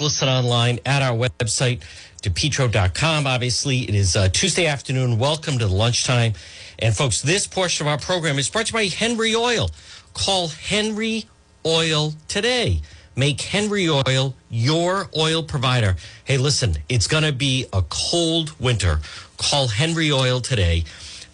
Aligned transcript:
listen 0.00 0.28
online 0.28 0.78
at 0.84 1.02
our 1.02 1.16
website, 1.16 1.80
depetro.com. 2.22 3.26
Obviously, 3.26 3.80
it 3.80 3.94
is 3.94 4.16
uh, 4.16 4.28
Tuesday 4.28 4.66
afternoon. 4.66 5.18
Welcome 5.18 5.58
to 5.58 5.66
the 5.66 5.74
lunchtime. 5.74 6.34
And 6.78 6.96
folks, 6.96 7.22
this 7.22 7.46
portion 7.46 7.86
of 7.86 7.90
our 7.90 7.98
program 7.98 8.38
is 8.38 8.50
brought 8.50 8.66
to 8.66 8.72
you 8.72 8.90
by 8.90 8.94
Henry 8.94 9.34
Oil. 9.34 9.70
Call 10.14 10.48
Henry 10.48 11.24
Oil 11.64 12.14
today. 12.28 12.80
Make 13.16 13.40
Henry 13.40 13.88
Oil 13.88 14.34
your 14.50 15.08
oil 15.16 15.42
provider. 15.42 15.96
Hey, 16.24 16.36
listen, 16.36 16.76
it's 16.88 17.06
going 17.06 17.24
to 17.24 17.32
be 17.32 17.66
a 17.72 17.82
cold 17.88 18.58
winter. 18.60 19.00
Call 19.38 19.68
Henry 19.68 20.12
Oil 20.12 20.40
today. 20.40 20.84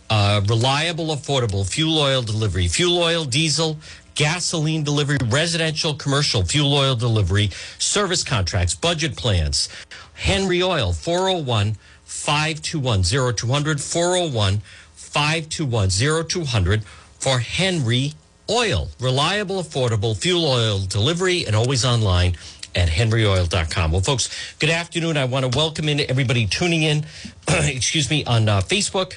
Uh, 0.08 0.42
reliable, 0.46 1.06
affordable 1.06 1.66
fuel 1.66 1.98
oil 1.98 2.20
delivery, 2.20 2.68
fuel 2.68 2.98
oil, 2.98 3.24
diesel, 3.24 3.78
gasoline 4.14 4.82
delivery, 4.82 5.18
residential, 5.26 5.94
commercial 5.94 6.44
fuel 6.44 6.74
oil 6.74 6.94
delivery, 6.94 7.50
service 7.78 8.24
contracts, 8.24 8.74
budget 8.74 9.16
plans. 9.16 9.68
Henry 10.14 10.62
Oil, 10.62 10.92
401 10.92 11.76
521 12.04 13.02
0200, 13.34 13.80
401 13.80 14.62
521 14.94 15.90
0200 16.28 16.84
for 17.18 17.38
Henry 17.38 18.12
Oil. 18.50 18.88
Reliable, 19.00 19.62
affordable 19.62 20.16
fuel 20.16 20.44
oil 20.44 20.78
delivery 20.80 21.46
and 21.46 21.56
always 21.56 21.84
online 21.84 22.36
at 22.74 22.88
henryoil.com. 22.88 23.92
Well, 23.92 24.00
folks, 24.00 24.54
good 24.58 24.70
afternoon. 24.70 25.16
I 25.16 25.24
want 25.24 25.50
to 25.50 25.56
welcome 25.56 25.88
in 25.88 26.00
everybody 26.00 26.46
tuning 26.46 26.82
in, 26.82 27.04
excuse 27.48 28.10
me, 28.10 28.24
on 28.24 28.48
uh, 28.48 28.60
Facebook. 28.60 29.14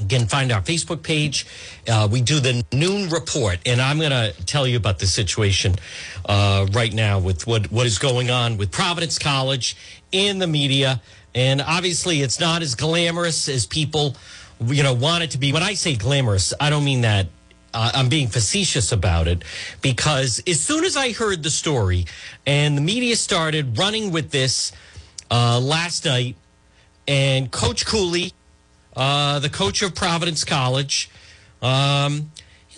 Again, 0.00 0.26
find 0.26 0.50
our 0.50 0.60
Facebook 0.60 1.02
page. 1.02 1.46
Uh, 1.88 2.08
we 2.10 2.20
do 2.20 2.40
the 2.40 2.64
noon 2.72 3.10
report, 3.10 3.60
and 3.64 3.80
I'm 3.80 3.98
going 3.98 4.10
to 4.10 4.32
tell 4.44 4.66
you 4.66 4.76
about 4.76 4.98
the 4.98 5.06
situation 5.06 5.76
uh, 6.26 6.66
right 6.72 6.92
now 6.92 7.20
with 7.20 7.46
what, 7.46 7.70
what 7.70 7.86
is 7.86 7.98
going 7.98 8.28
on 8.28 8.56
with 8.56 8.72
Providence 8.72 9.20
College 9.20 9.76
in 10.10 10.40
the 10.40 10.48
media. 10.48 11.00
And 11.34 11.60
obviously, 11.60 12.22
it's 12.22 12.40
not 12.40 12.62
as 12.62 12.74
glamorous 12.74 13.48
as 13.48 13.66
people, 13.66 14.16
you 14.66 14.82
know, 14.82 14.94
want 14.94 15.22
it 15.22 15.30
to 15.32 15.38
be. 15.38 15.52
When 15.52 15.62
I 15.62 15.74
say 15.74 15.94
glamorous, 15.94 16.52
I 16.58 16.70
don't 16.70 16.84
mean 16.84 17.02
that 17.02 17.28
uh, 17.72 17.92
I'm 17.94 18.08
being 18.08 18.28
facetious 18.28 18.90
about 18.92 19.28
it 19.28 19.42
because 19.80 20.42
as 20.46 20.60
soon 20.60 20.84
as 20.84 20.96
I 20.96 21.12
heard 21.12 21.42
the 21.42 21.50
story 21.50 22.06
and 22.46 22.76
the 22.76 22.82
media 22.82 23.16
started 23.16 23.78
running 23.78 24.12
with 24.12 24.30
this 24.30 24.72
uh, 25.30 25.60
last 25.60 26.04
night, 26.04 26.36
and 27.06 27.50
Coach 27.50 27.84
Cooley, 27.84 28.32
uh, 28.96 29.38
the 29.38 29.48
coach 29.48 29.82
of 29.82 29.94
Providence 29.94 30.44
College, 30.44 31.10
um, 31.62 32.30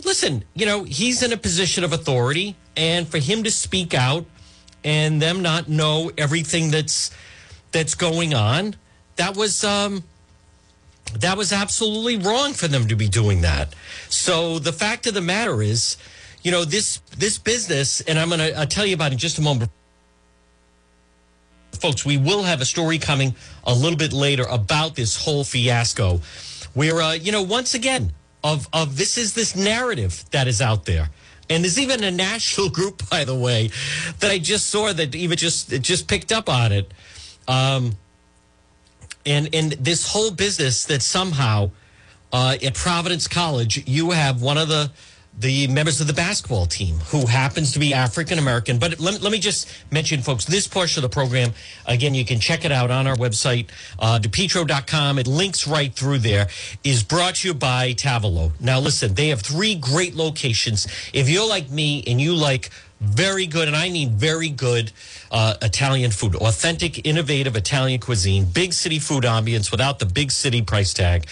listen, 0.04 0.44
you 0.54 0.66
know, 0.66 0.84
he's 0.84 1.22
in 1.22 1.32
a 1.32 1.36
position 1.36 1.84
of 1.84 1.92
authority, 1.92 2.56
and 2.76 3.08
for 3.08 3.18
him 3.18 3.42
to 3.44 3.50
speak 3.50 3.94
out 3.94 4.26
and 4.84 5.20
them 5.20 5.42
not 5.42 5.68
know 5.68 6.10
everything 6.16 6.70
that's 6.70 7.10
that's 7.72 7.94
going 7.94 8.34
on, 8.34 8.76
that 9.16 9.36
was 9.36 9.64
um, 9.64 10.04
that 11.14 11.36
was 11.36 11.52
absolutely 11.52 12.16
wrong 12.16 12.52
for 12.52 12.68
them 12.68 12.88
to 12.88 12.96
be 12.96 13.08
doing 13.08 13.42
that. 13.42 13.74
So 14.08 14.58
the 14.58 14.72
fact 14.72 15.06
of 15.06 15.14
the 15.14 15.20
matter 15.20 15.62
is, 15.62 15.96
you 16.42 16.50
know, 16.50 16.64
this 16.64 17.00
this 17.16 17.38
business, 17.38 18.00
and 18.02 18.18
I'm 18.18 18.28
going 18.28 18.40
to 18.40 18.66
tell 18.66 18.86
you 18.86 18.94
about 18.94 19.12
it 19.12 19.14
in 19.14 19.18
just 19.18 19.38
a 19.38 19.42
moment. 19.42 19.70
Folks, 21.76 22.04
we 22.04 22.16
will 22.16 22.42
have 22.42 22.60
a 22.60 22.64
story 22.64 22.98
coming 22.98 23.34
a 23.64 23.74
little 23.74 23.96
bit 23.96 24.12
later 24.12 24.44
about 24.44 24.94
this 24.94 25.16
whole 25.16 25.44
fiasco, 25.44 26.20
where 26.74 27.00
uh, 27.00 27.12
you 27.12 27.32
know, 27.32 27.42
once 27.42 27.74
again, 27.74 28.12
of 28.42 28.68
of 28.72 28.96
this 28.96 29.18
is 29.18 29.34
this 29.34 29.56
narrative 29.56 30.24
that 30.30 30.48
is 30.48 30.60
out 30.60 30.84
there. 30.84 31.10
And 31.48 31.62
there's 31.62 31.78
even 31.78 32.02
a 32.02 32.10
national 32.10 32.70
group, 32.78 33.08
by 33.10 33.24
the 33.24 33.34
way, 33.34 33.70
that 34.20 34.30
I 34.30 34.38
just 34.38 34.68
saw 34.68 34.92
that 34.92 35.14
even 35.14 35.36
just 35.36 35.70
just 35.82 36.08
picked 36.08 36.32
up 36.32 36.48
on 36.48 36.72
it. 36.72 36.92
Um, 37.48 37.96
and 39.24 39.48
and 39.52 39.72
this 39.72 40.12
whole 40.12 40.30
business 40.30 40.84
that 40.86 41.02
somehow 41.02 41.70
uh, 42.32 42.56
at 42.62 42.74
Providence 42.74 43.28
College 43.28 43.86
you 43.86 44.12
have 44.12 44.42
one 44.42 44.58
of 44.58 44.68
the 44.68 44.90
the 45.38 45.66
members 45.68 46.00
of 46.00 46.06
the 46.06 46.12
basketball 46.12 46.66
team 46.66 46.96
who 47.10 47.26
happens 47.26 47.72
to 47.72 47.78
be 47.78 47.92
African 47.92 48.38
American. 48.38 48.78
But 48.78 48.98
let, 48.98 49.20
let 49.20 49.30
me 49.32 49.38
just 49.38 49.68
mention, 49.90 50.22
folks, 50.22 50.44
this 50.46 50.66
portion 50.66 51.04
of 51.04 51.10
the 51.10 51.14
program, 51.14 51.52
again, 51.84 52.14
you 52.14 52.24
can 52.24 52.40
check 52.40 52.64
it 52.64 52.72
out 52.72 52.90
on 52.90 53.06
our 53.06 53.16
website, 53.16 53.68
uh, 53.98 54.18
depetro.com. 54.18 55.18
It 55.18 55.26
links 55.26 55.66
right 55.66 55.92
through 55.92 56.20
there, 56.20 56.48
is 56.84 57.02
brought 57.02 57.36
to 57.36 57.48
you 57.48 57.54
by 57.54 57.92
Tavolo. 57.92 58.52
Now, 58.60 58.80
listen, 58.80 59.14
they 59.14 59.28
have 59.28 59.42
three 59.42 59.74
great 59.74 60.14
locations. 60.14 60.86
If 61.12 61.28
you're 61.28 61.48
like 61.48 61.70
me 61.70 62.02
and 62.06 62.20
you 62.20 62.34
like 62.34 62.70
very 63.00 63.46
good, 63.46 63.68
and 63.68 63.76
I 63.76 63.90
mean 63.90 64.10
very 64.12 64.48
good 64.48 64.90
uh, 65.30 65.54
Italian 65.60 66.10
food, 66.12 66.34
authentic, 66.36 67.06
innovative 67.06 67.54
Italian 67.54 68.00
cuisine, 68.00 68.46
big 68.46 68.72
city 68.72 68.98
food 68.98 69.24
ambience 69.24 69.70
without 69.70 69.98
the 69.98 70.06
big 70.06 70.30
city 70.30 70.62
price 70.62 70.94
tag. 70.94 71.26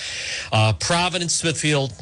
Uh, 0.52 0.74
Providence, 0.74 1.34
Smithfield, 1.34 1.94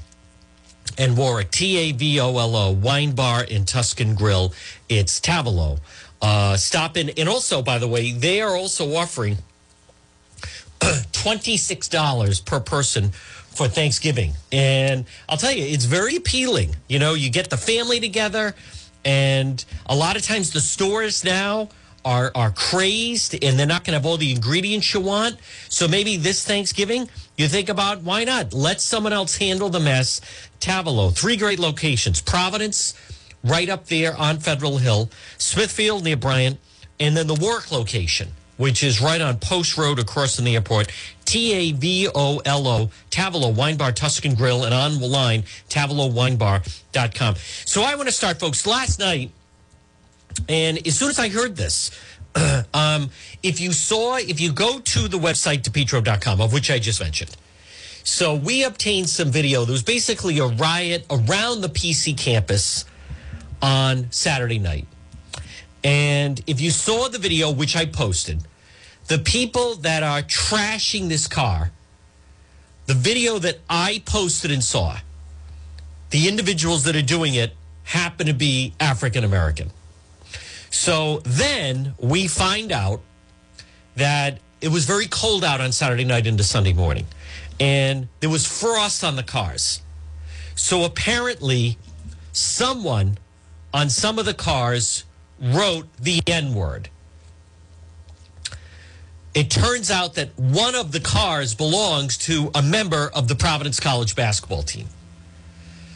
and 0.99 1.17
Warwick, 1.17 1.51
T 1.51 1.77
A 1.79 1.93
V 1.93 2.21
O 2.21 2.39
L 2.39 2.57
O, 2.57 2.71
wine 2.71 3.13
bar 3.13 3.45
and 3.51 3.67
Tuscan 3.67 4.15
Grill. 4.15 4.53
It's 4.89 5.21
Tavolo. 5.21 5.79
Uh, 6.21 6.57
stop 6.57 6.97
in. 6.97 7.11
And 7.11 7.29
also, 7.29 7.63
by 7.63 7.79
the 7.79 7.89
way, 7.89 8.13
they 8.13 8.41
are 8.41 8.57
also 8.57 8.95
offering 8.95 9.39
$26 10.81 12.45
per 12.45 12.61
person 12.61 13.11
for 13.11 13.69
Thanksgiving. 13.69 14.33
And 14.51 15.05
I'll 15.29 15.37
tell 15.37 15.53
you, 15.53 15.65
it's 15.65 15.85
very 15.85 16.17
appealing. 16.17 16.77
You 16.89 16.99
know, 16.99 17.15
you 17.15 17.31
get 17.31 17.51
the 17.51 17.57
family 17.57 18.01
together, 18.01 18.55
and 19.05 19.65
a 19.87 19.97
lot 19.97 20.17
of 20.17 20.23
times 20.23 20.53
the 20.53 20.61
stores 20.61 21.25
now 21.25 21.69
are 22.05 22.33
are 22.35 22.51
crazed 22.51 23.37
and 23.45 23.59
they're 23.59 23.67
not 23.67 23.85
going 23.85 23.93
to 23.93 23.99
have 23.99 24.07
all 24.07 24.17
the 24.17 24.33
ingredients 24.33 24.93
you 24.93 25.01
want. 25.01 25.37
So 25.69 25.87
maybe 25.87 26.17
this 26.17 26.45
Thanksgiving, 26.45 27.09
you 27.43 27.49
think 27.49 27.69
about 27.69 28.03
why 28.03 28.25
not? 28.25 28.53
Let 28.53 28.81
someone 28.81 29.13
else 29.13 29.37
handle 29.37 29.69
the 29.69 29.81
mess. 29.81 30.21
Tavolo, 30.61 31.11
three 31.11 31.37
great 31.37 31.59
locations. 31.59 32.21
Providence, 32.21 32.95
right 33.43 33.69
up 33.69 33.87
there 33.87 34.17
on 34.17 34.39
Federal 34.39 34.79
Hill, 34.79 35.11
Smithfield 35.39 36.05
near 36.05 36.17
Bryant, 36.17 36.59
and 37.01 37.17
then 37.17 37.27
the 37.27 37.35
Warwick 37.35 37.73
location, 37.73 38.29
which 38.57 38.85
is 38.85 39.01
right 39.01 39.21
on 39.21 39.39
Post 39.39 39.77
Road 39.77 39.99
across 39.99 40.37
from 40.37 40.45
the 40.45 40.55
airport. 40.55 40.93
T 41.25 41.53
A 41.53 41.73
V 41.73 42.09
O 42.15 42.41
L 42.45 42.67
O, 42.69 42.91
Tavolo 43.11 43.51
Wine 43.51 43.77
Bar 43.77 43.93
Tuscan 43.93 44.35
Grill, 44.35 44.65
and 44.65 44.75
online, 44.75 45.43
TavolOWineBar.com. 45.69 47.35
So 47.65 47.83
I 47.83 47.95
want 47.95 48.09
to 48.09 48.15
start, 48.15 48.39
folks. 48.39 48.67
Last 48.67 48.99
night, 48.99 49.31
and 50.49 50.87
as 50.87 50.99
soon 50.99 51.11
as 51.11 51.19
I 51.19 51.29
heard 51.29 51.57
this, 51.57 51.91
um, 52.75 53.11
if 53.43 53.61
you 53.61 53.73
saw, 53.73 54.17
if 54.17 54.41
you 54.41 54.53
go 54.53 54.79
to 54.79 55.09
the 55.09 55.19
website, 55.19 55.63
depetro.com, 55.63 56.41
of 56.41 56.53
which 56.53 56.71
I 56.71 56.79
just 56.79 57.01
mentioned, 57.01 57.37
so 58.05 58.35
we 58.35 58.65
obtained 58.65 59.09
some 59.09 59.31
video. 59.31 59.65
There 59.65 59.73
was 59.73 59.83
basically 59.83 60.39
a 60.39 60.47
riot 60.47 61.07
around 61.11 61.61
the 61.61 61.69
PC 61.69 62.19
campus 62.19 62.85
on 63.61 64.11
Saturday 64.11 64.59
night. 64.59 64.87
And 65.85 66.43
if 66.47 66.61
you 66.61 66.71
saw 66.71 67.09
the 67.09 67.19
video, 67.19 67.51
which 67.51 67.77
I 67.77 67.87
posted, 67.87 68.43
the 69.09 69.19
people 69.19 69.77
that 69.77 70.03
are 70.03 70.23
trashing 70.23 71.09
this 71.09 71.27
car, 71.27 71.71
the 72.87 72.95
video 72.95 73.39
that 73.39 73.59
I 73.69 74.03
posted 74.05 74.51
and 74.51 74.63
saw, 74.63 74.99
the 76.11 76.29
individuals 76.29 76.85
that 76.85 76.95
are 76.97 77.03
doing 77.03 77.35
it 77.35 77.55
happen 77.85 78.27
to 78.27 78.35
be 78.35 78.75
African 78.79 79.25
American. 79.25 79.71
So 80.73 81.19
then 81.19 81.95
we 81.99 82.27
find 82.27 82.73
out 82.73 83.03
that 83.95 84.39
it 84.63 84.69
was 84.69 84.87
very 84.87 85.07
cold 85.07 85.45
out 85.45 85.61
on 85.61 85.71
Saturday 85.71 86.05
night 86.05 86.27
into 86.27 86.43
Sunday 86.43 86.73
morning, 86.73 87.07
and 87.61 88.09
there 88.21 88.31
was 88.31 88.47
frost 88.47 89.05
on 89.05 89.17
the 89.17 89.23
cars. 89.23 89.83
So 90.55 90.85
apparently, 90.85 91.77
someone 92.33 93.19
on 93.75 93.91
some 93.91 94.19
of 94.19 94.25
the 94.25 94.33
cars 94.33 95.05
wrote 95.39 95.89
the 95.99 96.23
N 96.27 96.55
word. 96.55 96.89
It 99.35 99.51
turns 99.51 99.91
out 99.91 100.15
that 100.15 100.39
one 100.39 100.75
of 100.75 100.93
the 100.93 101.01
cars 101.01 101.55
belongs 101.55 102.17
to 102.19 102.51
a 102.55 102.63
member 102.63 103.11
of 103.15 103.29
the 103.29 103.35
Providence 103.35 103.79
College 103.79 104.17
basketball 104.17 104.63
team. 104.63 104.89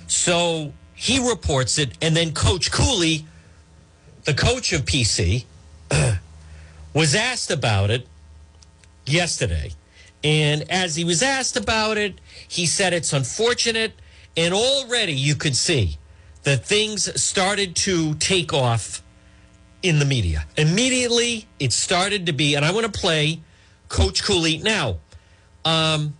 So 0.06 0.75
he 0.94 1.26
reports 1.26 1.78
it, 1.78 1.96
and 2.02 2.14
then 2.14 2.34
Coach 2.34 2.70
Cooley 2.70 3.25
the 4.26 4.34
coach 4.34 4.73
of 4.73 4.84
PC, 4.84 5.44
was 6.93 7.14
asked 7.14 7.50
about 7.50 7.90
it 7.90 8.06
yesterday. 9.06 9.70
And 10.23 10.69
as 10.70 10.96
he 10.96 11.05
was 11.05 11.23
asked 11.23 11.56
about 11.56 11.96
it, 11.96 12.20
he 12.49 12.67
said 12.67 12.93
it's 12.93 13.12
unfortunate. 13.12 13.93
And 14.37 14.52
already 14.52 15.12
you 15.12 15.37
could 15.37 15.56
see 15.56 15.99
that 16.43 16.67
things 16.67 17.20
started 17.23 17.76
to 17.76 18.14
take 18.17 18.52
off 18.52 19.02
in 19.82 20.00
the 20.00 20.05
media. 20.05 20.44
Immediately, 20.56 21.46
it 21.61 21.73
started 21.73 22.26
to 22.26 22.32
be, 22.32 22.56
and 22.56 22.64
I 22.64 22.73
want 22.73 22.93
to 22.93 23.00
play 23.00 23.40
Coach 23.88 24.25
Cooley. 24.25 24.58
Now, 24.58 24.99
um, 25.64 26.14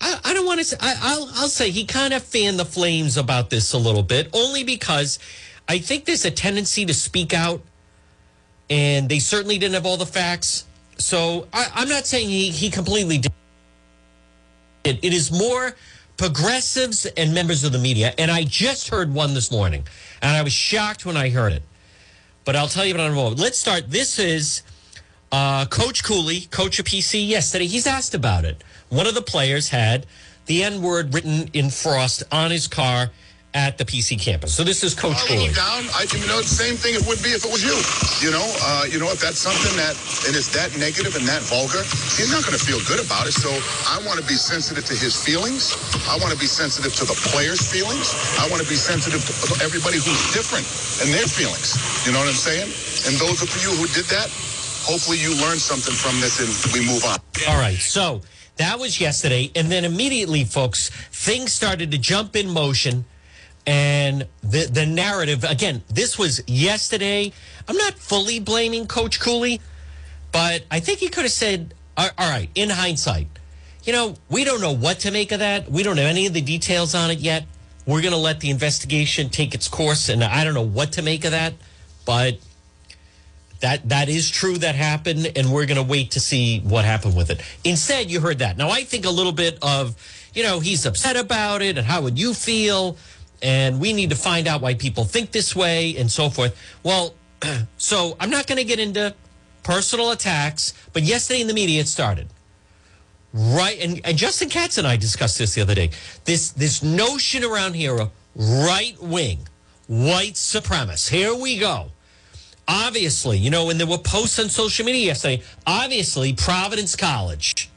I, 0.00 0.18
I 0.24 0.34
don't 0.34 0.46
want 0.46 0.60
to 0.60 0.64
say, 0.64 0.76
I, 0.80 1.18
will 1.18 1.28
I'll 1.34 1.48
say 1.48 1.70
he 1.70 1.84
kind 1.84 2.14
of 2.14 2.22
fanned 2.22 2.58
the 2.58 2.64
flames 2.64 3.18
about 3.18 3.50
this 3.50 3.74
a 3.74 3.78
little 3.78 4.02
bit, 4.02 4.30
only 4.32 4.64
because 4.64 5.18
I 5.68 5.78
think 5.78 6.04
there's 6.04 6.24
a 6.24 6.30
tendency 6.30 6.86
to 6.86 6.94
speak 6.94 7.34
out 7.34 7.60
and 8.70 9.08
they 9.08 9.18
certainly 9.18 9.58
didn't 9.58 9.74
have 9.74 9.86
all 9.86 9.96
the 9.96 10.06
facts. 10.06 10.64
So 10.98 11.46
I, 11.52 11.70
I'm 11.74 11.88
not 11.88 12.06
saying 12.06 12.28
he, 12.28 12.50
he 12.50 12.70
completely 12.70 13.18
did. 13.18 13.32
It, 14.84 15.04
it 15.04 15.12
is 15.12 15.32
more 15.32 15.74
progressives 16.16 17.06
and 17.06 17.34
members 17.34 17.64
of 17.64 17.72
the 17.72 17.78
media. 17.78 18.14
And 18.18 18.30
I 18.30 18.44
just 18.44 18.88
heard 18.88 19.12
one 19.12 19.34
this 19.34 19.50
morning, 19.50 19.86
and 20.22 20.36
I 20.36 20.42
was 20.42 20.52
shocked 20.52 21.04
when 21.04 21.16
I 21.16 21.30
heard 21.30 21.52
it. 21.52 21.62
But 22.44 22.56
I'll 22.56 22.68
tell 22.68 22.84
you 22.84 22.94
about 22.94 23.04
it 23.04 23.06
in 23.06 23.12
a 23.12 23.16
moment. 23.16 23.40
Let's 23.40 23.58
start. 23.58 23.90
This 23.90 24.18
is 24.18 24.62
uh, 25.32 25.66
Coach 25.66 26.04
Cooley, 26.04 26.42
coach 26.50 26.78
of 26.78 26.86
PC, 26.86 27.26
yesterday. 27.26 27.66
He's 27.66 27.86
asked 27.86 28.14
about 28.14 28.44
it. 28.44 28.62
One 28.88 29.06
of 29.06 29.14
the 29.14 29.22
players 29.22 29.68
had 29.68 30.06
the 30.46 30.62
N 30.62 30.80
word 30.80 31.12
written 31.12 31.50
in 31.52 31.70
frost 31.70 32.22
on 32.30 32.52
his 32.52 32.68
car 32.68 33.10
at 33.56 33.80
the 33.80 33.88
PC 33.88 34.20
campus. 34.20 34.52
So 34.52 34.60
this 34.60 34.84
is 34.84 34.92
Coach 34.92 35.16
Cooley. 35.24 35.48
Down, 35.56 35.88
I, 35.96 36.04
you 36.12 36.28
know, 36.28 36.44
the 36.44 36.44
same 36.44 36.76
thing 36.76 36.92
it 36.92 37.00
would 37.08 37.24
be 37.24 37.32
if 37.32 37.40
it 37.40 37.48
was 37.48 37.64
you. 37.64 37.72
You 38.20 38.28
know, 38.28 38.44
uh, 38.44 38.84
you 38.84 39.00
know, 39.00 39.08
if 39.08 39.16
that's 39.16 39.40
something 39.40 39.72
that 39.80 39.96
and 40.28 40.36
it 40.36 40.36
is 40.36 40.52
that 40.52 40.76
negative 40.76 41.16
and 41.16 41.24
that 41.24 41.40
vulgar, 41.48 41.80
he's 42.20 42.28
not 42.28 42.44
going 42.44 42.52
to 42.52 42.60
feel 42.60 42.76
good 42.84 43.00
about 43.00 43.24
it. 43.24 43.32
So 43.32 43.48
I 43.88 43.96
want 44.04 44.20
to 44.20 44.26
be 44.28 44.36
sensitive 44.36 44.84
to 44.92 44.94
his 44.94 45.16
feelings. 45.16 45.72
I 46.04 46.20
want 46.20 46.36
to 46.36 46.38
be 46.38 46.44
sensitive 46.44 46.92
to 47.00 47.08
the 47.08 47.16
players' 47.32 47.64
feelings. 47.64 48.12
I 48.36 48.44
want 48.52 48.60
to 48.60 48.68
be 48.68 48.76
sensitive 48.76 49.24
to 49.24 49.64
everybody 49.64 50.04
who's 50.04 50.20
different 50.36 50.68
and 51.00 51.08
their 51.16 51.24
feelings. 51.24 51.80
You 52.04 52.12
know 52.12 52.20
what 52.20 52.28
I'm 52.28 52.36
saying? 52.36 52.68
And 53.08 53.16
those 53.16 53.40
of 53.40 53.48
you 53.64 53.72
who 53.72 53.88
did 53.96 54.04
that, 54.12 54.28
hopefully 54.84 55.16
you 55.16 55.32
learned 55.40 55.64
something 55.64 55.96
from 55.96 56.20
this 56.20 56.44
and 56.44 56.52
we 56.76 56.84
move 56.84 57.08
on. 57.08 57.16
All 57.48 57.56
right, 57.56 57.80
so. 57.80 58.20
That 58.56 58.78
was 58.78 58.98
yesterday. 58.98 59.50
And 59.54 59.70
then 59.70 59.84
immediately, 59.84 60.42
folks, 60.44 60.88
things 61.12 61.52
started 61.52 61.90
to 61.90 61.98
jump 61.98 62.36
in 62.36 62.48
motion 62.48 63.04
and 63.66 64.26
the 64.42 64.66
the 64.66 64.86
narrative 64.86 65.44
again 65.44 65.82
this 65.88 66.18
was 66.18 66.42
yesterday. 66.46 67.32
I'm 67.68 67.76
not 67.76 67.94
fully 67.94 68.38
blaming 68.38 68.86
coach 68.86 69.18
cooley 69.20 69.60
but 70.32 70.64
i 70.70 70.80
think 70.80 70.98
he 70.98 71.08
could 71.08 71.24
have 71.24 71.32
said 71.32 71.74
all 71.96 72.10
right 72.18 72.48
in 72.54 72.68
hindsight 72.68 73.26
you 73.84 73.92
know 73.92 74.14
we 74.28 74.44
don't 74.44 74.60
know 74.60 74.74
what 74.74 75.00
to 75.00 75.10
make 75.10 75.32
of 75.32 75.38
that. 75.38 75.70
We 75.70 75.82
don't 75.82 75.96
have 75.96 76.06
any 76.06 76.26
of 76.26 76.32
the 76.32 76.40
details 76.40 76.94
on 76.94 77.10
it 77.10 77.18
yet. 77.20 77.46
We're 77.86 78.02
going 78.02 78.12
to 78.12 78.18
let 78.18 78.40
the 78.40 78.50
investigation 78.50 79.30
take 79.30 79.54
its 79.54 79.68
course 79.68 80.08
and 80.08 80.22
i 80.24 80.44
don't 80.44 80.54
know 80.54 80.62
what 80.62 80.92
to 80.92 81.02
make 81.02 81.24
of 81.24 81.30
that 81.30 81.54
but 82.04 82.38
that 83.60 83.88
that 83.88 84.08
is 84.08 84.28
true 84.28 84.58
that 84.58 84.74
happened 84.74 85.32
and 85.36 85.52
we're 85.52 85.66
going 85.66 85.76
to 85.76 85.82
wait 85.82 86.10
to 86.12 86.20
see 86.20 86.60
what 86.60 86.84
happened 86.84 87.16
with 87.16 87.30
it. 87.30 87.40
Instead 87.64 88.10
you 88.10 88.20
heard 88.20 88.40
that. 88.40 88.56
Now 88.56 88.70
i 88.70 88.82
think 88.82 89.04
a 89.06 89.10
little 89.10 89.32
bit 89.32 89.58
of 89.62 89.94
you 90.34 90.42
know 90.42 90.60
he's 90.60 90.84
upset 90.84 91.16
about 91.16 91.62
it 91.62 91.78
and 91.78 91.86
how 91.86 92.02
would 92.02 92.18
you 92.18 92.34
feel 92.34 92.96
and 93.42 93.80
we 93.80 93.92
need 93.92 94.10
to 94.10 94.16
find 94.16 94.46
out 94.46 94.60
why 94.60 94.74
people 94.74 95.04
think 95.04 95.32
this 95.32 95.54
way 95.54 95.96
and 95.96 96.10
so 96.10 96.30
forth. 96.30 96.56
Well, 96.82 97.14
so 97.76 98.16
I'm 98.18 98.30
not 98.30 98.46
going 98.46 98.58
to 98.58 98.64
get 98.64 98.78
into 98.78 99.14
personal 99.62 100.10
attacks, 100.10 100.72
but 100.92 101.02
yesterday 101.02 101.40
in 101.40 101.46
the 101.46 101.54
media 101.54 101.80
it 101.80 101.88
started. 101.88 102.28
Right, 103.32 103.78
and, 103.80 104.00
and 104.04 104.16
Justin 104.16 104.48
Katz 104.48 104.78
and 104.78 104.86
I 104.86 104.96
discussed 104.96 105.38
this 105.38 105.54
the 105.54 105.60
other 105.60 105.74
day. 105.74 105.90
This 106.24 106.52
this 106.52 106.82
notion 106.82 107.44
around 107.44 107.74
here 107.74 107.98
of 107.98 108.10
right 108.34 108.96
wing, 109.00 109.40
white 109.88 110.34
supremacists. 110.34 111.10
Here 111.10 111.34
we 111.34 111.58
go. 111.58 111.90
Obviously, 112.66 113.36
you 113.36 113.50
know, 113.50 113.66
when 113.66 113.78
there 113.78 113.86
were 113.86 113.98
posts 113.98 114.38
on 114.38 114.48
social 114.48 114.86
media 114.86 115.06
yesterday, 115.06 115.42
obviously 115.66 116.32
Providence 116.32 116.96
College, 116.96 117.68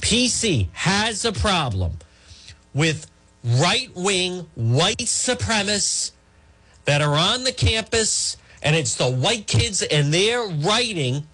PC 0.00 0.68
has 0.72 1.24
a 1.24 1.32
problem 1.32 1.98
with 2.74 3.10
right 3.44 3.90
wing 3.94 4.46
white 4.54 4.98
supremacists 4.98 6.12
that 6.84 7.02
are 7.02 7.14
on 7.14 7.44
the 7.44 7.52
campus, 7.52 8.36
and 8.62 8.76
it's 8.76 8.94
the 8.94 9.10
white 9.10 9.46
kids, 9.46 9.82
and 9.82 10.12
they're 10.12 10.46
writing 10.46 11.26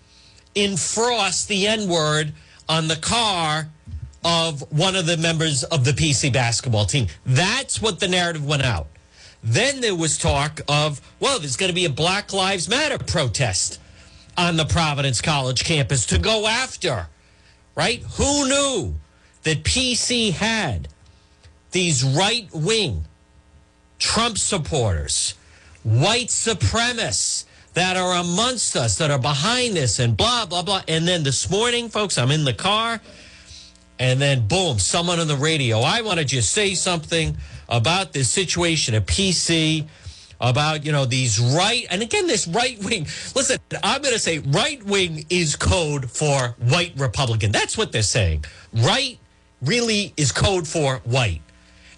in 0.54 0.76
frost 0.76 1.48
the 1.48 1.66
N 1.66 1.88
word 1.88 2.32
on 2.68 2.88
the 2.88 2.96
car 2.96 3.68
of 4.24 4.60
one 4.72 4.96
of 4.96 5.06
the 5.06 5.16
members 5.16 5.62
of 5.64 5.84
the 5.84 5.92
PC 5.92 6.32
basketball 6.32 6.84
team. 6.84 7.06
That's 7.24 7.80
what 7.80 8.00
the 8.00 8.08
narrative 8.08 8.44
went 8.44 8.64
out. 8.64 8.88
Then 9.42 9.80
there 9.80 9.94
was 9.94 10.18
talk 10.18 10.60
of, 10.66 11.00
well, 11.20 11.38
there's 11.38 11.56
going 11.56 11.68
to 11.68 11.74
be 11.74 11.84
a 11.84 11.90
Black 11.90 12.32
Lives 12.32 12.68
Matter 12.68 12.98
protest 12.98 13.78
on 14.36 14.56
the 14.56 14.64
Providence 14.64 15.20
College 15.20 15.64
campus 15.64 16.04
to 16.06 16.18
go 16.18 16.46
after, 16.46 17.06
right? 17.76 18.02
Who 18.16 18.48
knew 18.48 18.96
that 19.44 19.62
PC 19.62 20.32
had 20.32 20.88
these 21.72 22.04
right 22.04 22.48
wing 22.52 23.04
Trump 23.98 24.38
supporters, 24.38 25.34
white 25.82 26.28
supremacists 26.28 27.44
that 27.74 27.96
are 27.96 28.14
amongst 28.14 28.76
us, 28.76 28.96
that 28.98 29.10
are 29.10 29.18
behind 29.18 29.76
this, 29.76 29.98
and 29.98 30.16
blah, 30.16 30.46
blah, 30.46 30.62
blah. 30.62 30.82
And 30.88 31.06
then 31.06 31.22
this 31.22 31.50
morning, 31.50 31.88
folks, 31.88 32.16
I'm 32.18 32.30
in 32.30 32.44
the 32.44 32.54
car, 32.54 33.00
and 33.98 34.20
then 34.20 34.46
boom, 34.46 34.78
someone 34.78 35.20
on 35.20 35.28
the 35.28 35.36
radio. 35.36 35.80
I 35.80 36.00
want 36.00 36.18
to 36.18 36.24
just 36.24 36.52
say 36.52 36.74
something 36.74 37.36
about 37.68 38.12
this 38.12 38.30
situation 38.30 38.94
at 38.94 39.06
PC 39.06 39.86
about 40.40 40.84
you 40.84 40.92
know 40.92 41.04
these 41.04 41.40
right 41.40 41.86
and 41.90 42.02
again 42.02 42.26
this 42.26 42.46
right 42.48 42.78
wing 42.84 43.04
listen 43.34 43.58
i'm 43.82 44.02
going 44.02 44.12
to 44.12 44.20
say 44.20 44.38
right 44.38 44.82
wing 44.84 45.24
is 45.30 45.56
code 45.56 46.10
for 46.10 46.54
white 46.58 46.92
republican 46.98 47.50
that's 47.50 47.78
what 47.78 47.90
they're 47.90 48.02
saying 48.02 48.44
right 48.74 49.18
really 49.62 50.12
is 50.18 50.32
code 50.32 50.68
for 50.68 50.96
white 51.04 51.40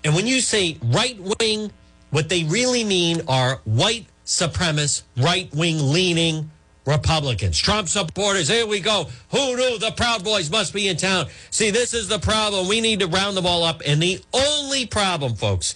and 0.04 0.14
when 0.14 0.26
you 0.26 0.40
say 0.40 0.78
right 0.82 1.18
wing, 1.40 1.72
what 2.10 2.28
they 2.28 2.44
really 2.44 2.84
mean 2.84 3.22
are 3.28 3.60
white 3.64 4.06
supremacist, 4.24 5.02
right 5.16 5.52
wing 5.54 5.92
leaning 5.92 6.50
Republicans. 6.86 7.58
Trump 7.58 7.88
supporters, 7.88 8.48
here 8.48 8.66
we 8.66 8.80
go. 8.80 9.08
Who 9.30 9.56
knew 9.56 9.78
the 9.78 9.92
Proud 9.92 10.24
Boys 10.24 10.50
must 10.50 10.72
be 10.72 10.88
in 10.88 10.96
town? 10.96 11.26
See, 11.50 11.70
this 11.70 11.92
is 11.92 12.08
the 12.08 12.18
problem. 12.18 12.66
We 12.66 12.80
need 12.80 13.00
to 13.00 13.06
round 13.06 13.36
them 13.36 13.46
all 13.46 13.62
up. 13.62 13.82
And 13.84 14.02
the 14.02 14.20
only 14.32 14.86
problem, 14.86 15.34
folks, 15.34 15.74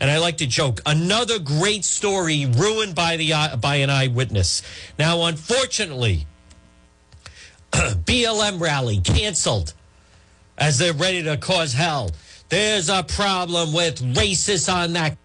and 0.00 0.10
I 0.10 0.18
like 0.18 0.38
to 0.38 0.46
joke, 0.46 0.80
another 0.86 1.38
great 1.38 1.84
story 1.84 2.46
ruined 2.46 2.94
by 2.94 3.16
the 3.16 3.32
uh, 3.32 3.56
by 3.56 3.76
an 3.76 3.90
eyewitness. 3.90 4.62
Now, 4.98 5.24
unfortunately, 5.24 6.26
BLM 7.72 8.60
rally 8.60 9.00
canceled 9.00 9.74
as 10.56 10.78
they're 10.78 10.92
ready 10.92 11.22
to 11.24 11.36
cause 11.36 11.74
hell. 11.74 12.12
There's 12.48 12.88
a 12.88 13.02
problem 13.02 13.72
with 13.72 14.00
racists 14.14 14.72
on 14.72 14.94
that 14.94 15.16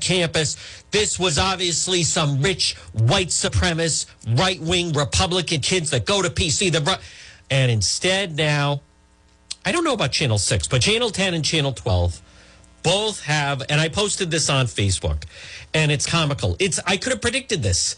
campus. 0.00 0.56
This 0.90 1.18
was 1.18 1.38
obviously 1.38 2.02
some 2.02 2.40
rich 2.40 2.76
white 2.92 3.28
supremacist, 3.28 4.06
right 4.38 4.60
wing 4.60 4.92
Republican 4.92 5.60
kids 5.60 5.90
that 5.90 6.06
go 6.06 6.22
to 6.22 6.30
PC. 6.30 6.72
The 6.72 6.98
and 7.50 7.70
instead 7.70 8.36
now, 8.36 8.80
I 9.64 9.72
don't 9.72 9.84
know 9.84 9.94
about 9.94 10.12
Channel 10.12 10.38
6, 10.38 10.68
but 10.68 10.82
Channel 10.82 11.10
10 11.10 11.34
and 11.34 11.44
Channel 11.44 11.72
12 11.72 12.22
both 12.82 13.22
have, 13.22 13.62
and 13.68 13.80
I 13.80 13.88
posted 13.88 14.30
this 14.30 14.48
on 14.48 14.66
Facebook, 14.66 15.24
and 15.74 15.90
it's 15.90 16.06
comical. 16.06 16.56
It's 16.58 16.80
I 16.86 16.96
could 16.96 17.12
have 17.12 17.20
predicted 17.20 17.62
this. 17.62 17.96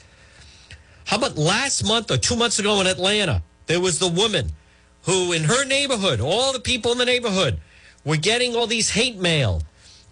How 1.07 1.19
about 1.19 1.37
last 1.37 1.85
month 1.85 2.11
or 2.11 2.17
two 2.17 2.37
months 2.37 2.59
ago 2.59 2.81
in 2.81 2.87
Atlanta? 2.87 3.43
There 3.67 3.81
was 3.81 3.99
the 3.99 4.09
woman 4.09 4.53
who 5.03 5.33
in 5.33 5.45
her 5.45 5.65
neighborhood, 5.65 6.21
all 6.21 6.53
the 6.53 6.61
people 6.61 6.93
in 6.93 6.99
the 6.99 7.05
neighborhood 7.05 7.61
were 8.05 8.17
getting 8.17 8.57
all 8.57 8.67
these 8.67 8.91
hate 8.91 9.19
mail 9.19 9.63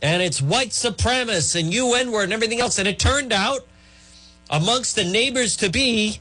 and 0.01 0.23
it's 0.23 0.41
white 0.41 0.71
supremacists 0.71 1.59
and 1.59 1.73
UN 1.73 2.13
word 2.13 2.25
and 2.25 2.33
everything 2.33 2.61
else. 2.61 2.79
And 2.79 2.87
it 2.87 2.99
turned 2.99 3.33
out 3.33 3.67
amongst 4.51 4.95
the 4.95 5.05
neighbors 5.05 5.57
to 5.57 5.71
be 5.71 6.21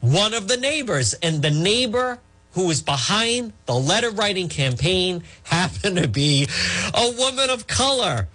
one 0.00 0.34
of 0.34 0.48
the 0.48 0.56
neighbors. 0.56 1.14
And 1.14 1.42
the 1.42 1.50
neighbor 1.50 2.18
who 2.52 2.66
was 2.66 2.82
behind 2.82 3.52
the 3.66 3.74
letter 3.74 4.10
writing 4.10 4.48
campaign 4.48 5.22
happened 5.44 5.98
to 5.98 6.08
be 6.08 6.48
a 6.94 7.14
woman 7.18 7.50
of 7.50 7.66
color. 7.66 8.28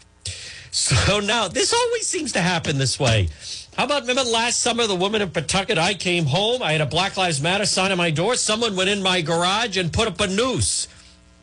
So 0.72 1.20
now 1.20 1.48
this 1.48 1.74
always 1.74 2.08
seems 2.08 2.32
to 2.34 2.42
happen 2.42 2.78
this 2.78 3.00
way. 3.00 3.30
How 3.76 3.86
about 3.86 4.02
remember 4.02 4.24
last 4.24 4.60
summer, 4.60 4.86
the 4.86 4.96
woman 4.96 5.24
in 5.24 5.32
Pawtucket? 5.32 5.80
I 5.80 5.96
came 5.96 6.26
home. 6.26 6.62
I 6.62 6.74
had 6.74 6.82
a 6.82 6.86
Black 6.86 7.18
Lives 7.18 7.42
Matter 7.42 7.66
sign 7.66 7.92
on 7.92 7.98
my 7.98 8.12
door. 8.12 8.36
Someone 8.36 8.76
went 8.76 8.90
in 8.90 9.02
my 9.02 9.22
garage 9.22 9.78
and 9.78 9.92
put 9.92 10.08
up 10.08 10.20
a 10.20 10.28
noose. 10.28 10.88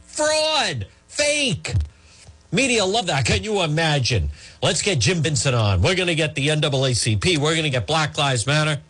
Fraud, 0.04 0.86
fake. 1.10 1.74
Media 2.52 2.84
love 2.84 3.06
that. 3.06 3.24
Can 3.24 3.44
you 3.44 3.62
imagine? 3.62 4.30
Let's 4.62 4.82
get 4.82 4.98
Jim 4.98 5.22
Vincent 5.22 5.54
on. 5.54 5.82
We're 5.82 5.94
going 5.94 6.08
to 6.08 6.14
get 6.14 6.34
the 6.34 6.48
NAACP. 6.48 7.38
We're 7.38 7.52
going 7.52 7.64
to 7.64 7.70
get 7.70 7.86
Black 7.86 8.18
Lives 8.18 8.46
Matter. 8.46 8.80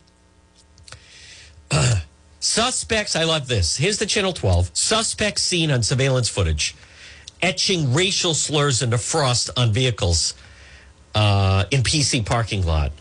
Suspects, 2.39 3.15
I 3.15 3.23
love 3.23 3.47
this. 3.47 3.77
Here's 3.77 3.99
the 3.99 4.07
Channel 4.07 4.33
12. 4.33 4.71
Suspects 4.73 5.43
seen 5.43 5.69
on 5.69 5.83
surveillance 5.83 6.27
footage 6.27 6.75
etching 7.41 7.93
racial 7.93 8.33
slurs 8.33 8.81
into 8.81 8.97
frost 8.97 9.49
on 9.57 9.71
vehicles 9.71 10.33
uh, 11.15 11.65
in 11.71 11.81
PC 11.81 12.25
parking 12.25 12.65
lot. 12.65 12.91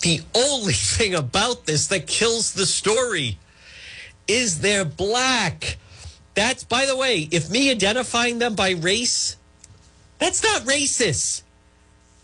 The 0.00 0.20
only 0.34 0.72
thing 0.96 1.14
about 1.14 1.66
this 1.66 1.86
that 1.88 2.06
kills 2.06 2.52
the 2.52 2.66
story 2.66 3.38
is 4.26 4.60
they're 4.60 4.84
black. 4.84 5.76
That's, 6.34 6.64
by 6.64 6.86
the 6.86 6.96
way, 6.96 7.28
if 7.30 7.50
me 7.50 7.70
identifying 7.70 8.38
them 8.38 8.54
by 8.54 8.70
race, 8.70 9.36
that's 10.18 10.42
not 10.42 10.62
racist. 10.62 11.42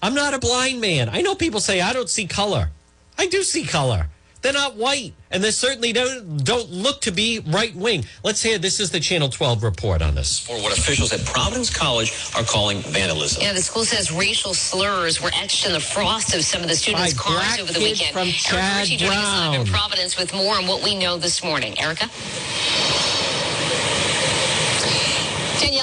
I'm 0.00 0.14
not 0.14 0.32
a 0.34 0.38
blind 0.38 0.80
man. 0.80 1.08
I 1.08 1.20
know 1.20 1.34
people 1.34 1.60
say 1.60 1.80
I 1.80 1.92
don't 1.92 2.08
see 2.08 2.26
color. 2.26 2.70
I 3.18 3.26
do 3.26 3.42
see 3.42 3.64
color. 3.64 4.08
They're 4.40 4.52
not 4.52 4.76
white, 4.76 5.14
and 5.32 5.42
they 5.42 5.50
certainly 5.50 5.92
don't 5.92 6.44
don't 6.44 6.70
look 6.70 7.00
to 7.02 7.10
be 7.10 7.40
right 7.40 7.74
wing. 7.74 8.04
Let's 8.22 8.40
hear 8.40 8.56
this 8.56 8.78
is 8.78 8.92
the 8.92 9.00
Channel 9.00 9.30
12 9.30 9.64
report 9.64 10.00
on 10.00 10.14
this. 10.14 10.38
For 10.38 10.54
what 10.62 10.78
officials 10.78 11.12
at 11.12 11.24
Providence 11.26 11.76
College 11.76 12.12
are 12.36 12.44
calling 12.44 12.78
vandalism. 12.82 13.42
Yeah, 13.42 13.52
the 13.52 13.60
school 13.60 13.84
says 13.84 14.12
racial 14.12 14.54
slurs 14.54 15.20
were 15.20 15.32
etched 15.34 15.66
in 15.66 15.72
the 15.72 15.80
frost 15.80 16.36
of 16.36 16.44
some 16.44 16.62
of 16.62 16.68
the 16.68 16.76
students' 16.76 17.14
By 17.14 17.20
cars 17.20 17.58
over 17.58 17.72
the 17.72 17.80
kids 17.80 17.98
weekend. 17.98 18.12
from 18.12 18.28
Erica 18.28 18.38
Chad 18.38 18.80
Ritchie 18.82 18.96
joining 18.98 19.18
us 19.18 19.24
live 19.24 19.54
in 19.54 19.66
Brown. 19.66 19.80
Providence 19.80 20.16
with 20.16 20.32
more 20.32 20.54
on 20.56 20.68
what 20.68 20.84
we 20.84 20.94
know 20.94 21.18
this 21.18 21.42
morning. 21.42 21.76
Erica? 21.80 22.08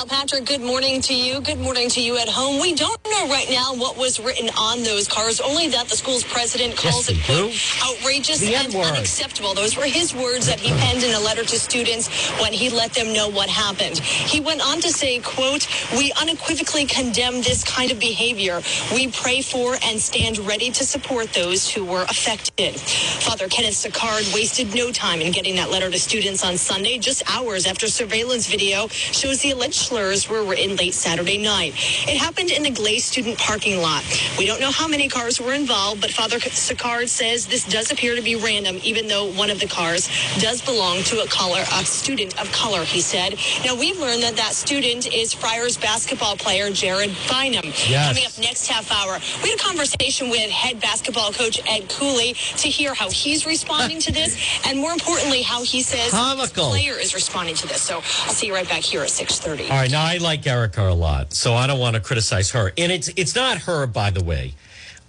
Patrick, 0.07 0.45
good 0.45 0.61
morning 0.61 1.01
to 1.01 1.15
you. 1.15 1.41
Good 1.41 1.59
morning 1.59 1.89
to 1.89 2.01
you 2.01 2.17
at 2.17 2.29
home. 2.29 2.61
We 2.61 2.75
don't 2.75 3.03
know 3.05 3.27
right 3.29 3.47
now 3.49 3.73
what 3.75 3.97
was 3.97 4.19
written 4.19 4.49
on 4.57 4.83
those 4.83 5.07
cars, 5.07 5.41
only 5.41 5.67
that 5.69 5.87
the 5.87 5.95
school's 5.95 6.23
president 6.23 6.77
calls 6.77 7.09
Yes, 7.09 7.17
it, 7.17 7.25
quote, 7.25 7.97
outrageous 7.97 8.43
and 8.43 8.75
unacceptable. 8.75 9.53
Those 9.55 9.77
were 9.77 9.85
his 9.85 10.13
words 10.13 10.45
that 10.47 10.59
he 10.59 10.71
penned 10.79 11.03
in 11.03 11.15
a 11.15 11.19
letter 11.19 11.43
to 11.43 11.59
students 11.59 12.09
when 12.41 12.53
he 12.53 12.69
let 12.69 12.93
them 12.93 13.13
know 13.13 13.29
what 13.29 13.49
happened. 13.49 13.97
He 13.99 14.41
went 14.41 14.61
on 14.65 14.79
to 14.81 14.91
say, 14.91 15.19
quote, 15.19 15.67
we 15.97 16.11
unequivocally 16.21 16.85
condemn 16.85 17.41
this 17.41 17.63
kind 17.63 17.91
of 17.91 17.99
behavior. 17.99 18.61
We 18.93 19.07
pray 19.09 19.41
for 19.41 19.75
and 19.83 19.99
stand 19.99 20.37
ready 20.39 20.71
to 20.71 20.83
support 20.85 21.33
those 21.33 21.69
who 21.69 21.85
were 21.85 22.03
affected. 22.03 22.75
Father 22.79 23.47
Kenneth 23.47 23.75
Sicard 23.75 24.33
wasted 24.33 24.75
no 24.75 24.91
time 24.91 25.21
in 25.21 25.31
getting 25.31 25.55
that 25.55 25.71
letter 25.71 25.89
to 25.89 25.99
students 25.99 26.45
on 26.45 26.57
Sunday, 26.57 26.99
just 26.99 27.23
hours 27.31 27.65
after 27.65 27.87
surveillance 27.87 28.47
video 28.47 28.87
shows 28.87 29.41
the 29.41 29.51
alleged 29.51 29.75
slurs 29.95 30.29
were 30.29 30.43
written 30.43 30.75
late 30.75 30.93
Saturday 30.93 31.37
night. 31.37 31.71
It 32.05 32.17
happened 32.17 32.51
in 32.51 32.63
the 32.63 32.69
Glaze 32.69 33.05
student 33.05 33.37
parking 33.37 33.79
lot. 33.81 34.03
We 34.37 34.45
don't 34.45 34.59
know 34.59 34.71
how 34.71 34.89
many 34.89 35.07
cars 35.07 35.39
were 35.39 35.53
involved, 35.53 36.01
but 36.01 36.11
Father 36.11 36.37
Sicard 36.37 37.07
says 37.07 37.45
this 37.47 37.63
does 37.63 37.93
appear 37.93 38.13
to 38.13 38.21
be 38.21 38.35
random, 38.35 38.77
even 38.83 39.07
though 39.07 39.31
one 39.31 39.49
of 39.49 39.61
the 39.61 39.67
cars 39.67 40.09
does 40.39 40.61
belong 40.61 41.01
to 41.03 41.21
a 41.21 41.27
color, 41.27 41.61
a 41.61 41.85
student 41.85 42.37
of 42.41 42.51
color, 42.51 42.83
he 42.83 42.99
said. 42.99 43.35
Now, 43.63 43.73
we've 43.79 43.97
learned 43.97 44.21
that 44.23 44.35
that 44.35 44.51
student 44.51 45.07
is 45.13 45.33
Friars 45.33 45.77
basketball 45.77 46.35
player 46.35 46.69
Jared 46.71 47.15
Bynum. 47.29 47.63
Yes. 47.87 48.09
Coming 48.09 48.25
up 48.25 48.37
next 48.37 48.67
half 48.67 48.91
hour, 48.91 49.17
we 49.43 49.51
had 49.51 49.57
a 49.57 49.63
conversation 49.63 50.29
with 50.29 50.51
head 50.51 50.81
basketball 50.81 51.31
coach 51.31 51.61
Ed 51.69 51.87
Cooley 51.87 52.33
to 52.33 52.67
hear 52.67 52.93
how 52.93 53.09
he's 53.09 53.45
responding 53.45 53.99
to 54.01 54.11
this, 54.11 54.35
and 54.67 54.77
more 54.77 54.91
importantly, 54.91 55.41
how 55.41 55.63
he 55.63 55.81
says 55.81 56.11
Comical. 56.11 56.73
his 56.73 56.81
player 56.83 56.99
is 56.99 57.13
responding 57.13 57.55
to 57.55 57.67
this. 57.67 57.81
So 57.81 57.95
I'll 57.95 58.35
see 58.35 58.47
you 58.47 58.53
right 58.53 58.67
back 58.67 58.81
here 58.81 59.01
at 59.01 59.09
6:30. 59.09 59.69
All 59.69 59.77
right, 59.77 59.84
now 59.89 60.03
I 60.03 60.17
like 60.17 60.45
Erica 60.47 60.87
a 60.87 60.93
lot, 60.93 61.33
so 61.33 61.53
I 61.53 61.67
don't 61.67 61.79
want 61.79 61.95
to 61.95 62.01
criticize 62.01 62.51
her. 62.51 62.71
And 62.77 62.91
it's 62.91 63.09
it's 63.15 63.35
not 63.35 63.59
her, 63.59 63.87
by 63.87 64.09
the 64.09 64.23
way. 64.23 64.53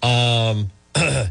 Um, 0.02 0.71
I 0.97 1.30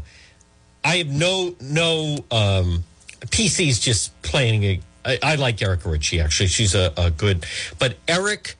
have 0.84 1.08
no 1.08 1.54
no 1.60 2.24
um, 2.30 2.84
PC's 3.26 3.78
just 3.78 4.20
playing. 4.22 4.64
A, 4.64 4.80
I, 5.04 5.18
I 5.22 5.34
like 5.36 5.60
Erica 5.60 5.88
Ritchie 5.88 6.20
actually. 6.20 6.48
She's 6.48 6.74
a, 6.74 6.92
a 6.96 7.10
good, 7.10 7.46
but 7.78 7.96
Eric 8.08 8.56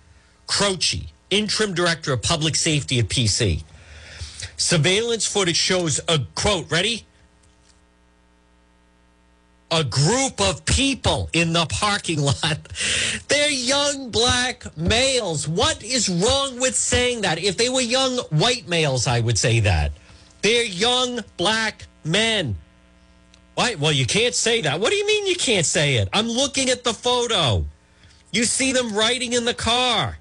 Croce, 0.47 1.07
interim 1.31 1.75
director 1.75 2.13
of 2.13 2.23
public 2.23 2.57
safety 2.57 2.99
at 2.99 3.09
PC. 3.09 3.63
Surveillance 4.57 5.27
footage 5.27 5.57
shows 5.57 6.01
a 6.09 6.21
quote. 6.35 6.71
Ready? 6.71 7.07
A 9.71 9.83
group 9.83 10.41
of 10.41 10.65
people 10.65 11.29
in 11.33 11.53
the 11.53 11.67
parking 11.67 12.21
lot. 12.21 12.59
They're 13.29 13.51
young 13.51 14.11
black 14.11 14.77
males. 14.77 15.49
What 15.49 15.83
is 15.83 16.09
wrong 16.09 16.61
with 16.61 16.77
saying 16.77 17.23
that? 17.23 17.39
If 17.39 17.57
they 17.57 17.69
were 17.69 17.81
young 17.81 18.19
white 18.31 18.69
males, 18.69 19.07
I 19.07 19.21
would 19.21 19.39
say 19.39 19.61
that. 19.61 19.93
They're 20.43 20.65
young 20.65 21.21
black 21.37 21.87
men. 22.05 22.57
Why? 23.55 23.75
Well, 23.75 23.93
you 23.93 24.07
can't 24.07 24.35
say 24.35 24.61
that. 24.63 24.79
What 24.79 24.91
do 24.91 24.97
you 24.97 25.07
mean 25.07 25.27
you 25.27 25.37
can't 25.37 25.67
say 25.67 25.97
it? 25.97 26.09
I'm 26.13 26.29
looking 26.29 26.69
at 26.69 26.85
the 26.85 26.95
photo. 26.95 27.65
You 28.31 28.45
see 28.45 28.73
them 28.73 28.95
riding 28.95 29.33
in 29.33 29.45
the 29.45 29.55
car. 29.55 30.19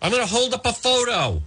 I'm 0.00 0.10
going 0.10 0.22
to 0.22 0.28
hold 0.28 0.54
up 0.54 0.66
a 0.66 0.72
photo. 0.72 1.42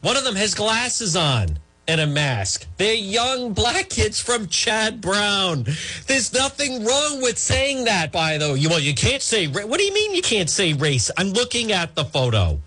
One 0.00 0.16
of 0.16 0.24
them 0.24 0.36
has 0.36 0.54
glasses 0.54 1.16
on 1.16 1.58
and 1.88 2.02
a 2.02 2.06
mask. 2.06 2.66
They're 2.76 2.94
young 2.94 3.54
black 3.54 3.88
kids 3.88 4.20
from 4.20 4.46
Chad 4.46 5.00
Brown. 5.00 5.64
There's 6.06 6.34
nothing 6.34 6.84
wrong 6.84 7.22
with 7.22 7.38
saying 7.38 7.84
that, 7.84 8.12
by 8.12 8.36
the 8.36 8.52
way. 8.52 8.66
Well, 8.66 8.78
you 8.78 8.94
can't 8.94 9.22
say, 9.22 9.46
what 9.46 9.78
do 9.78 9.82
you 9.82 9.94
mean 9.94 10.14
you 10.14 10.22
can't 10.22 10.50
say 10.50 10.74
race? 10.74 11.10
I'm 11.16 11.30
looking 11.30 11.72
at 11.72 11.94
the 11.94 12.04
photo. 12.04 12.60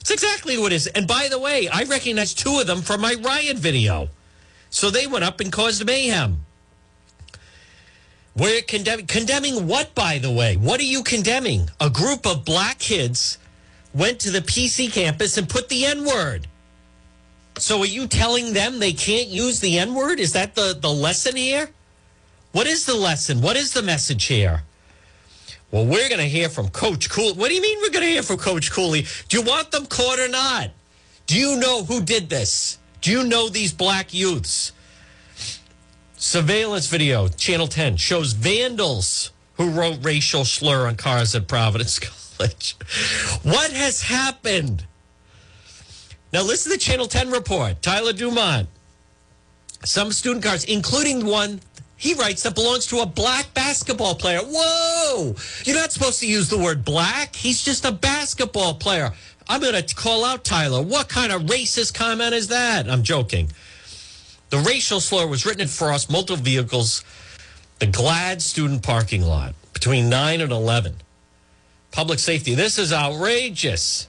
It's 0.00 0.10
exactly 0.10 0.58
what 0.58 0.72
it 0.72 0.76
is. 0.76 0.86
And 0.88 1.06
by 1.06 1.28
the 1.30 1.38
way, 1.38 1.68
I 1.68 1.84
recognize 1.84 2.32
two 2.32 2.58
of 2.58 2.66
them 2.66 2.80
from 2.80 3.02
my 3.02 3.14
riot 3.22 3.58
video. 3.58 4.08
So 4.70 4.90
they 4.90 5.06
went 5.06 5.24
up 5.24 5.40
and 5.40 5.52
caused 5.52 5.84
mayhem. 5.84 6.46
We're 8.34 8.62
condemning, 8.62 9.06
condemning 9.06 9.68
what, 9.68 9.94
by 9.94 10.16
the 10.16 10.32
way? 10.32 10.56
What 10.56 10.80
are 10.80 10.84
you 10.84 11.02
condemning? 11.02 11.68
A 11.80 11.90
group 11.90 12.26
of 12.26 12.46
black 12.46 12.78
kids 12.78 13.36
went 13.94 14.20
to 14.20 14.30
the 14.30 14.40
PC 14.40 14.90
campus 14.90 15.36
and 15.36 15.46
put 15.46 15.68
the 15.68 15.84
N 15.84 16.06
word. 16.06 16.48
So 17.62 17.78
are 17.82 17.86
you 17.86 18.08
telling 18.08 18.54
them 18.54 18.80
they 18.80 18.92
can't 18.92 19.28
use 19.28 19.60
the 19.60 19.78
N 19.78 19.94
word? 19.94 20.18
Is 20.18 20.32
that 20.32 20.56
the, 20.56 20.76
the 20.78 20.90
lesson 20.90 21.36
here? 21.36 21.70
What 22.50 22.66
is 22.66 22.86
the 22.86 22.96
lesson? 22.96 23.40
What 23.40 23.56
is 23.56 23.72
the 23.72 23.82
message 23.82 24.24
here? 24.24 24.64
Well, 25.70 25.86
we're 25.86 26.08
going 26.08 26.20
to 26.20 26.28
hear 26.28 26.48
from 26.48 26.70
Coach 26.70 27.08
Cooley. 27.08 27.34
What 27.34 27.50
do 27.50 27.54
you 27.54 27.62
mean 27.62 27.78
we're 27.80 27.90
going 27.90 28.04
to 28.04 28.10
hear 28.10 28.24
from 28.24 28.38
Coach 28.38 28.72
Cooley? 28.72 29.06
Do 29.28 29.38
you 29.38 29.44
want 29.44 29.70
them 29.70 29.86
caught 29.86 30.18
or 30.18 30.26
not? 30.26 30.70
Do 31.28 31.38
you 31.38 31.54
know 31.54 31.84
who 31.84 32.02
did 32.02 32.28
this? 32.28 32.78
Do 33.00 33.12
you 33.12 33.22
know 33.22 33.48
these 33.48 33.72
black 33.72 34.12
youths? 34.12 34.72
Surveillance 36.16 36.88
video, 36.88 37.28
Channel 37.28 37.68
10, 37.68 37.96
shows 37.96 38.32
vandals 38.32 39.30
who 39.54 39.70
wrote 39.70 40.04
racial 40.04 40.44
slur 40.44 40.88
on 40.88 40.96
cars 40.96 41.32
at 41.36 41.46
Providence 41.46 42.00
College. 42.38 42.74
What 43.44 43.70
has 43.70 44.02
happened? 44.02 44.84
Now, 46.32 46.42
listen 46.42 46.72
to 46.72 46.78
the 46.78 46.82
Channel 46.82 47.06
10 47.06 47.30
report. 47.30 47.82
Tyler 47.82 48.12
Dumont. 48.12 48.68
Some 49.84 50.12
student 50.12 50.44
cards, 50.44 50.64
including 50.64 51.26
one 51.26 51.60
he 52.02 52.14
writes 52.14 52.42
that 52.42 52.56
belongs 52.56 52.88
to 52.88 52.98
a 52.98 53.06
black 53.06 53.54
basketball 53.54 54.16
player. 54.16 54.40
Whoa! 54.42 55.36
You're 55.62 55.76
not 55.76 55.92
supposed 55.92 56.18
to 56.18 56.26
use 56.26 56.48
the 56.48 56.58
word 56.58 56.84
black. 56.84 57.36
He's 57.36 57.62
just 57.62 57.84
a 57.84 57.92
basketball 57.92 58.74
player. 58.74 59.12
I'm 59.48 59.60
going 59.60 59.80
to 59.80 59.94
call 59.94 60.24
out 60.24 60.42
Tyler. 60.42 60.82
What 60.82 61.08
kind 61.08 61.30
of 61.30 61.42
racist 61.42 61.94
comment 61.94 62.34
is 62.34 62.48
that? 62.48 62.90
I'm 62.90 63.04
joking. 63.04 63.52
The 64.50 64.58
racial 64.58 64.98
slur 64.98 65.28
was 65.28 65.46
written 65.46 65.64
across 65.64 66.10
multiple 66.10 66.42
vehicles, 66.42 67.04
the 67.78 67.86
Glad 67.86 68.42
student 68.42 68.82
parking 68.82 69.22
lot 69.22 69.54
between 69.72 70.08
9 70.08 70.40
and 70.40 70.50
11. 70.50 70.96
Public 71.92 72.18
safety. 72.18 72.56
This 72.56 72.78
is 72.78 72.92
outrageous. 72.92 74.08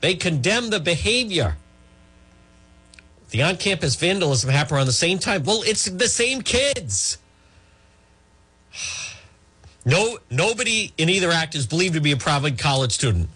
They 0.00 0.14
condemn 0.14 0.70
the 0.70 0.80
behavior. 0.80 1.56
The 3.30 3.42
on 3.42 3.56
campus 3.56 3.94
vandalism 3.94 4.50
happened 4.50 4.78
around 4.78 4.86
the 4.86 4.92
same 4.92 5.18
time. 5.18 5.44
Well, 5.44 5.62
it's 5.64 5.84
the 5.84 6.08
same 6.08 6.42
kids. 6.42 7.18
No, 9.82 10.18
nobody 10.28 10.92
in 10.98 11.08
either 11.08 11.30
act 11.30 11.54
is 11.54 11.66
believed 11.66 11.94
to 11.94 12.02
be 12.02 12.12
a 12.12 12.16
Providence 12.18 12.60
College 12.60 12.92
student. 12.92 13.30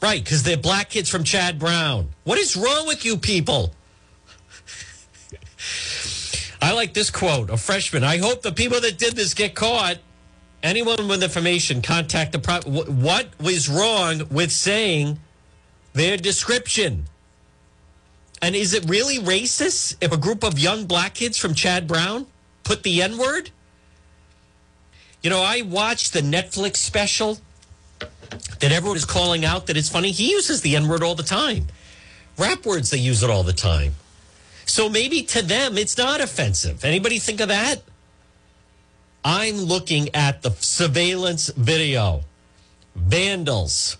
Right, 0.00 0.24
because 0.24 0.42
they're 0.42 0.56
black 0.56 0.88
kids 0.88 1.10
from 1.10 1.24
Chad 1.24 1.58
Brown. 1.58 2.08
What 2.24 2.38
is 2.38 2.56
wrong 2.56 2.86
with 2.86 3.04
you 3.04 3.18
people? 3.18 3.74
I 6.62 6.72
like 6.72 6.94
this 6.94 7.10
quote, 7.10 7.50
a 7.50 7.58
freshman. 7.58 8.02
I 8.02 8.16
hope 8.16 8.40
the 8.40 8.50
people 8.50 8.80
that 8.80 8.96
did 8.96 9.14
this 9.14 9.34
get 9.34 9.54
caught. 9.54 9.98
Anyone 10.62 11.06
with 11.06 11.22
information, 11.22 11.82
contact 11.82 12.32
the. 12.32 12.38
Pro- 12.38 12.62
what 12.62 13.28
was 13.38 13.68
wrong 13.68 14.22
with 14.30 14.50
saying 14.50 15.18
their 15.98 16.16
description? 16.16 17.06
And 18.40 18.54
is 18.54 18.72
it 18.72 18.88
really 18.88 19.18
racist 19.18 19.96
if 20.00 20.12
a 20.12 20.16
group 20.16 20.44
of 20.44 20.58
young 20.58 20.86
black 20.86 21.14
kids 21.14 21.36
from 21.36 21.54
Chad 21.54 21.88
Brown 21.88 22.26
put 22.62 22.82
the 22.82 23.02
N 23.02 23.18
word? 23.18 23.50
You 25.22 25.30
know, 25.30 25.42
I 25.42 25.62
watched 25.62 26.12
the 26.12 26.20
Netflix 26.20 26.76
special 26.76 27.38
that 28.60 28.70
everyone 28.70 28.96
is 28.96 29.04
calling 29.04 29.44
out 29.44 29.66
that 29.66 29.76
it's 29.76 29.88
funny. 29.88 30.12
He 30.12 30.30
uses 30.30 30.62
the 30.62 30.76
N 30.76 30.86
word 30.88 31.02
all 31.02 31.16
the 31.16 31.24
time. 31.24 31.66
Rap 32.38 32.64
words, 32.64 32.90
they 32.90 32.98
use 32.98 33.24
it 33.24 33.30
all 33.30 33.42
the 33.42 33.52
time. 33.52 33.96
So 34.64 34.88
maybe 34.88 35.22
to 35.22 35.42
them 35.42 35.76
it's 35.76 35.98
not 35.98 36.20
offensive. 36.20 36.84
Anybody 36.84 37.18
think 37.18 37.40
of 37.40 37.48
that? 37.48 37.82
I'm 39.24 39.56
looking 39.56 40.14
at 40.14 40.42
the 40.42 40.50
surveillance 40.50 41.48
video. 41.48 42.22
Vandals. 42.94 43.96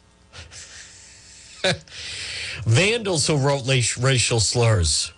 Vandals 2.66 3.26
who 3.26 3.36
wrote 3.36 3.66
racial 3.98 4.40
slurs. 4.40 5.12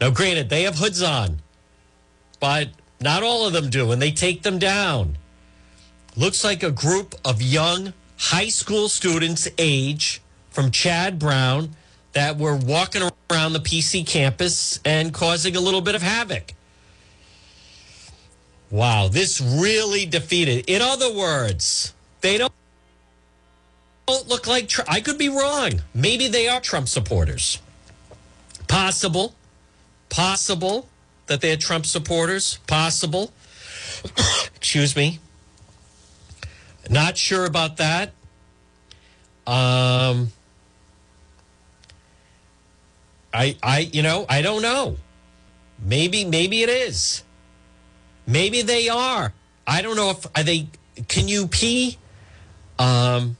Now, 0.00 0.10
granted, 0.10 0.48
they 0.48 0.62
have 0.62 0.76
hoods 0.76 1.02
on, 1.02 1.40
but 2.40 2.68
not 3.00 3.22
all 3.22 3.46
of 3.46 3.52
them 3.52 3.70
do, 3.70 3.92
and 3.92 4.00
they 4.00 4.10
take 4.10 4.42
them 4.42 4.58
down. 4.58 5.18
Looks 6.16 6.42
like 6.44 6.62
a 6.62 6.70
group 6.70 7.14
of 7.24 7.42
young 7.42 7.92
high 8.18 8.48
school 8.48 8.88
students, 8.88 9.48
age 9.58 10.20
from 10.50 10.70
Chad 10.70 11.18
Brown, 11.18 11.74
that 12.12 12.36
were 12.36 12.56
walking 12.56 13.02
around 13.30 13.52
the 13.52 13.60
PC 13.60 14.06
campus 14.06 14.80
and 14.84 15.14
causing 15.14 15.56
a 15.56 15.60
little 15.60 15.80
bit 15.80 15.94
of 15.94 16.02
havoc. 16.02 16.54
Wow, 18.70 19.08
this 19.08 19.40
really 19.40 20.06
defeated. 20.06 20.64
In 20.68 20.82
other 20.82 21.12
words, 21.12 21.94
they 22.20 22.38
don't 22.38 22.52
don't 24.10 24.28
look 24.28 24.46
like 24.46 24.70
I 24.88 25.00
could 25.00 25.18
be 25.18 25.28
wrong. 25.28 25.82
Maybe 25.94 26.26
they 26.28 26.48
are 26.48 26.60
Trump 26.60 26.88
supporters. 26.88 27.60
Possible. 28.66 29.34
Possible 30.08 30.88
that 31.26 31.40
they're 31.40 31.56
Trump 31.56 31.86
supporters. 31.86 32.58
Possible. 32.66 33.32
Excuse 34.56 34.96
me. 34.96 35.20
Not 36.88 37.16
sure 37.16 37.44
about 37.44 37.76
that. 37.76 38.12
Um 39.46 40.32
I 43.32 43.56
I 43.62 43.90
you 43.92 44.02
know, 44.02 44.26
I 44.28 44.42
don't 44.42 44.62
know. 44.62 44.96
Maybe 45.78 46.24
maybe 46.24 46.62
it 46.62 46.68
is. 46.68 47.22
Maybe 48.26 48.62
they 48.62 48.88
are. 48.88 49.32
I 49.66 49.82
don't 49.82 49.96
know 49.96 50.10
if 50.10 50.26
are 50.36 50.42
they 50.42 50.66
can 51.06 51.28
you 51.28 51.46
pee 51.46 51.96
um 52.78 53.36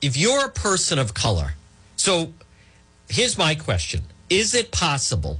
if 0.00 0.16
you're 0.16 0.46
a 0.46 0.50
person 0.50 0.98
of 0.98 1.14
color. 1.14 1.54
So 1.96 2.32
here's 3.08 3.36
my 3.36 3.54
question. 3.54 4.02
Is 4.28 4.54
it 4.54 4.70
possible 4.70 5.38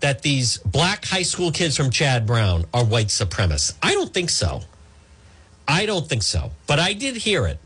that 0.00 0.22
these 0.22 0.58
black 0.58 1.04
high 1.04 1.22
school 1.22 1.50
kids 1.50 1.76
from 1.76 1.90
Chad 1.90 2.26
Brown 2.26 2.64
are 2.72 2.84
white 2.84 3.08
supremacists? 3.08 3.74
I 3.82 3.92
don't 3.94 4.12
think 4.12 4.30
so. 4.30 4.60
I 5.66 5.86
don't 5.86 6.08
think 6.08 6.22
so. 6.22 6.52
But 6.66 6.78
I 6.78 6.92
did 6.92 7.16
hear 7.16 7.46
it. 7.46 7.58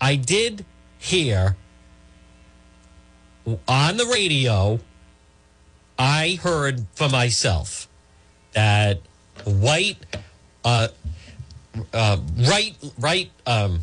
I 0.00 0.16
did 0.16 0.64
hear 0.98 1.56
on 3.66 3.96
the 3.96 4.06
radio, 4.06 4.78
I 5.98 6.38
heard 6.42 6.86
for 6.94 7.08
myself 7.08 7.88
that 8.52 9.00
white, 9.44 9.96
uh, 10.64 10.88
uh, 11.92 12.18
right, 12.36 12.76
right, 12.98 13.30
um, 13.46 13.80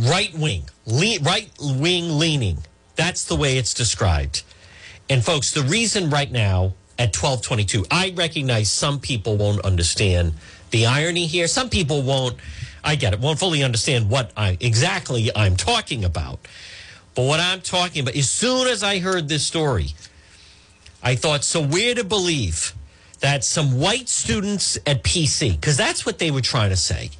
right 0.00 0.34
wing, 0.34 0.64
le- 0.86 1.18
right 1.20 1.50
wing 1.60 2.18
leaning. 2.18 2.58
That's 2.96 3.24
the 3.24 3.36
way 3.36 3.58
it's 3.58 3.74
described. 3.74 4.42
And 5.10 5.24
folks, 5.24 5.52
the 5.52 5.62
reason 5.62 6.10
right 6.10 6.30
now 6.30 6.74
at 6.98 7.16
1222, 7.16 7.86
I 7.90 8.12
recognize 8.16 8.70
some 8.70 9.00
people 9.00 9.36
won't 9.36 9.64
understand 9.64 10.34
the 10.70 10.86
irony 10.86 11.26
here. 11.26 11.46
Some 11.46 11.70
people 11.70 12.02
won't, 12.02 12.36
I 12.84 12.96
get 12.96 13.12
it, 13.12 13.20
won't 13.20 13.38
fully 13.38 13.62
understand 13.62 14.10
what 14.10 14.32
I 14.36 14.58
exactly 14.60 15.30
I'm 15.34 15.56
talking 15.56 16.04
about. 16.04 16.40
But 17.14 17.24
what 17.24 17.40
I'm 17.40 17.60
talking 17.60 18.02
about, 18.02 18.16
as 18.16 18.28
soon 18.28 18.68
as 18.68 18.82
I 18.82 18.98
heard 18.98 19.28
this 19.28 19.44
story, 19.44 19.88
I 21.02 21.14
thought, 21.14 21.44
so 21.44 21.62
where 21.62 21.94
to 21.94 22.04
believe 22.04 22.74
that 23.20 23.44
some 23.44 23.78
white 23.78 24.08
students 24.08 24.76
at 24.86 25.02
PC, 25.02 25.52
because 25.52 25.76
that's 25.76 26.06
what 26.06 26.18
they 26.18 26.30
were 26.30 26.40
trying 26.40 26.70
to 26.70 26.76
say, 26.76 27.10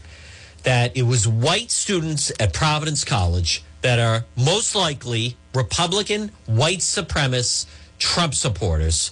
that 0.68 0.94
it 0.94 1.02
was 1.02 1.26
white 1.26 1.70
students 1.70 2.30
at 2.38 2.52
Providence 2.52 3.02
College 3.02 3.64
that 3.80 3.98
are 3.98 4.26
most 4.36 4.74
likely 4.74 5.34
Republican, 5.54 6.30
white 6.44 6.80
supremacist, 6.80 7.64
Trump 7.98 8.34
supporters, 8.34 9.10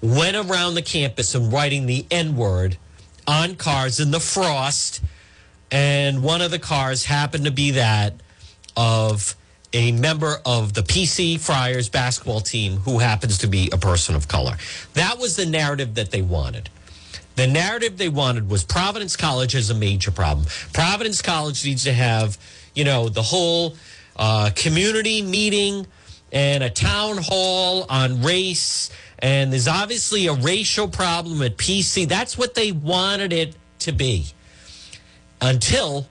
went 0.00 0.36
around 0.36 0.74
the 0.74 0.82
campus 0.82 1.34
and 1.34 1.52
writing 1.52 1.86
the 1.86 2.06
N 2.12 2.36
word 2.36 2.76
on 3.26 3.56
cars 3.56 3.98
in 3.98 4.12
the 4.12 4.20
frost. 4.20 5.02
And 5.72 6.22
one 6.22 6.40
of 6.40 6.52
the 6.52 6.60
cars 6.60 7.06
happened 7.06 7.46
to 7.46 7.50
be 7.50 7.72
that 7.72 8.14
of 8.76 9.34
a 9.72 9.90
member 9.90 10.36
of 10.46 10.74
the 10.74 10.82
PC 10.82 11.40
Friars 11.40 11.88
basketball 11.88 12.40
team 12.40 12.76
who 12.76 13.00
happens 13.00 13.38
to 13.38 13.48
be 13.48 13.68
a 13.72 13.78
person 13.78 14.14
of 14.14 14.28
color. 14.28 14.56
That 14.92 15.18
was 15.18 15.34
the 15.34 15.46
narrative 15.46 15.96
that 15.96 16.12
they 16.12 16.22
wanted. 16.22 16.70
The 17.36 17.46
narrative 17.46 17.98
they 17.98 18.08
wanted 18.08 18.48
was 18.48 18.64
Providence 18.64 19.16
College 19.16 19.52
has 19.52 19.70
a 19.70 19.74
major 19.74 20.10
problem. 20.10 20.46
Providence 20.72 21.20
College 21.20 21.64
needs 21.64 21.84
to 21.84 21.92
have, 21.92 22.38
you 22.74 22.84
know, 22.84 23.08
the 23.08 23.22
whole 23.22 23.76
uh, 24.16 24.50
community 24.54 25.22
meeting 25.22 25.86
and 26.32 26.62
a 26.62 26.70
town 26.70 27.18
hall 27.18 27.86
on 27.88 28.22
race. 28.22 28.90
And 29.18 29.52
there's 29.52 29.68
obviously 29.68 30.26
a 30.26 30.34
racial 30.34 30.88
problem 30.88 31.42
at 31.42 31.56
PC. 31.56 32.08
That's 32.08 32.38
what 32.38 32.54
they 32.54 32.72
wanted 32.72 33.32
it 33.32 33.56
to 33.80 33.92
be 33.92 34.26
until, 35.40 36.06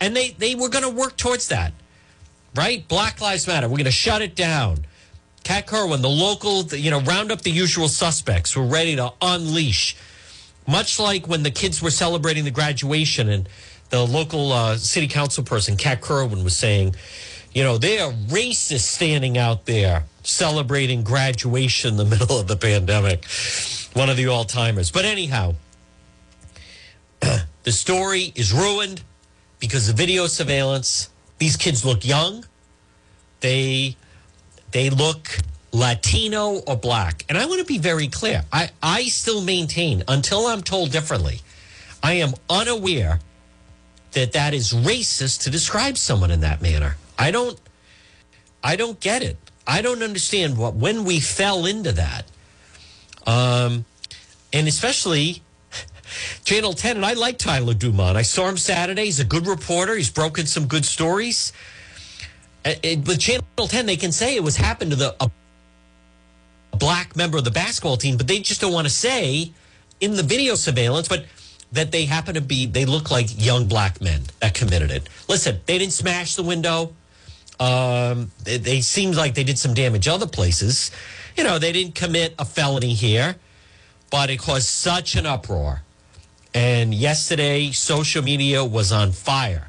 and 0.00 0.16
they, 0.16 0.30
they 0.30 0.54
were 0.54 0.68
going 0.68 0.84
to 0.84 0.90
work 0.90 1.16
towards 1.16 1.48
that 1.48 1.72
right? 2.54 2.86
Black 2.88 3.20
Lives 3.20 3.46
Matter. 3.46 3.68
We're 3.68 3.76
going 3.76 3.84
to 3.84 3.90
shut 3.90 4.22
it 4.22 4.34
down. 4.34 4.84
Kat 5.44 5.66
Kerwin, 5.66 6.02
the 6.02 6.08
local, 6.08 6.62
you 6.66 6.90
know, 6.90 7.00
round 7.00 7.32
up 7.32 7.42
the 7.42 7.50
usual 7.50 7.88
suspects. 7.88 8.56
We're 8.56 8.66
ready 8.66 8.96
to 8.96 9.12
unleash. 9.20 9.96
Much 10.66 10.98
like 10.98 11.26
when 11.26 11.42
the 11.42 11.50
kids 11.50 11.82
were 11.82 11.90
celebrating 11.90 12.44
the 12.44 12.50
graduation 12.50 13.28
and 13.28 13.48
the 13.90 14.06
local 14.06 14.52
uh, 14.52 14.76
city 14.76 15.08
council 15.08 15.44
person, 15.44 15.76
Kat 15.76 16.00
Kerwin, 16.00 16.44
was 16.44 16.56
saying, 16.56 16.94
you 17.52 17.62
know, 17.62 17.78
they 17.78 17.98
are 17.98 18.12
racists 18.12 18.80
standing 18.80 19.36
out 19.36 19.66
there 19.66 20.04
celebrating 20.22 21.02
graduation 21.02 21.90
in 21.90 21.96
the 21.96 22.04
middle 22.16 22.38
of 22.38 22.46
the 22.46 22.56
pandemic. 22.56 23.24
One 23.94 24.08
of 24.08 24.16
the 24.16 24.28
all 24.28 24.44
timers. 24.44 24.90
But 24.90 25.04
anyhow, 25.04 25.54
the 27.20 27.72
story 27.72 28.32
is 28.34 28.52
ruined 28.52 29.02
because 29.58 29.88
of 29.88 29.96
video 29.96 30.26
surveillance 30.26 31.10
these 31.42 31.56
kids 31.56 31.84
look 31.84 32.04
young. 32.04 32.44
They 33.40 33.96
they 34.70 34.90
look 34.90 35.38
Latino 35.72 36.58
or 36.66 36.76
black. 36.76 37.24
And 37.28 37.38
I 37.38 37.46
want 37.46 37.60
to 37.60 37.66
be 37.66 37.78
very 37.78 38.08
clear. 38.08 38.44
I, 38.52 38.70
I 38.82 39.04
still 39.04 39.42
maintain, 39.42 40.04
until 40.06 40.46
I'm 40.46 40.62
told 40.62 40.92
differently, 40.92 41.40
I 42.02 42.14
am 42.14 42.34
unaware 42.50 43.20
that 44.12 44.32
that 44.32 44.54
is 44.54 44.72
racist 44.72 45.42
to 45.42 45.50
describe 45.50 45.96
someone 45.96 46.30
in 46.30 46.40
that 46.40 46.60
manner. 46.60 46.96
I 47.18 47.30
don't 47.30 47.58
I 48.64 48.76
don't 48.76 49.00
get 49.00 49.22
it. 49.22 49.36
I 49.66 49.82
don't 49.82 50.02
understand 50.02 50.58
what 50.58 50.74
when 50.74 51.04
we 51.04 51.20
fell 51.20 51.66
into 51.66 51.92
that. 51.92 52.26
Um 53.26 53.84
and 54.52 54.68
especially 54.68 55.42
Channel 56.44 56.74
10, 56.74 56.96
and 56.96 57.06
I 57.06 57.14
like 57.14 57.38
Tyler 57.38 57.72
Dumont. 57.72 58.18
I 58.18 58.22
saw 58.22 58.48
him 58.48 58.58
Saturday. 58.58 59.06
He's 59.06 59.20
a 59.20 59.24
good 59.24 59.46
reporter. 59.46 59.96
He's 59.96 60.10
broken 60.10 60.46
some 60.46 60.66
good 60.66 60.84
stories. 60.84 61.52
With 62.64 63.18
Channel 63.18 63.46
10, 63.56 63.86
they 63.86 63.96
can 63.96 64.12
say 64.12 64.36
it 64.36 64.42
was 64.42 64.56
happened 64.56 64.90
to 64.90 64.96
the 64.96 65.16
a 65.20 65.30
black 66.78 67.16
member 67.16 67.38
of 67.38 67.44
the 67.44 67.50
basketball 67.50 67.96
team, 67.96 68.16
but 68.16 68.26
they 68.26 68.40
just 68.40 68.60
don't 68.60 68.72
want 68.72 68.86
to 68.86 68.92
say 68.92 69.52
in 70.00 70.16
the 70.16 70.22
video 70.22 70.54
surveillance, 70.54 71.08
but 71.08 71.26
that 71.72 71.90
they 71.90 72.04
happen 72.04 72.34
to 72.34 72.40
be, 72.40 72.66
they 72.66 72.84
look 72.84 73.10
like 73.10 73.26
young 73.42 73.66
black 73.66 74.00
men 74.00 74.22
that 74.40 74.54
committed 74.54 74.90
it. 74.90 75.08
Listen, 75.28 75.60
they 75.66 75.78
didn't 75.78 75.92
smash 75.92 76.34
the 76.34 76.42
window. 76.42 76.92
Um, 77.58 78.30
they, 78.44 78.58
they 78.58 78.80
seemed 78.80 79.14
like 79.14 79.34
they 79.34 79.44
did 79.44 79.58
some 79.58 79.72
damage 79.72 80.08
other 80.08 80.26
places. 80.26 80.90
You 81.36 81.44
know, 81.44 81.58
they 81.58 81.72
didn't 81.72 81.94
commit 81.94 82.34
a 82.38 82.44
felony 82.44 82.92
here, 82.92 83.36
but 84.10 84.28
it 84.28 84.38
caused 84.38 84.68
such 84.68 85.16
an 85.16 85.24
uproar 85.24 85.82
and 86.54 86.94
yesterday, 86.94 87.70
social 87.70 88.22
media 88.22 88.64
was 88.64 88.92
on 88.92 89.12
fire 89.12 89.68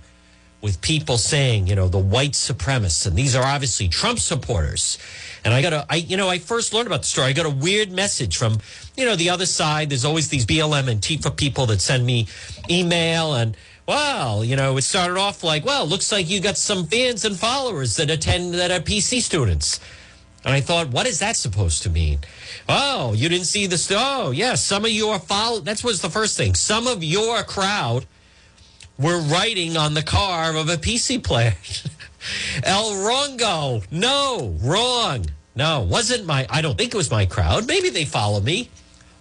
with 0.61 0.81
people 0.81 1.17
saying, 1.17 1.67
you 1.67 1.75
know, 1.75 1.87
the 1.87 1.97
white 1.99 2.31
supremacists, 2.31 3.07
and 3.07 3.15
these 3.15 3.35
are 3.35 3.43
obviously 3.43 3.87
Trump 3.87 4.19
supporters. 4.19 4.97
And 5.45 5.53
I 5.53 5.61
got 5.61 5.73
a, 5.73 5.85
I, 5.89 5.95
you 5.95 6.17
know, 6.17 6.29
I 6.29 6.39
first 6.39 6.73
learned 6.73 6.87
about 6.87 7.01
the 7.01 7.07
story. 7.07 7.27
I 7.27 7.33
got 7.33 7.45
a 7.45 7.49
weird 7.49 7.91
message 7.91 8.37
from, 8.37 8.59
you 8.95 9.05
know, 9.05 9.15
the 9.15 9.29
other 9.29 9.45
side. 9.45 9.89
There's 9.89 10.05
always 10.05 10.29
these 10.29 10.45
BLM 10.45 10.93
Antifa 10.93 11.35
people 11.35 11.65
that 11.67 11.81
send 11.81 12.05
me 12.05 12.27
email 12.69 13.33
and, 13.33 13.57
well, 13.85 14.45
you 14.45 14.55
know, 14.55 14.77
it 14.77 14.83
started 14.83 15.17
off 15.17 15.43
like, 15.43 15.65
well, 15.65 15.85
looks 15.85 16.11
like 16.11 16.29
you 16.29 16.39
got 16.39 16.55
some 16.55 16.85
fans 16.85 17.25
and 17.25 17.37
followers 17.37 17.97
that 17.97 18.09
attend 18.09 18.53
that 18.53 18.71
are 18.71 18.79
PC 18.79 19.19
students. 19.21 19.81
And 20.45 20.53
I 20.53 20.61
thought, 20.61 20.89
what 20.89 21.07
is 21.07 21.19
that 21.19 21.35
supposed 21.35 21.83
to 21.83 21.89
mean? 21.89 22.19
Oh, 22.67 23.13
you 23.13 23.29
didn't 23.29 23.45
see 23.45 23.65
the 23.65 23.75
oh 23.97 24.31
yes, 24.31 24.37
yeah, 24.37 24.55
some 24.55 24.85
of 24.85 24.91
your 24.91 25.19
follow. 25.19 25.59
That 25.59 25.83
was 25.83 26.01
the 26.01 26.09
first 26.09 26.37
thing. 26.37 26.53
Some 26.53 26.87
of 26.87 27.03
your 27.03 27.43
crowd 27.43 28.05
were 28.97 29.19
writing 29.19 29.77
on 29.77 29.93
the 29.93 30.03
car 30.03 30.55
of 30.55 30.69
a 30.69 30.77
PC 30.77 31.23
player. 31.23 31.55
El 32.63 32.91
Rongo. 32.91 33.83
No, 33.91 34.55
wrong. 34.61 35.25
No, 35.55 35.81
wasn't 35.81 36.25
my. 36.25 36.47
I 36.49 36.61
don't 36.61 36.77
think 36.77 36.93
it 36.93 36.97
was 36.97 37.11
my 37.11 37.25
crowd. 37.25 37.67
Maybe 37.67 37.89
they 37.89 38.05
follow 38.05 38.39
me. 38.39 38.69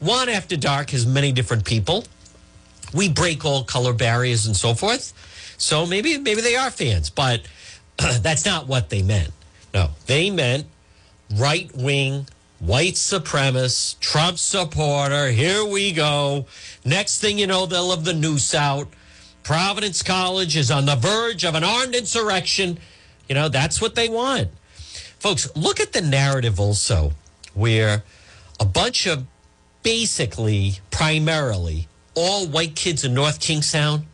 One 0.00 0.28
After 0.28 0.56
Dark 0.56 0.90
has 0.90 1.06
many 1.06 1.32
different 1.32 1.64
people. 1.64 2.04
We 2.94 3.08
break 3.08 3.44
all 3.44 3.64
color 3.64 3.92
barriers 3.92 4.46
and 4.46 4.56
so 4.56 4.74
forth. 4.74 5.12
So 5.58 5.87
maybe 5.87 6.18
maybe 6.18 6.40
they 6.40 6.56
are 6.56 6.70
fans, 6.70 7.11
but 7.11 7.42
that's 8.20 8.44
not 8.44 8.66
what 8.66 8.90
they 8.90 9.02
meant. 9.02 9.32
No, 9.74 9.90
they 10.06 10.30
meant 10.30 10.66
right 11.37 11.70
wing 11.74 12.26
white 12.62 12.94
supremacist, 12.94 13.98
Trump 13.98 14.38
supporter. 14.38 15.28
Here 15.28 15.64
we 15.64 15.92
go. 15.92 16.46
Next 16.85 17.20
thing 17.20 17.38
you 17.38 17.46
know, 17.46 17.66
they'll 17.66 17.90
have 17.90 18.04
the 18.04 18.14
noose 18.14 18.54
out. 18.54 18.88
Providence 19.42 20.02
College 20.02 20.57
is 20.57 20.70
on 20.70 20.87
the 20.87 20.96
verge 20.96 21.44
of 21.44 21.55
an 21.55 21.64
armed 21.64 21.94
insurrection. 21.94 22.78
You 23.28 23.35
know, 23.35 23.48
that's 23.48 23.81
what 23.81 23.94
they 23.94 24.09
want. 24.09 24.48
Folks, 25.18 25.55
look 25.57 25.81
at 25.81 25.92
the 25.92 26.00
narrative 26.00 26.61
also, 26.61 27.12
where 27.55 28.05
a 28.61 28.64
bunch 28.64 29.07
of 29.07 29.24
basically, 29.83 30.74
primarily 30.90 31.88
all 32.14 32.46
white 32.46 32.76
kids 32.76 33.05
in 33.05 33.14
North 33.14 33.40
Kingstown 33.40 34.07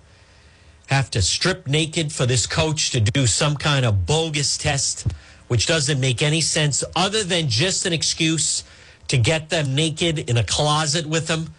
have 0.86 1.10
to 1.10 1.20
strip 1.20 1.66
naked 1.66 2.12
for 2.12 2.24
this 2.24 2.46
coach 2.46 2.90
to 2.90 3.00
do 3.00 3.26
some 3.26 3.56
kind 3.56 3.84
of 3.84 4.06
bogus 4.06 4.56
test, 4.56 5.06
which 5.48 5.66
doesn't 5.66 6.00
make 6.00 6.22
any 6.22 6.40
sense 6.40 6.82
other 6.96 7.22
than 7.22 7.48
just 7.48 7.84
an 7.84 7.92
excuse 7.92 8.64
to 9.08 9.18
get 9.18 9.50
them 9.50 9.74
naked 9.74 10.18
in 10.30 10.36
a 10.36 10.44
closet 10.44 11.06
with 11.06 11.28
him. 11.28 11.52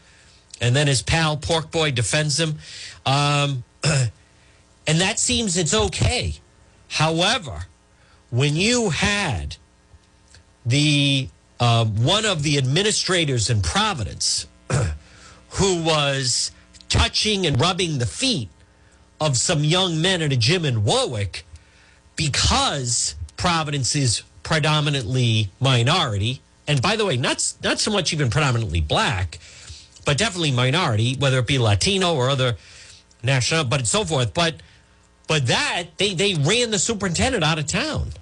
And 0.62 0.76
then 0.76 0.88
his 0.88 1.02
pal 1.02 1.38
Pork 1.38 1.72
Boy 1.72 1.91
defends 1.91 2.39
him. 2.39 2.60
Um, 3.06 3.63
and 3.84 5.00
that 5.02 5.19
seems 5.19 5.58
it's 5.58 5.74
okay. 5.74 6.36
However, 6.89 7.65
when 8.30 8.56
you 8.56 8.89
had 8.89 9.58
the 10.65 11.30
uh, 11.60 11.86
one 11.86 12.26
of 12.26 12.43
the 12.43 12.58
administrators 12.58 13.50
in 13.50 13.62
Providence 13.62 14.48
who 15.50 15.84
was 15.84 16.52
touching 16.88 17.45
and 17.45 17.60
rubbing 17.60 17.98
the 17.98 18.06
feet 18.06 18.50
of 19.19 19.38
some 19.38 19.63
young 19.63 20.02
men 20.02 20.22
at 20.22 20.32
a 20.32 20.38
gym 20.38 20.65
in 20.65 20.84
Warwick 20.84 21.45
because 22.15 23.15
Providence 23.38 23.95
is 23.95 24.24
predominantly 24.43 25.52
minority. 25.60 26.41
And 26.67 26.82
by 26.82 26.95
the 26.95 27.06
way, 27.06 27.17
not, 27.17 27.54
not 27.63 27.80
so 27.80 27.91
much 27.91 28.13
even 28.13 28.30
predominantly 28.30 28.82
black, 28.82 29.39
but 30.10 30.17
definitely 30.17 30.52
minority, 30.52 31.15
whether 31.19 31.38
it 31.38 31.45
be 31.45 31.60
Latino 31.60 32.15
or 32.15 32.32
other 32.32 32.58
national, 33.22 33.63
but 33.63 33.82
and 33.82 33.88
so 33.88 34.04
forth. 34.04 34.34
But 34.34 34.56
but 35.28 35.45
that 35.45 35.84
they, 35.98 36.15
they 36.15 36.34
ran 36.34 36.72
the 36.72 36.80
superintendent 36.80 37.43
out 37.43 37.60
of 37.60 37.67
town. 37.67 38.13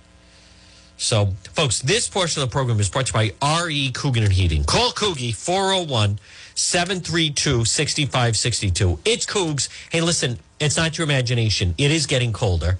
So, 0.97 1.33
folks, 1.53 1.79
this 1.79 2.09
portion 2.09 2.43
of 2.43 2.49
the 2.49 2.51
program 2.51 2.81
is 2.81 2.89
brought 2.89 3.05
to 3.05 3.23
you 3.23 3.31
by 3.39 3.63
RE 3.63 3.91
Coogan 3.93 4.23
and 4.23 4.33
Heating. 4.33 4.65
Call 4.65 4.91
Coogie 4.91 5.33
401 5.33 6.19
732 6.55 7.63
6562. 7.63 8.99
It's 9.05 9.25
Coogs. 9.25 9.69
Hey, 9.89 10.01
listen, 10.01 10.39
it's 10.59 10.75
not 10.75 10.97
your 10.97 11.05
imagination. 11.05 11.73
It 11.77 11.91
is 11.91 12.05
getting 12.05 12.33
colder. 12.33 12.77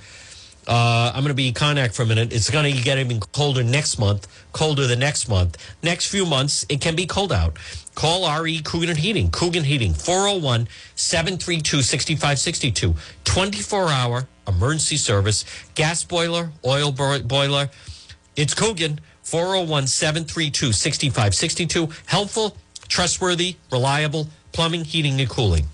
Uh, 0.67 1.11
I'm 1.13 1.23
going 1.23 1.29
to 1.29 1.33
be 1.33 1.53
Connack 1.53 1.93
for 1.93 2.03
a 2.03 2.05
minute. 2.05 2.33
It's 2.33 2.49
going 2.49 2.71
to 2.73 2.81
get 2.81 2.97
even 2.97 3.19
colder 3.19 3.63
next 3.63 3.97
month, 3.97 4.27
colder 4.51 4.85
the 4.85 4.97
next 4.97 5.29
month. 5.29 5.57
Next 5.81 6.07
few 6.07 6.25
months, 6.25 6.65
it 6.67 6.81
can 6.81 6.95
be 6.95 7.05
cold 7.05 7.31
out. 7.31 7.57
Call 7.95 8.29
RE 8.41 8.59
Coogan 8.61 8.95
Heating, 8.95 9.31
Coogan 9.31 9.63
Heating, 9.63 9.93
401 9.93 10.67
732 10.95 11.81
6562. 11.81 12.93
24 13.23 13.89
hour 13.89 14.27
emergency 14.47 14.97
service, 14.97 15.45
gas 15.75 16.03
boiler, 16.03 16.51
oil 16.65 16.91
boiler. 16.91 17.69
It's 18.35 18.53
Coogan, 18.53 18.99
401 19.23 19.87
732 19.87 20.73
6562. 20.73 21.89
Helpful, 22.05 22.57
trustworthy, 22.89 23.55
reliable 23.71 24.27
plumbing, 24.57 24.85
heating, 24.85 25.19
and 25.21 25.29
cooling. 25.29 25.67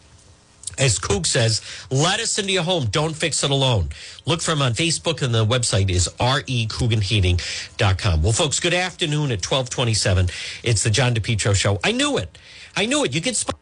As 0.77 0.99
Coog 0.99 1.25
says, 1.25 1.61
let 1.89 2.19
us 2.19 2.37
into 2.39 2.51
your 2.51 2.63
home. 2.63 2.85
Don't 2.85 3.15
fix 3.15 3.43
it 3.43 3.51
alone. 3.51 3.89
Look 4.25 4.41
for 4.41 4.51
him 4.51 4.61
on 4.61 4.73
Facebook 4.73 5.21
and 5.21 5.33
the 5.33 5.45
website 5.45 5.89
is 5.89 6.09
recooganheating.com. 6.19 8.21
Well, 8.21 8.33
folks, 8.33 8.59
good 8.59 8.73
afternoon 8.73 9.31
at 9.31 9.45
1227. 9.45 10.29
It's 10.63 10.83
the 10.83 10.89
John 10.89 11.13
DePetro 11.13 11.55
show. 11.55 11.79
I 11.83 11.91
knew 11.91 12.17
it. 12.17 12.37
I 12.75 12.85
knew 12.85 13.03
it. 13.03 13.13
You 13.13 13.21
can 13.21 13.33
spot 13.33 13.55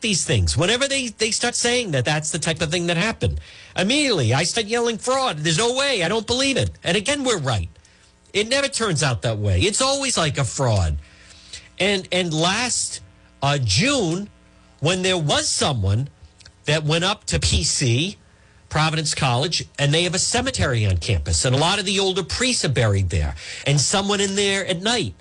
these 0.00 0.24
things. 0.24 0.56
Whenever 0.56 0.88
they, 0.88 1.08
they 1.08 1.30
start 1.30 1.54
saying 1.54 1.92
that 1.92 2.04
that's 2.04 2.30
the 2.30 2.38
type 2.38 2.62
of 2.62 2.70
thing 2.70 2.86
that 2.86 2.96
happened, 2.96 3.40
immediately 3.76 4.32
I 4.32 4.44
start 4.44 4.66
yelling 4.66 4.98
fraud. 4.98 5.38
There's 5.38 5.58
no 5.58 5.76
way. 5.76 6.02
I 6.02 6.08
don't 6.08 6.26
believe 6.26 6.56
it. 6.56 6.70
And 6.84 6.96
again, 6.96 7.24
we're 7.24 7.38
right. 7.38 7.68
It 8.32 8.48
never 8.48 8.68
turns 8.68 9.02
out 9.02 9.22
that 9.22 9.38
way. 9.38 9.60
It's 9.60 9.82
always 9.82 10.16
like 10.16 10.38
a 10.38 10.44
fraud. 10.44 10.96
And 11.78 12.08
and 12.12 12.32
last 12.32 13.00
uh, 13.42 13.58
June, 13.58 14.30
when 14.82 15.02
there 15.02 15.16
was 15.16 15.48
someone 15.48 16.08
that 16.64 16.82
went 16.82 17.04
up 17.04 17.24
to 17.24 17.38
PC, 17.38 18.16
Providence 18.68 19.14
College, 19.14 19.64
and 19.78 19.94
they 19.94 20.02
have 20.02 20.14
a 20.14 20.18
cemetery 20.18 20.84
on 20.84 20.96
campus, 20.96 21.44
and 21.44 21.54
a 21.54 21.58
lot 21.58 21.78
of 21.78 21.86
the 21.86 22.00
older 22.00 22.24
priests 22.24 22.64
are 22.64 22.68
buried 22.68 23.08
there, 23.08 23.36
and 23.64 23.80
someone 23.80 24.20
in 24.20 24.34
there 24.34 24.66
at 24.66 24.82
night. 24.82 25.14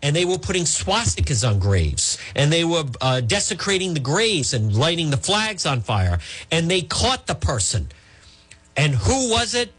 And 0.00 0.14
they 0.14 0.24
were 0.24 0.38
putting 0.38 0.62
swastikas 0.62 1.46
on 1.46 1.58
graves, 1.58 2.16
and 2.36 2.52
they 2.52 2.62
were 2.62 2.84
uh, 3.00 3.20
desecrating 3.20 3.94
the 3.94 4.00
graves 4.00 4.54
and 4.54 4.72
lighting 4.72 5.10
the 5.10 5.16
flags 5.16 5.66
on 5.66 5.80
fire. 5.80 6.20
And 6.52 6.70
they 6.70 6.82
caught 6.82 7.26
the 7.26 7.34
person. 7.34 7.88
And 8.76 8.94
who 8.94 9.30
was 9.32 9.56
it? 9.56 9.72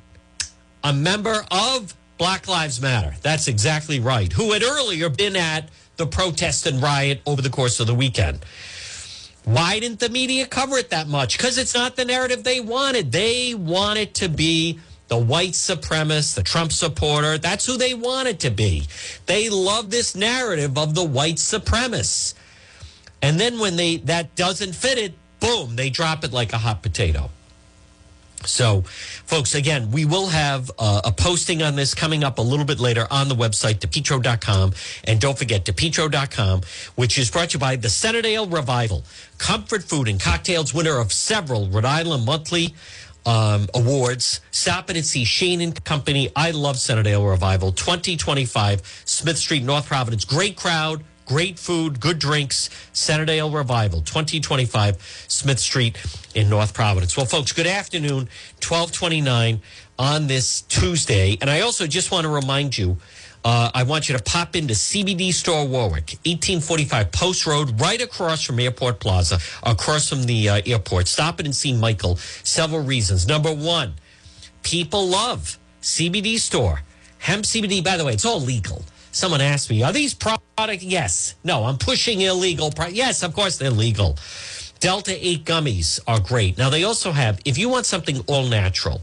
A 0.84 0.92
member 0.92 1.46
of 1.50 1.96
Black 2.18 2.50
Lives 2.50 2.82
Matter. 2.82 3.16
That's 3.22 3.48
exactly 3.48 4.02
right. 4.02 4.34
Who 4.34 4.52
had 4.52 4.62
earlier 4.62 5.08
been 5.08 5.38
at 5.38 5.70
the 5.96 6.06
protest 6.06 6.66
and 6.66 6.84
riot 6.84 7.22
over 7.26 7.42
the 7.42 7.50
course 7.50 7.80
of 7.80 7.88
the 7.88 7.96
weekend. 7.96 8.40
Why 9.50 9.80
didn't 9.80 10.00
the 10.00 10.10
media 10.10 10.46
cover 10.46 10.78
it 10.78 10.92
that 10.92 11.08
much? 11.08 11.36
Because 11.36 11.58
it's 11.58 11.74
not 11.74 11.96
the 11.96 12.06
narrative 12.06 12.44
they 12.44 12.60
wanted. 12.62 13.12
They 13.12 13.56
wanted 13.56 14.14
to 14.16 14.30
be 14.30 14.78
the 15.08 15.18
white 15.18 15.54
supremacist, 15.54 16.36
the 16.36 16.44
Trump 16.44 16.72
supporter. 16.72 17.40
That's 17.40 17.66
who 17.66 17.76
they 17.76 17.96
wanted 17.96 18.40
to 18.42 18.52
be. 18.52 18.84
They 19.26 19.50
love 19.50 19.90
this 19.90 20.14
narrative 20.14 20.78
of 20.78 20.94
the 20.94 21.04
white 21.04 21.38
supremacists. 21.38 22.36
And 23.24 23.40
then 23.40 23.58
when 23.58 23.76
they 23.76 23.98
that 23.98 24.36
doesn't 24.36 24.74
fit 24.74 25.00
it, 25.00 25.14
boom, 25.40 25.76
they 25.76 25.90
drop 25.90 26.24
it 26.24 26.32
like 26.32 26.54
a 26.54 26.60
hot 26.60 26.84
potato. 26.84 27.32
So, 28.46 28.82
folks, 28.82 29.56
again, 29.56 29.92
we 29.92 30.06
will 30.06 30.28
have 30.28 30.72
uh, 30.80 31.02
a 31.06 31.12
posting 31.12 31.62
on 31.62 31.76
this 31.76 31.94
coming 31.94 32.24
up 32.24 32.38
a 32.38 32.42
little 32.42 32.66
bit 32.66 32.80
later 32.80 33.08
on 33.12 33.28
the 33.28 33.36
website, 33.36 33.80
depetro.com. 33.80 34.74
And 35.04 35.20
don't 35.20 35.38
forget, 35.38 35.66
depetro.com, 35.66 36.62
which 36.96 37.18
is 37.18 37.30
brought 37.30 37.50
to 37.50 37.54
you 37.56 37.60
by 37.60 37.76
the 37.76 37.90
Centredale 37.90 38.48
Revival, 38.48 39.04
comfort 39.38 39.84
food 39.84 40.08
and 40.08 40.20
cocktails, 40.20 40.74
winner 40.74 41.00
of 41.00 41.12
several 41.12 41.68
Rhode 41.68 41.86
Island 41.86 42.26
monthly 42.26 42.74
um, 43.26 43.68
awards. 43.74 44.42
Stop 44.52 44.90
in 44.90 44.96
and 44.96 45.06
see 45.06 45.26
Shane 45.26 45.62
and 45.62 45.84
Company. 45.84 46.32
I 46.36 46.52
love 46.52 46.78
Centredale 46.78 47.26
Revival, 47.26 47.72
2025 47.72 49.04
Smith 49.06 49.38
Street, 49.38 49.64
North 49.64 49.88
Providence. 49.88 50.26
Great 50.26 50.56
crowd 50.56 51.04
Great 51.30 51.60
food, 51.60 52.00
good 52.00 52.18
drinks. 52.18 52.72
Centredale 52.92 53.52
Revival, 53.52 54.02
2025 54.02 55.26
Smith 55.28 55.60
Street 55.60 55.96
in 56.34 56.50
North 56.50 56.74
Providence. 56.74 57.16
Well, 57.16 57.28
folks, 57.28 57.52
good 57.52 57.68
afternoon. 57.68 58.28
1229 58.68 59.62
on 60.00 60.26
this 60.26 60.62
Tuesday. 60.62 61.38
And 61.40 61.48
I 61.48 61.60
also 61.60 61.86
just 61.86 62.10
want 62.10 62.24
to 62.24 62.30
remind 62.30 62.76
you, 62.76 62.98
uh, 63.46 63.70
I 63.76 63.84
want 63.84 64.10
you 64.10 64.18
to 64.18 64.24
pop 64.24 64.56
into 64.56 64.74
CBD 64.74 65.32
Store 65.32 65.68
Warwick, 65.68 66.18
1845 66.26 67.12
Post 67.12 67.46
Road, 67.46 67.80
right 67.80 68.02
across 68.02 68.44
from 68.44 68.60
Airport 68.60 69.00
Plaza, 69.00 69.38
across 69.62 70.10
from 70.10 70.24
the 70.24 70.50
uh, 70.50 70.62
airport. 70.66 71.08
Stop 71.08 71.40
it 71.40 71.46
and 71.46 71.56
see 71.56 71.74
Michael. 71.74 72.16
Several 72.16 72.82
reasons. 72.82 73.28
Number 73.28 73.54
one, 73.54 73.94
people 74.64 75.08
love 75.08 75.60
CBD 75.84 76.40
Store. 76.40 76.82
Hemp 77.20 77.44
CBD, 77.44 77.84
by 77.84 77.98
the 77.98 78.06
way, 78.06 78.14
it's 78.14 78.26
all 78.26 78.42
legal. 78.42 78.84
Someone 79.12 79.42
asked 79.42 79.70
me, 79.70 79.84
are 79.84 79.94
these 79.94 80.16
products? 80.60 80.84
Yes. 80.84 81.36
No, 81.42 81.64
I'm 81.64 81.78
pushing 81.78 82.20
illegal. 82.20 82.74
Yes, 82.92 83.24
of 83.24 83.34
course 83.34 83.58
they're 83.58 83.70
legal. 83.72 84.18
Delta 84.82 85.16
8 85.16 85.46
gummies 85.46 86.02
are 86.06 86.20
great. 86.20 86.58
Now, 86.58 86.70
they 86.70 86.84
also 86.84 87.14
have, 87.14 87.40
if 87.46 87.58
you 87.58 87.70
want 87.70 87.86
something 87.86 88.20
all 88.28 88.46
natural 88.46 89.02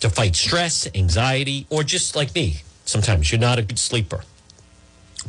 to 0.00 0.10
fight 0.10 0.34
stress, 0.34 0.88
anxiety, 0.96 1.66
or 1.70 1.84
just 1.84 2.16
like 2.16 2.34
me, 2.34 2.62
sometimes 2.84 3.30
you're 3.30 3.40
not 3.40 3.58
a 3.60 3.62
good 3.62 3.78
sleeper. 3.78 4.22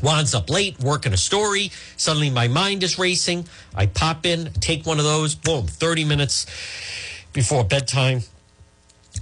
Wands 0.01 0.33
up 0.33 0.49
late, 0.49 0.79
working 0.79 1.13
a 1.13 1.17
story. 1.17 1.71
Suddenly 1.97 2.31
my 2.31 2.47
mind 2.47 2.81
is 2.81 2.97
racing. 2.97 3.45
I 3.75 3.85
pop 3.85 4.25
in, 4.25 4.51
take 4.53 4.87
one 4.87 4.97
of 4.97 5.05
those, 5.05 5.35
boom, 5.35 5.67
30 5.67 6.03
minutes 6.05 6.47
before 7.31 7.63
bedtime. 7.63 8.21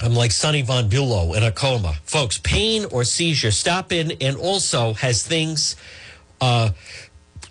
I'm 0.02 0.14
like 0.14 0.32
Sunny 0.32 0.62
Von 0.62 0.88
Bulow 0.90 1.34
in 1.34 1.44
a 1.44 1.52
coma. 1.52 1.96
Folks, 2.04 2.38
pain 2.38 2.86
or 2.92 3.04
seizure, 3.04 3.52
stop 3.52 3.92
in 3.92 4.14
and 4.22 4.38
also 4.38 4.94
has 4.94 5.28
things. 5.28 5.76
Uh, 6.40 6.70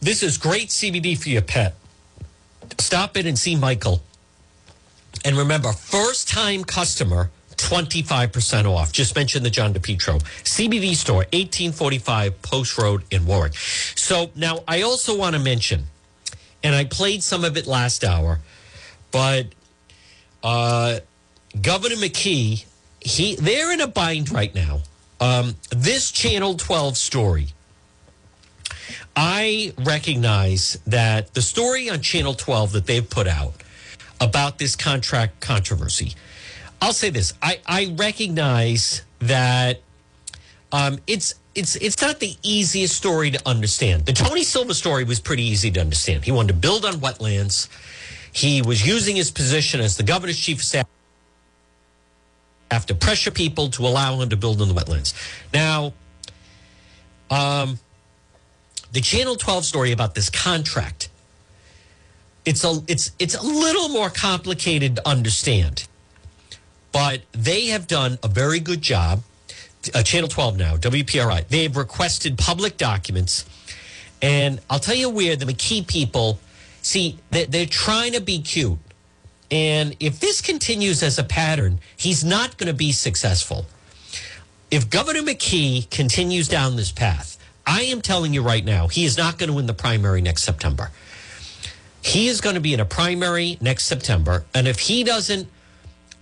this 0.01 0.23
is 0.23 0.39
great 0.39 0.69
CBD 0.69 1.19
for 1.19 1.29
your 1.29 1.43
pet. 1.43 1.75
Stop 2.79 3.17
in 3.17 3.27
and 3.27 3.39
see 3.39 3.57
Michael. 3.57 4.03
And 5.25 5.37
remember, 5.37 5.73
first 5.73 6.29
time 6.29 6.65
customer, 6.65 7.31
25% 7.57 8.67
off. 8.71 8.93
Just 8.93 9.17
mention 9.17 9.43
the 9.43 9.51
John 9.51 9.73
DePetro 9.73 10.21
CBD 10.45 10.95
store, 10.95 11.19
1845 11.33 12.43
Post 12.43 12.79
Road 12.79 13.03
in 13.11 13.27
Warwick. 13.27 13.55
So 13.57 14.31
now 14.35 14.63
I 14.69 14.83
also 14.83 15.17
want 15.17 15.35
to 15.35 15.41
mention, 15.41 15.85
and 16.63 16.75
I 16.75 16.85
played 16.85 17.23
some 17.23 17.45
of 17.45 17.57
it 17.57 17.67
last 17.67 18.05
hour, 18.05 18.41
but 19.11 19.47
uh, 20.43 21.01
Governor 21.61 21.97
McKee, 21.97 22.65
he 23.01 23.37
they're 23.37 23.73
in 23.73 23.81
a 23.81 23.87
bind 23.89 24.31
right 24.31 24.55
now. 24.55 24.81
Um, 25.19 25.57
this 25.71 26.13
Channel 26.13 26.55
12 26.55 26.97
story, 26.97 27.49
I 29.17 29.73
recognize 29.79 30.79
that 30.87 31.33
the 31.33 31.41
story 31.41 31.89
on 31.89 32.03
Channel 32.03 32.35
12 32.35 32.73
that 32.73 32.87
they've 32.87 33.09
put 33.09 33.27
out 33.27 33.55
about 34.21 34.59
this 34.59 34.77
contract 34.77 35.41
controversy, 35.41 36.13
I'll 36.83 36.93
say 36.93 37.09
this: 37.09 37.33
I, 37.41 37.61
I 37.67 37.95
recognize 37.97 39.03
that 39.21 39.81
um, 40.71 40.99
it's 41.07 41.35
it's 41.55 41.77
it's 41.77 42.03
not 42.03 42.21
the 42.21 42.37
easiest 42.43 42.95
story 42.95 43.31
to 43.31 43.49
understand. 43.49 44.05
The 44.05 44.13
Tony 44.13 44.45
Silva 44.45 44.75
story 44.75 45.05
was 45.05 45.19
pretty 45.19 45.45
easy 45.45 45.71
to 45.71 45.81
understand. 45.81 46.25
He 46.25 46.33
wanted 46.33 46.49
to 46.49 46.59
build 46.59 46.85
on 46.85 46.95
wetlands. 46.95 47.69
He 48.33 48.61
was 48.61 48.87
using 48.87 49.17
his 49.17 49.31
position 49.31 49.81
as 49.81 49.97
the 49.97 50.03
governor's 50.03 50.39
chief 50.39 50.59
of 50.59 50.65
staff 50.65 50.87
to 52.87 52.95
pressure 52.95 53.31
people 53.31 53.71
to 53.71 53.87
allow 53.87 54.21
him 54.21 54.29
to 54.29 54.37
build 54.37 54.61
on 54.61 54.69
the 54.69 54.75
wetlands. 54.75 55.15
Now, 55.55 55.95
um, 57.31 57.79
the 58.97 59.03
Channel 59.03 59.37
12 59.37 59.67
story 59.67 59.93
about 59.93 60.15
this 60.15 60.31
contract, 60.31 61.11
it's 62.47 62.65
a 62.65 62.83
it's 62.89 63.11
it's 63.19 63.35
a 63.35 63.43
little 63.43 63.91
more 63.91 64.09
complicated 64.09 64.97
to 64.97 65.07
understand. 65.07 65.87
But 66.93 67.21
they 67.33 67.67
have 67.67 67.87
done 67.87 68.19
a 68.23 68.29
very 68.29 68.59
good 68.59 68.81
job. 68.81 69.23
Uh, 69.95 70.03
Channel 70.03 70.31
12 70.31 70.57
now, 70.57 70.77
WPRI. 70.79 71.47
They've 71.49 71.77
requested 71.77 72.39
public 72.39 72.79
documents. 72.79 73.45
And 74.23 74.61
I'll 74.71 74.79
tell 74.79 74.97
you 74.97 75.11
where 75.11 75.37
the 75.37 75.45
McKee 75.45 75.87
people 75.87 76.39
see 76.81 77.19
they're, 77.31 77.45
they're 77.45 77.67
trying 77.67 78.15
to 78.15 78.23
be 78.23 78.41
cute. 78.41 78.79
And 79.51 79.95
if 80.01 80.21
this 80.21 80.41
continues 80.41 81.03
as 81.03 81.19
a 81.19 81.25
pattern, 81.25 81.81
he's 81.99 82.25
not 82.25 82.57
going 82.57 82.69
to 82.69 82.79
be 82.87 82.93
successful. 82.93 83.67
If 84.71 84.89
Governor 84.89 85.21
McKee 85.21 85.91
continues 85.91 86.49
down 86.49 86.77
this 86.77 86.93
path, 86.93 87.36
I 87.67 87.83
am 87.83 88.01
telling 88.01 88.33
you 88.33 88.43
right 88.43 88.65
now, 88.65 88.87
he 88.87 89.05
is 89.05 89.19
not 89.19 89.39
going 89.39 89.49
to 89.49 89.57
win 89.57 89.67
the 89.67 89.75
primary 89.75 90.23
next 90.23 90.45
September. 90.45 90.91
He 92.01 92.29
is 92.29 92.41
going 92.41 92.55
to 92.55 92.61
be 92.61 92.73
in 92.73 92.81
a 92.81 92.85
primary 92.85 93.59
next 93.61 93.85
September. 93.85 94.45
And 94.55 94.69
if 94.69 94.79
he 94.79 95.03
doesn't, 95.03 95.49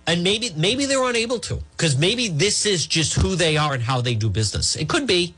and 0.07 0.23
maybe 0.23 0.51
maybe 0.55 0.85
they're 0.85 1.07
unable 1.07 1.39
to, 1.39 1.59
because 1.77 1.97
maybe 1.97 2.27
this 2.27 2.65
is 2.65 2.87
just 2.87 3.13
who 3.13 3.35
they 3.35 3.57
are 3.57 3.73
and 3.73 3.83
how 3.83 4.01
they 4.01 4.15
do 4.15 4.29
business. 4.29 4.75
It 4.75 4.89
could 4.89 5.05
be. 5.07 5.35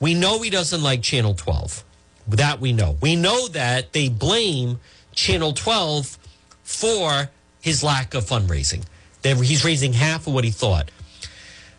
We 0.00 0.14
know 0.14 0.42
he 0.42 0.50
doesn't 0.50 0.82
like 0.82 1.02
Channel 1.02 1.34
12. 1.34 1.84
That 2.28 2.60
we 2.60 2.72
know. 2.72 2.96
We 3.00 3.16
know 3.16 3.48
that 3.48 3.92
they 3.92 4.08
blame 4.08 4.80
Channel 5.14 5.52
12 5.52 6.18
for 6.62 7.30
his 7.60 7.82
lack 7.82 8.14
of 8.14 8.24
fundraising. 8.24 8.84
He's 9.22 9.64
raising 9.64 9.92
half 9.92 10.26
of 10.26 10.34
what 10.34 10.44
he 10.44 10.50
thought. 10.50 10.90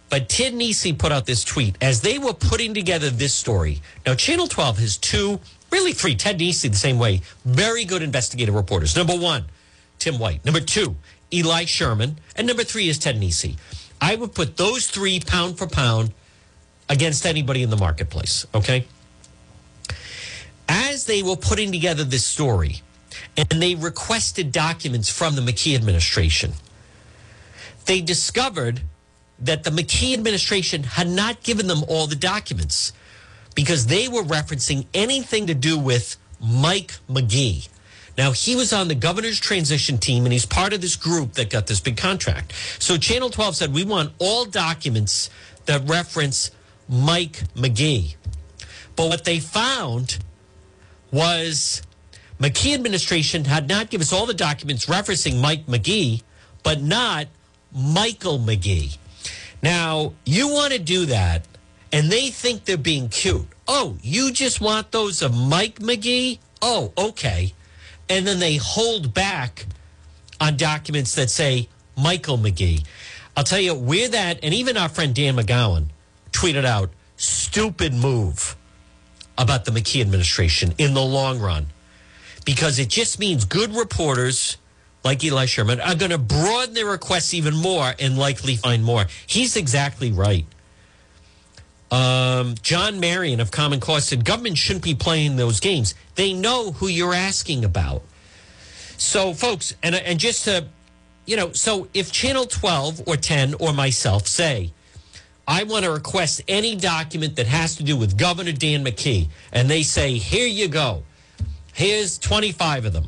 But 0.10 0.28
Ted 0.28 0.54
Nesi 0.54 0.98
put 0.98 1.12
out 1.12 1.26
this 1.26 1.44
tweet 1.44 1.78
as 1.82 2.02
they 2.02 2.18
were 2.18 2.34
putting 2.34 2.74
together 2.74 3.10
this 3.10 3.34
story. 3.34 3.82
Now, 4.06 4.16
Channel 4.16 4.48
12 4.48 4.80
has 4.80 4.98
two, 4.98 5.40
really 5.72 5.94
three, 5.94 6.16
Ted 6.16 6.40
Nesi 6.40 6.70
the 6.70 6.76
same 6.76 6.98
way, 6.98 7.22
very 7.46 7.86
good 7.86 8.02
investigative 8.02 8.56
reporters. 8.56 8.96
Number 8.96 9.16
one, 9.16 9.46
Tim 10.00 10.18
White. 10.18 10.44
Number 10.46 10.62
two, 10.62 10.96
Eli 11.32 11.66
Sherman. 11.66 12.18
And 12.36 12.48
number 12.48 12.64
three 12.64 12.90
is 12.90 12.98
Ted 12.98 13.20
Nesi. 13.20 13.58
I 14.02 14.16
would 14.16 14.34
put 14.34 14.58
those 14.58 14.88
three 14.88 15.20
pound 15.20 15.58
for 15.58 15.68
pound 15.68 16.14
against 16.88 17.26
anybody 17.26 17.62
in 17.62 17.70
the 17.70 17.78
marketplace, 17.78 18.48
okay? 18.56 18.88
As 20.68 21.06
they 21.06 21.22
were 21.22 21.36
putting 21.36 21.72
together 21.72 22.04
this 22.04 22.26
story, 22.26 22.82
and 23.38 23.48
they 23.62 23.76
requested 23.76 24.52
documents 24.52 25.10
from 25.10 25.36
the 25.36 25.42
McKee 25.42 25.76
administration. 25.76 26.54
They 27.86 28.02
discovered 28.02 28.82
that 29.42 29.64
the 29.64 29.70
McKee 29.70 30.14
administration 30.14 30.84
had 30.84 31.08
not 31.08 31.44
given 31.44 31.68
them 31.68 31.84
all 31.88 32.08
the 32.08 32.16
documents 32.16 32.92
because 33.56 33.88
they 33.88 34.08
were 34.08 34.24
referencing 34.24 34.86
anything 34.94 35.48
to 35.48 35.54
do 35.54 35.78
with 35.78 36.18
Mike 36.42 36.94
Magee. 37.08 37.66
Now, 38.18 38.32
he 38.32 38.56
was 38.56 38.74
on 38.74 38.90
the 38.90 38.96
governor's 38.96 39.40
transition 39.40 39.98
team 39.98 40.26
and 40.26 40.34
he's 40.34 40.46
part 40.46 40.74
of 40.74 40.82
this 40.82 40.98
group 40.98 41.34
that 41.34 41.50
got 41.50 41.68
this 41.68 41.80
big 41.80 41.96
contract. 41.96 42.54
So, 42.80 42.98
Channel 42.98 43.30
12 43.30 43.56
said, 43.56 43.74
We 43.74 43.86
want 43.86 44.12
all 44.20 44.46
documents 44.46 45.30
that 45.66 45.88
reference 45.88 46.52
Mike 46.90 47.44
Magee. 47.56 48.16
But 48.96 49.08
what 49.08 49.24
they 49.24 49.40
found 49.40 50.20
was 51.12 51.82
McKee 52.40 52.74
administration 52.74 53.46
had 53.46 53.70
not 53.70 53.90
given 53.90 54.04
us 54.04 54.12
all 54.12 54.26
the 54.26 54.34
documents 54.34 54.88
referencing 54.88 55.42
Mike 55.42 55.68
Magee, 55.68 56.24
but 56.64 56.82
not 56.82 57.28
Michael 57.72 58.38
Magee. 58.38 58.98
Now, 59.62 60.14
you 60.26 60.48
want 60.48 60.74
to 60.74 60.80
do 60.80 61.06
that, 61.08 61.46
and 61.92 62.10
they 62.10 62.30
think 62.30 62.66
they're 62.66 62.78
being 62.78 63.10
cute. 63.10 63.48
Oh, 63.68 63.98
you 64.02 64.32
just 64.32 64.62
want 64.62 64.92
those 64.92 65.22
of 65.22 65.36
Mike 65.36 65.82
Magee? 65.82 66.40
Oh, 66.62 66.94
okay. 66.98 67.54
And 68.10 68.26
then 68.26 68.40
they 68.40 68.56
hold 68.56 69.14
back 69.14 69.66
on 70.40 70.58
documents 70.58 71.16
that 71.16 71.30
say 71.30 71.68
Michael 71.98 72.38
Magee. 72.38 72.84
I'll 73.36 73.44
tell 73.44 73.60
you 73.60 73.76
where 73.76 74.08
that, 74.10 74.40
and 74.44 74.54
even 74.54 74.78
our 74.78 74.90
friend 74.90 75.14
Dan 75.14 75.36
McGowan 75.36 75.88
tweeted 76.32 76.66
out, 76.66 76.90
stupid 77.18 77.94
move 77.94 78.56
about 79.38 79.66
the 79.66 79.72
McKee 79.72 80.02
administration 80.02 80.74
in 80.78 80.94
the 80.94 81.02
long 81.02 81.40
run 81.40 81.68
because 82.46 82.80
it 82.80 82.90
just 82.90 83.20
means 83.20 83.46
good 83.46 83.76
reporters 83.76 84.58
like 85.04 85.24
Eli 85.24 85.46
Sherman 85.46 85.80
are 85.80 85.96
going 85.96 86.12
to 86.12 86.18
broaden 86.18 86.74
their 86.74 86.86
requests 86.86 87.34
even 87.34 87.56
more 87.56 87.94
and 88.00 88.18
likely 88.18 88.56
find 88.56 88.84
more. 88.84 89.06
He's 89.26 89.56
exactly 89.56 90.12
right. 90.12 90.46
Um, 91.92 92.56
John 92.62 93.00
Marion 93.00 93.40
of 93.40 93.50
Common 93.50 93.80
Cause 93.80 94.06
said 94.06 94.24
government 94.24 94.58
shouldn't 94.58 94.84
be 94.84 94.94
playing 94.94 95.38
those 95.38 95.60
games. 95.60 95.96
They 96.16 96.34
know 96.34 96.72
who 96.74 96.88
you're 96.88 97.16
asking 97.16 97.66
about. 97.66 98.04
So, 98.98 99.34
folks, 99.34 99.74
and 99.82 99.96
and 99.96 100.20
just 100.20 100.44
to, 100.44 100.66
you 101.26 101.38
know, 101.38 101.54
so 101.54 101.88
if 101.94 102.12
Channel 102.12 102.46
12 102.46 103.08
or 103.08 103.16
10 103.16 103.56
or 103.56 103.74
myself 103.74 104.28
say, 104.28 104.74
I 105.48 105.64
want 105.64 105.86
to 105.86 105.92
request 105.92 106.42
any 106.48 106.76
document 106.76 107.38
that 107.38 107.48
has 107.48 107.76
to 107.78 107.84
do 107.84 107.98
with 107.98 108.18
Governor 108.18 108.52
Dan 108.52 108.86
McKee, 108.86 109.30
and 109.52 109.68
they 109.68 109.82
say, 109.82 110.18
here 110.18 110.46
you 110.46 110.68
go. 110.68 111.04
Here's 111.74 112.20
25 112.20 112.86
of 112.86 112.94
them. 112.94 113.06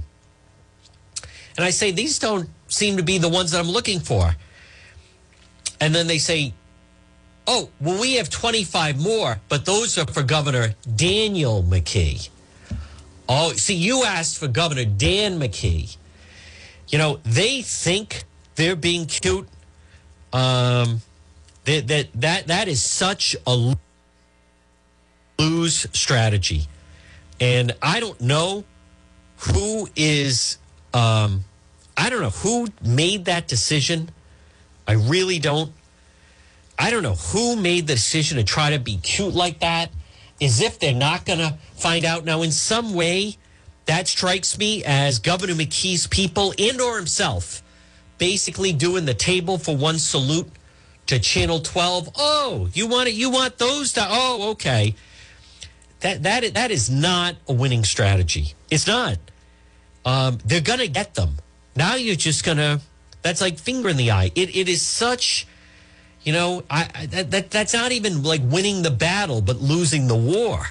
And 1.58 1.66
I 1.66 1.70
say, 1.70 1.92
these 1.92 2.20
don't 2.20 2.50
seem 2.68 2.98
to 2.98 3.04
be 3.04 3.18
the 3.18 3.30
ones 3.30 3.52
that 3.52 3.60
I'm 3.60 3.70
looking 3.70 4.00
for. 4.00 4.36
And 5.80 5.94
then 5.94 6.08
they 6.08 6.18
say, 6.18 6.54
oh, 7.48 7.70
well, 7.80 8.00
we 8.00 8.16
have 8.16 8.30
25 8.30 9.02
more, 9.02 9.40
but 9.50 9.66
those 9.66 9.98
are 9.98 10.06
for 10.06 10.24
Governor 10.24 10.76
Daniel 10.96 11.64
McKee. 11.64 12.30
Oh, 13.28 13.54
see, 13.54 13.76
you 13.76 14.04
asked 14.04 14.38
for 14.38 14.48
Governor 14.48 14.86
Dan 14.86 15.40
McKee. 15.40 15.98
You 16.90 16.98
know, 16.98 17.20
they 17.24 17.62
think 17.62 18.26
they're 18.56 18.76
being 18.76 19.06
cute. 19.06 19.48
Um, 20.34 21.02
that, 21.66 21.88
that, 21.88 22.10
that, 22.16 22.48
that 22.48 22.68
is 22.68 22.84
such 22.84 23.36
a 23.48 23.76
lose 25.40 25.88
strategy. 25.94 26.68
And 27.40 27.74
I 27.82 28.00
don't 28.00 28.20
know 28.22 28.64
who 29.38 29.88
is, 29.96 30.58
um, 30.94 31.46
I 31.98 32.10
don't 32.10 32.22
know 32.22 32.30
who 32.30 32.68
made 32.84 33.26
that 33.26 33.48
decision. 33.48 34.10
I 34.88 34.94
really 34.94 35.40
don't. 35.40 35.72
I 36.78 36.90
don't 36.90 37.04
know 37.04 37.16
who 37.16 37.56
made 37.56 37.88
the 37.88 37.94
decision 37.94 38.38
to 38.38 38.44
try 38.44 38.72
to 38.72 38.80
be 38.80 38.98
cute 38.98 39.34
like 39.34 39.60
that, 39.60 39.92
as 40.42 40.62
if 40.62 40.80
they're 40.80 40.94
not 40.94 41.26
going 41.26 41.40
to 41.40 41.58
find 41.76 42.06
out. 42.06 42.26
Now, 42.26 42.42
in 42.42 42.52
some 42.52 42.94
way, 42.94 43.38
that 43.86 44.08
strikes 44.08 44.58
me 44.58 44.84
as 44.84 45.20
Governor 45.20 45.54
McKee's 45.54 46.08
people 46.08 46.54
and 46.58 46.82
or 46.82 46.98
himself 46.98 47.62
basically 48.18 48.72
doing 48.72 49.06
the 49.06 49.16
table 49.16 49.58
for 49.58 49.76
one 49.76 49.98
salute 49.98 50.48
to 51.08 51.18
Channel 51.18 51.60
12. 51.60 52.10
Oh, 52.16 52.70
you 52.72 52.86
want 52.88 53.10
it? 53.10 53.16
You 53.16 53.32
want 53.32 53.58
those? 53.58 53.94
To, 53.94 54.06
oh, 54.08 54.52
okay. 54.52 54.94
That 56.02 56.22
that 56.24 56.54
that 56.54 56.72
is 56.72 56.90
not 56.90 57.36
a 57.48 57.54
winning 57.54 57.84
strategy. 57.84 58.54
It's 58.70 58.86
not. 58.86 59.18
Um, 60.06 60.40
they're 60.46 60.62
gonna 60.62 60.88
get 60.88 61.16
them. 61.16 61.38
Now 61.76 61.96
you're 61.96 62.16
just 62.16 62.44
gonna. 62.44 62.82
That's 63.22 63.42
like 63.42 63.60
finger 63.60 63.90
in 63.90 63.98
the 63.98 64.12
eye. 64.12 64.32
It 64.36 64.56
it 64.56 64.68
is 64.70 64.82
such. 64.82 65.48
You 66.24 66.34
know, 66.34 66.64
I, 66.70 66.90
I 66.94 67.06
that 67.08 67.52
that's 67.52 67.74
not 67.74 67.92
even 67.92 68.24
like 68.24 68.42
winning 68.44 68.84
the 68.84 68.92
battle, 68.92 69.42
but 69.42 69.58
losing 69.58 70.08
the 70.08 70.16
war. 70.16 70.68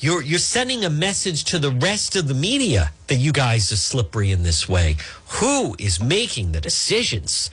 You're 0.00 0.22
you're 0.22 0.38
sending 0.38 0.84
a 0.84 0.90
message 0.90 1.44
to 1.44 1.58
the 1.58 1.70
rest 1.70 2.16
of 2.16 2.28
the 2.28 2.34
media 2.34 2.92
that 3.08 3.16
you 3.16 3.32
guys 3.32 3.72
are 3.72 3.76
slippery 3.76 4.30
in 4.30 4.44
this 4.44 4.68
way. 4.68 4.96
Who 5.40 5.74
is 5.78 6.00
making 6.00 6.52
the 6.52 6.60
decisions 6.60 7.50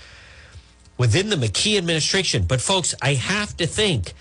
within 0.97 1.29
the 1.29 1.35
McKee 1.35 1.77
administration? 1.77 2.45
But 2.45 2.61
folks, 2.61 2.93
I 3.01 3.15
have 3.15 3.57
to 3.57 3.65
think 3.65 4.13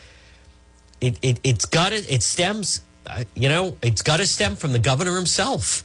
it, 1.00 1.18
it 1.20 1.40
it's 1.44 1.66
got 1.66 1.90
to 1.90 1.96
it 1.96 2.22
stems 2.22 2.80
uh, 3.06 3.24
you 3.34 3.48
know 3.48 3.76
it's 3.82 4.00
got 4.00 4.18
to 4.18 4.26
stem 4.26 4.56
from 4.56 4.72
the 4.72 4.78
governor 4.78 5.16
himself 5.16 5.83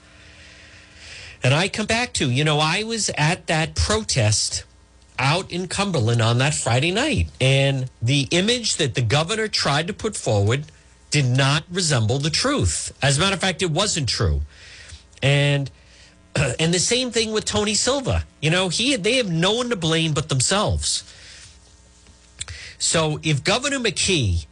and 1.43 1.53
i 1.53 1.67
come 1.67 1.85
back 1.85 2.13
to. 2.13 2.29
You 2.29 2.43
know 2.43 2.59
i 2.59 2.83
was 2.83 3.09
at 3.17 3.47
that 3.47 3.75
protest 3.75 4.63
out 5.17 5.51
in 5.51 5.67
cumberland 5.67 6.21
on 6.21 6.37
that 6.37 6.53
friday 6.53 6.91
night 6.91 7.27
and 7.41 7.89
the 8.01 8.27
image 8.31 8.77
that 8.77 8.95
the 8.95 9.01
governor 9.01 9.47
tried 9.47 9.87
to 9.87 9.93
put 9.93 10.15
forward 10.15 10.65
did 11.11 11.25
not 11.25 11.63
resemble 11.71 12.19
the 12.19 12.29
truth. 12.29 12.95
As 13.01 13.17
a 13.17 13.21
matter 13.21 13.33
of 13.33 13.41
fact 13.41 13.61
it 13.61 13.71
wasn't 13.71 14.07
true. 14.07 14.41
And 15.21 15.71
and 16.59 16.73
the 16.73 16.79
same 16.79 17.11
thing 17.11 17.31
with 17.31 17.45
tony 17.45 17.73
silva. 17.73 18.25
You 18.41 18.49
know 18.49 18.69
he 18.69 18.95
they 18.95 19.15
have 19.15 19.29
no 19.29 19.53
one 19.53 19.69
to 19.69 19.75
blame 19.75 20.13
but 20.13 20.29
themselves. 20.29 21.03
So 22.77 23.19
if 23.23 23.43
governor 23.43 23.79
mckee 23.79 24.45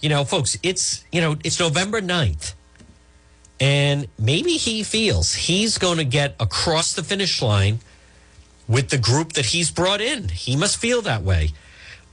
you 0.00 0.08
know, 0.08 0.24
folks, 0.24 0.58
it's, 0.62 1.04
you 1.10 1.20
know, 1.20 1.36
it's 1.42 1.58
November 1.58 2.00
9th. 2.00 2.54
And 3.58 4.08
maybe 4.18 4.52
he 4.52 4.82
feels 4.82 5.34
he's 5.34 5.78
going 5.78 5.98
to 5.98 6.04
get 6.04 6.34
across 6.38 6.92
the 6.92 7.02
finish 7.02 7.40
line 7.40 7.78
with 8.68 8.90
the 8.90 8.98
group 8.98 9.32
that 9.32 9.46
he's 9.46 9.70
brought 9.70 10.00
in. 10.00 10.28
He 10.28 10.56
must 10.56 10.76
feel 10.76 11.00
that 11.02 11.22
way. 11.22 11.50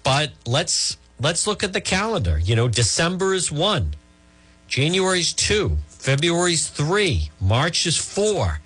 But 0.04 0.32
let's 0.46 0.98
let's 1.20 1.48
look 1.48 1.64
at 1.64 1.74
the 1.74 1.82
calendar. 1.82 2.38
You 2.38 2.56
know, 2.56 2.68
December 2.68 3.34
is 3.34 3.52
1. 3.52 3.96
January's 4.68 5.34
2, 5.34 5.78
February's 5.88 6.68
3, 6.68 7.30
March 7.40 7.86
is 7.86 7.98
4. 7.98 8.60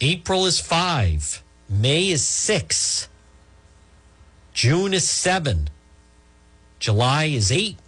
April 0.00 0.46
is 0.46 0.58
5, 0.58 1.42
May 1.68 2.08
is 2.08 2.26
6. 2.26 3.08
June 4.52 4.92
is 4.92 5.08
7. 5.08 5.70
July 6.80 7.24
is 7.26 7.52
8. 7.52 7.78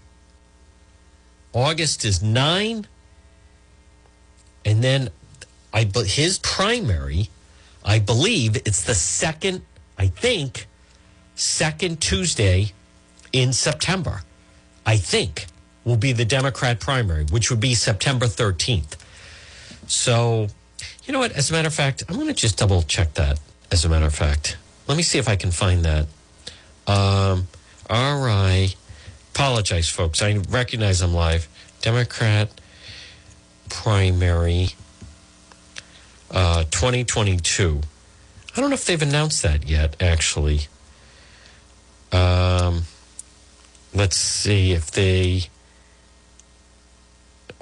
August 1.52 2.04
is 2.04 2.22
9. 2.22 2.86
And 4.64 4.82
then 4.82 5.10
I 5.72 5.84
but 5.84 6.06
his 6.06 6.38
primary, 6.38 7.28
I 7.84 7.98
believe 7.98 8.56
it's 8.56 8.82
the 8.82 8.94
second, 8.94 9.62
I 9.98 10.06
think, 10.06 10.66
second 11.34 12.00
Tuesday 12.00 12.72
in 13.32 13.52
September. 13.52 14.22
I 14.86 14.96
think 14.96 15.46
will 15.84 15.96
be 15.96 16.12
the 16.12 16.24
Democrat 16.24 16.80
primary, 16.80 17.24
which 17.24 17.50
would 17.50 17.60
be 17.60 17.74
September 17.74 18.26
13th. 18.26 18.96
So, 19.86 20.48
you 21.04 21.12
know 21.12 21.18
what? 21.18 21.32
As 21.32 21.50
a 21.50 21.52
matter 21.52 21.68
of 21.68 21.74
fact, 21.74 22.04
I'm 22.08 22.14
going 22.16 22.28
to 22.28 22.34
just 22.34 22.58
double 22.58 22.82
check 22.82 23.14
that. 23.14 23.38
As 23.70 23.84
a 23.84 23.88
matter 23.88 24.06
of 24.06 24.14
fact, 24.14 24.56
let 24.86 24.96
me 24.96 25.02
see 25.02 25.18
if 25.18 25.28
I 25.28 25.36
can 25.36 25.50
find 25.50 25.84
that. 25.84 26.06
Um, 26.86 27.48
all 27.90 28.20
right. 28.24 28.74
Apologize, 29.34 29.88
folks. 29.88 30.22
I 30.22 30.36
recognize 30.48 31.02
I'm 31.02 31.12
live. 31.12 31.48
Democrat 31.82 32.48
primary 33.74 34.68
uh, 36.30 36.62
2022. 36.70 37.80
I 38.56 38.60
don't 38.60 38.70
know 38.70 38.74
if 38.74 38.86
they've 38.86 39.02
announced 39.02 39.42
that 39.42 39.68
yet, 39.68 40.00
actually. 40.00 40.68
Um, 42.12 42.84
let's 43.92 44.16
see 44.16 44.72
if 44.72 44.92
they. 44.92 45.44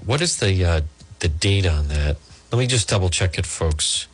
What 0.05 0.21
is 0.21 0.39
the 0.39 0.65
uh, 0.65 0.81
the 1.21 1.29
date 1.29 1.67
on 1.67 1.89
that? 1.89 2.19
Let 2.53 2.59
me 2.59 2.67
just 2.67 2.91
double 2.91 3.09
check 3.09 3.39
it, 3.39 3.47
folks. 3.47 4.07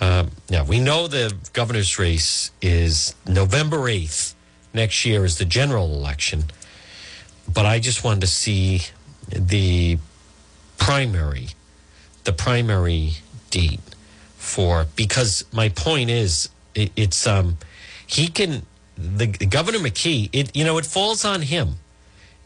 Um, 0.00 0.30
now 0.48 0.64
we 0.64 0.78
know 0.78 1.08
the 1.08 1.34
governor's 1.52 1.98
race 1.98 2.52
is 2.62 3.16
November 3.26 3.88
eighth. 3.88 4.36
Next 4.72 5.04
year 5.04 5.24
is 5.24 5.38
the 5.38 5.44
general 5.44 5.92
election, 5.92 6.44
but 7.52 7.66
I 7.66 7.80
just 7.80 8.04
wanted 8.04 8.20
to 8.20 8.28
see 8.28 8.82
the 9.28 9.98
primary, 10.80 11.48
the 12.24 12.32
primary 12.32 13.12
date 13.50 13.80
for 14.36 14.86
because 14.96 15.44
my 15.52 15.68
point 15.68 16.10
is 16.10 16.48
it, 16.74 16.90
it's 16.96 17.26
um 17.26 17.58
he 18.06 18.26
can 18.26 18.66
the 18.96 19.26
governor 19.26 19.78
McKee 19.78 20.28
it 20.32 20.56
you 20.56 20.64
know 20.64 20.78
it 20.78 20.86
falls 20.86 21.24
on 21.24 21.42
him. 21.42 21.76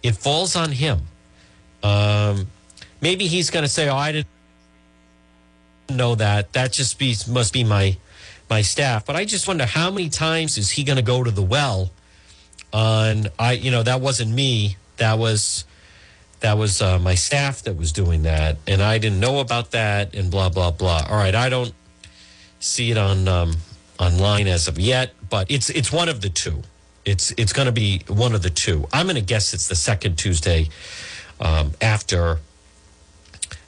It 0.03 0.17
falls 0.17 0.57
on 0.57 0.73
him. 0.73 1.03
Um 1.83 2.49
maybe 3.01 3.27
he's 3.27 3.49
going 3.51 3.63
to 3.63 3.69
say 3.69 3.89
oh 3.89 3.97
I 3.97 4.13
didn't 4.13 4.29
know 5.89 6.15
that. 6.17 6.53
That 6.53 6.73
just 6.73 6.99
be 6.99 7.17
must 7.31 7.53
be 7.53 7.65
my 7.65 7.97
my 8.51 8.63
staff. 8.63 9.07
But 9.07 9.17
I 9.17 9.25
just 9.25 9.49
wonder 9.49 9.65
how 9.65 9.91
many 9.91 10.09
times 10.09 10.59
is 10.59 10.71
he 10.71 10.85
going 10.85 10.97
to 10.97 11.03
go 11.03 11.23
to 11.25 11.31
the 11.31 11.43
well 11.43 11.91
on 12.73 13.29
I 13.39 13.53
you 13.53 13.71
know 13.71 13.83
that 13.85 14.01
wasn't 14.01 14.33
me. 14.33 14.77
That 14.97 15.19
was 15.19 15.65
that 16.41 16.59
was 16.59 16.83
uh, 16.83 16.99
my 16.99 17.15
staff 17.15 17.63
that 17.63 17.77
was 17.77 17.93
doing 17.93 18.23
that, 18.23 18.59
and 18.67 18.83
I 18.83 18.99
didn't 18.99 19.21
know 19.21 19.41
about 19.41 19.71
that, 19.73 20.15
and 20.15 20.31
blah 20.31 20.49
blah 20.49 20.71
blah. 20.71 21.07
All 21.09 21.17
right, 21.17 21.35
I 21.35 21.49
don't 21.49 21.73
see 22.61 22.91
it 22.91 22.99
on 22.99 23.29
um, 23.29 23.57
online 23.99 24.47
as 24.47 24.69
of 24.69 24.79
yet, 24.79 25.13
but 25.29 25.51
it's 25.51 25.71
it's 25.71 25.93
one 25.93 26.09
of 26.09 26.21
the 26.21 26.29
two. 26.29 26.63
It's 27.05 27.33
it's 27.37 27.53
going 27.53 27.67
to 27.67 27.73
be 27.73 28.03
one 28.09 28.35
of 28.35 28.43
the 28.43 28.51
two. 28.51 28.87
I'm 28.93 29.07
going 29.07 29.17
to 29.17 29.23
guess 29.23 29.55
it's 29.55 29.69
the 29.69 29.77
second 29.77 30.17
Tuesday 30.17 30.69
um, 31.41 31.73
after. 31.81 32.39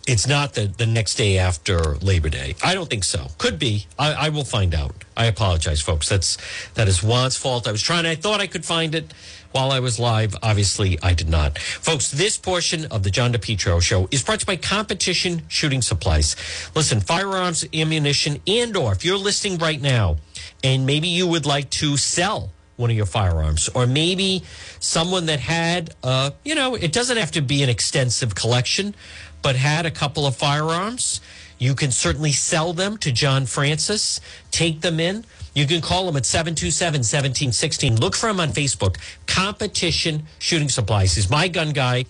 It's 0.07 0.29
not 0.29 0.55
the, 0.55 0.69
the 0.69 0.87
next 0.87 1.17
day 1.17 1.37
after 1.37 1.97
Labor 1.97 2.29
Day. 2.29 2.55
I 2.63 2.75
don't 2.75 2.89
think 2.89 3.03
so. 3.03 3.27
Could 3.39 3.59
be. 3.59 3.87
I, 3.99 4.13
I 4.13 4.29
will 4.29 4.45
find 4.45 4.73
out. 4.73 4.95
I 5.17 5.27
apologize, 5.27 5.81
folks. 5.81 6.09
That's 6.09 6.39
that 6.75 6.87
is 6.87 7.03
Juan's 7.03 7.37
fault. 7.37 7.67
I 7.67 7.73
was 7.73 7.83
trying. 7.83 8.07
I 8.07 8.15
thought 8.15 8.41
I 8.41 8.47
could 8.47 8.65
find 8.65 8.95
it 8.95 9.13
while 9.57 9.73
I 9.73 9.81
was 9.81 9.99
live. 9.99 10.37
Obviously, 10.43 10.99
I 11.03 11.15
did 11.15 11.31
not. 11.31 11.59
Folks, 11.59 12.11
this 12.11 12.37
portion 12.37 12.85
of 12.93 13.05
the 13.05 13.11
John 13.11 13.33
DePetro 13.33 13.81
show 13.81 14.07
is 14.11 14.23
brought 14.23 14.41
to 14.41 14.43
you 14.43 14.55
by 14.55 14.57
Competition 14.57 15.45
Shooting 15.49 15.81
Supplies. 15.81 16.37
Listen, 16.75 17.01
firearms, 17.01 17.65
ammunition, 17.73 18.37
and 18.47 18.77
or 18.77 18.93
if 18.93 19.03
you're 19.03 19.17
listening 19.17 19.57
right 19.57 19.81
now 19.81 20.19
and 20.63 20.85
maybe 20.85 21.09
you 21.09 21.27
would 21.27 21.47
like 21.47 21.71
to 21.71 21.97
sell 21.97 22.51
one 22.77 22.91
of 22.91 22.97
your 22.97 23.07
firearms 23.07 23.71
or 23.71 23.87
maybe 23.87 24.43
someone 24.79 25.25
that 25.25 25.41
had 25.41 25.95
uh, 26.03 26.33
you 26.45 26.55
know, 26.55 26.75
it 26.75 26.93
doesn't 26.93 27.17
have 27.17 27.31
to 27.31 27.41
be 27.41 27.63
an 27.63 27.71
extensive 27.71 28.35
collection, 28.35 28.95
but 29.41 29.57
had 29.57 29.87
a 29.87 29.91
couple 29.91 30.27
of 30.27 30.37
firearms, 30.37 31.23
you 31.57 31.75
can 31.75 31.91
certainly 31.91 32.33
sell 32.33 32.75
them 32.75 32.99
to 32.99 33.11
John 33.11 33.47
Francis, 33.47 34.21
take 34.51 34.83
them 34.83 35.01
in 35.01 35.25
you 35.57 35.67
can 35.67 35.81
call 35.81 36.05
them 36.05 36.17
at 36.17 36.27
727 36.27 36.99
1716. 36.99 37.97
Look 37.97 38.15
for 38.15 38.29
him 38.29 38.41
on 38.41 38.51
Facebook. 38.51 38.99
Competition 39.27 40.25
Shooting 40.39 40.69
Supplies. 40.69 41.15
He's 41.15 41.31
my 41.31 41.49
gun 41.49 41.71
guy. 41.71 42.05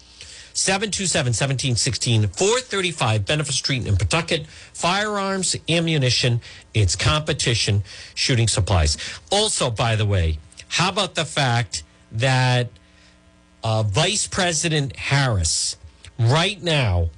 727 0.52 1.30
1716 1.30 2.26
435 2.28 3.24
Benefit 3.24 3.54
Street 3.54 3.86
in 3.86 3.96
Pawtucket. 3.96 4.48
Firearms, 4.48 5.54
ammunition. 5.68 6.40
It's 6.74 6.96
competition 6.96 7.84
shooting 8.16 8.48
supplies. 8.48 8.96
Also, 9.30 9.70
by 9.70 9.94
the 9.94 10.06
way, 10.06 10.38
how 10.66 10.88
about 10.88 11.14
the 11.14 11.24
fact 11.24 11.84
that 12.10 12.70
uh, 13.62 13.84
Vice 13.84 14.26
President 14.26 14.96
Harris 14.96 15.76
right 16.18 16.60
now 16.60 17.10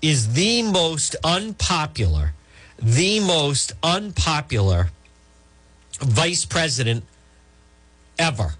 is 0.00 0.34
the 0.34 0.62
most 0.62 1.16
unpopular, 1.24 2.34
the 2.78 3.18
most 3.20 3.72
unpopular 3.82 4.90
vice 6.02 6.44
president 6.44 7.04
ever, 8.18 8.54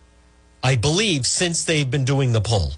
I 0.62 0.76
believe, 0.76 1.26
since 1.26 1.64
they've 1.64 1.90
been 1.90 2.04
doing 2.04 2.32
the 2.32 2.40
poll. 2.40 2.72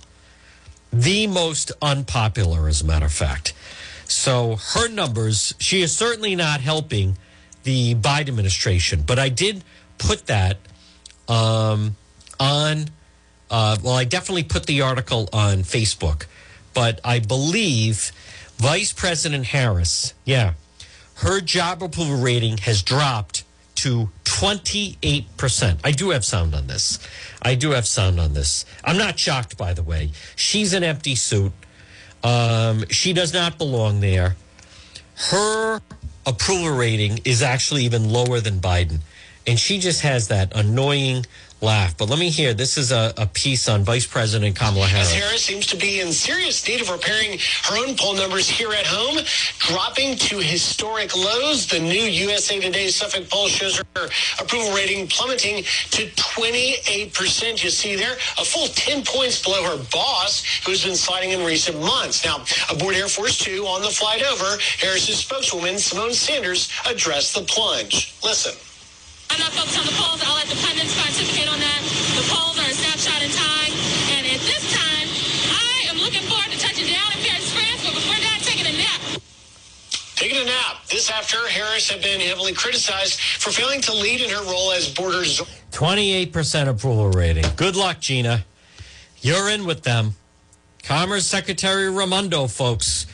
The 0.92 1.26
most 1.26 1.72
unpopular, 1.82 2.68
as 2.68 2.82
a 2.82 2.86
matter 2.86 3.06
of 3.06 3.12
fact. 3.12 3.52
So 4.06 4.56
her 4.56 4.88
numbers, 4.88 5.54
she 5.58 5.82
is 5.82 5.96
certainly 5.96 6.36
not 6.36 6.60
helping 6.60 7.16
the 7.64 7.94
Biden 7.94 8.28
administration. 8.28 9.02
But 9.02 9.18
I 9.18 9.28
did 9.28 9.64
put 9.98 10.26
that 10.26 10.58
um, 11.28 11.96
on, 12.38 12.90
uh, 13.50 13.76
well, 13.82 13.94
I 13.94 14.04
definitely 14.04 14.44
put 14.44 14.66
the 14.66 14.82
article 14.82 15.28
on 15.32 15.58
Facebook. 15.58 16.26
But 16.74 17.00
I 17.04 17.18
believe 17.20 18.12
Vice 18.56 18.92
President 18.92 19.46
Harris, 19.46 20.14
yeah, 20.24 20.54
her 21.16 21.40
job 21.40 21.82
approval 21.82 22.16
rating 22.16 22.58
has 22.58 22.82
dropped 22.82 23.44
to 23.76 24.10
28%. 24.34 25.78
I 25.84 25.92
do 25.92 26.10
have 26.10 26.24
sound 26.24 26.56
on 26.56 26.66
this. 26.66 26.98
I 27.40 27.54
do 27.54 27.70
have 27.70 27.86
sound 27.86 28.18
on 28.18 28.34
this. 28.34 28.64
I'm 28.84 28.98
not 28.98 29.16
shocked, 29.16 29.56
by 29.56 29.74
the 29.74 29.82
way. 29.82 30.10
She's 30.34 30.72
an 30.72 30.82
empty 30.82 31.14
suit. 31.14 31.52
Um, 32.24 32.84
she 32.88 33.12
does 33.12 33.32
not 33.32 33.58
belong 33.58 34.00
there. 34.00 34.34
Her 35.30 35.80
approval 36.26 36.76
rating 36.76 37.20
is 37.24 37.42
actually 37.42 37.84
even 37.84 38.10
lower 38.10 38.40
than 38.40 38.58
Biden. 38.58 38.98
And 39.46 39.56
she 39.56 39.78
just 39.78 40.00
has 40.00 40.26
that 40.28 40.52
annoying 40.56 41.26
laugh. 41.64 41.96
But 41.96 42.10
let 42.10 42.18
me 42.18 42.28
hear. 42.30 42.54
This 42.54 42.76
is 42.76 42.92
a, 42.92 43.12
a 43.16 43.26
piece 43.26 43.68
on 43.68 43.82
Vice 43.82 44.06
President 44.06 44.54
Kamala 44.54 44.86
Harris. 44.86 45.08
As 45.08 45.14
Harris 45.14 45.42
seems 45.44 45.66
to 45.68 45.76
be 45.76 46.00
in 46.00 46.12
serious 46.12 46.66
need 46.68 46.80
of 46.82 46.90
repairing 46.90 47.38
her 47.64 47.78
own 47.78 47.96
poll 47.96 48.14
numbers 48.14 48.48
here 48.48 48.72
at 48.72 48.86
home, 48.86 49.18
dropping 49.58 50.16
to 50.16 50.38
historic 50.38 51.16
lows. 51.16 51.66
The 51.66 51.80
new 51.80 52.04
USA 52.28 52.60
Today 52.60 52.88
Suffolk 52.88 53.28
poll 53.30 53.48
shows 53.48 53.78
her 53.78 54.08
approval 54.38 54.72
rating 54.74 55.08
plummeting 55.08 55.64
to 55.64 56.06
28%. 56.14 57.64
You 57.64 57.70
see 57.70 57.96
there, 57.96 58.14
a 58.38 58.44
full 58.44 58.68
10 58.68 59.04
points 59.04 59.42
below 59.42 59.62
her 59.64 59.82
boss, 59.90 60.44
who's 60.66 60.84
been 60.84 60.96
sliding 60.96 61.30
in 61.30 61.44
recent 61.44 61.80
months. 61.80 62.24
Now, 62.24 62.44
aboard 62.70 62.94
Air 62.94 63.08
Force 63.08 63.38
Two 63.38 63.64
on 63.66 63.82
the 63.82 63.88
flight 63.88 64.22
over, 64.22 64.58
Harris's 64.78 65.18
spokeswoman, 65.18 65.74
Symone 65.74 66.12
Sanders, 66.12 66.70
addressed 66.88 67.34
the 67.34 67.42
plunge. 67.42 68.14
Listen. 68.22 68.52
I'm 69.30 69.38
not 69.40 69.52
focused 69.52 69.78
on 69.78 69.86
the 69.86 69.96
polls. 69.96 70.20
I'll 70.24 70.36
let 70.36 70.48
the 70.48 70.58
pundits 70.60 70.92
pontificate 70.96 71.48
on 71.48 71.60
that. 71.60 71.80
The 72.18 72.24
polls 72.28 72.56
are 72.58 72.68
a 72.68 72.74
snapshot 72.74 73.20
in 73.22 73.30
time. 73.30 73.72
And 74.16 74.22
at 74.26 74.40
this 74.44 74.64
time, 74.72 75.08
I 75.52 75.90
am 75.92 75.98
looking 76.02 76.24
forward 76.28 76.50
to 76.52 76.58
touching 76.58 76.88
down 76.88 77.08
in 77.14 77.20
Paris, 77.22 77.48
France, 77.52 77.80
but 77.84 77.94
before 77.94 78.18
that, 78.18 78.40
taking 78.42 78.66
a 78.66 78.74
nap. 78.76 79.00
Taking 80.16 80.42
a 80.42 80.46
nap. 80.46 80.84
This 80.88 81.10
after 81.10 81.36
Harris 81.48 81.90
had 81.90 82.02
been 82.02 82.20
heavily 82.20 82.52
criticized 82.52 83.20
for 83.20 83.50
failing 83.50 83.80
to 83.82 83.92
lead 83.92 84.20
in 84.20 84.30
her 84.30 84.44
role 84.44 84.72
as 84.72 84.88
border 84.88 85.24
28% 85.24 86.68
approval 86.68 87.10
rating. 87.10 87.44
Good 87.56 87.76
luck, 87.76 88.00
Gina. 88.00 88.44
You're 89.20 89.50
in 89.50 89.64
with 89.64 89.82
them. 89.82 90.14
Commerce 90.82 91.26
Secretary 91.26 91.90
Raimondo, 91.90 92.46
folks. 92.46 93.06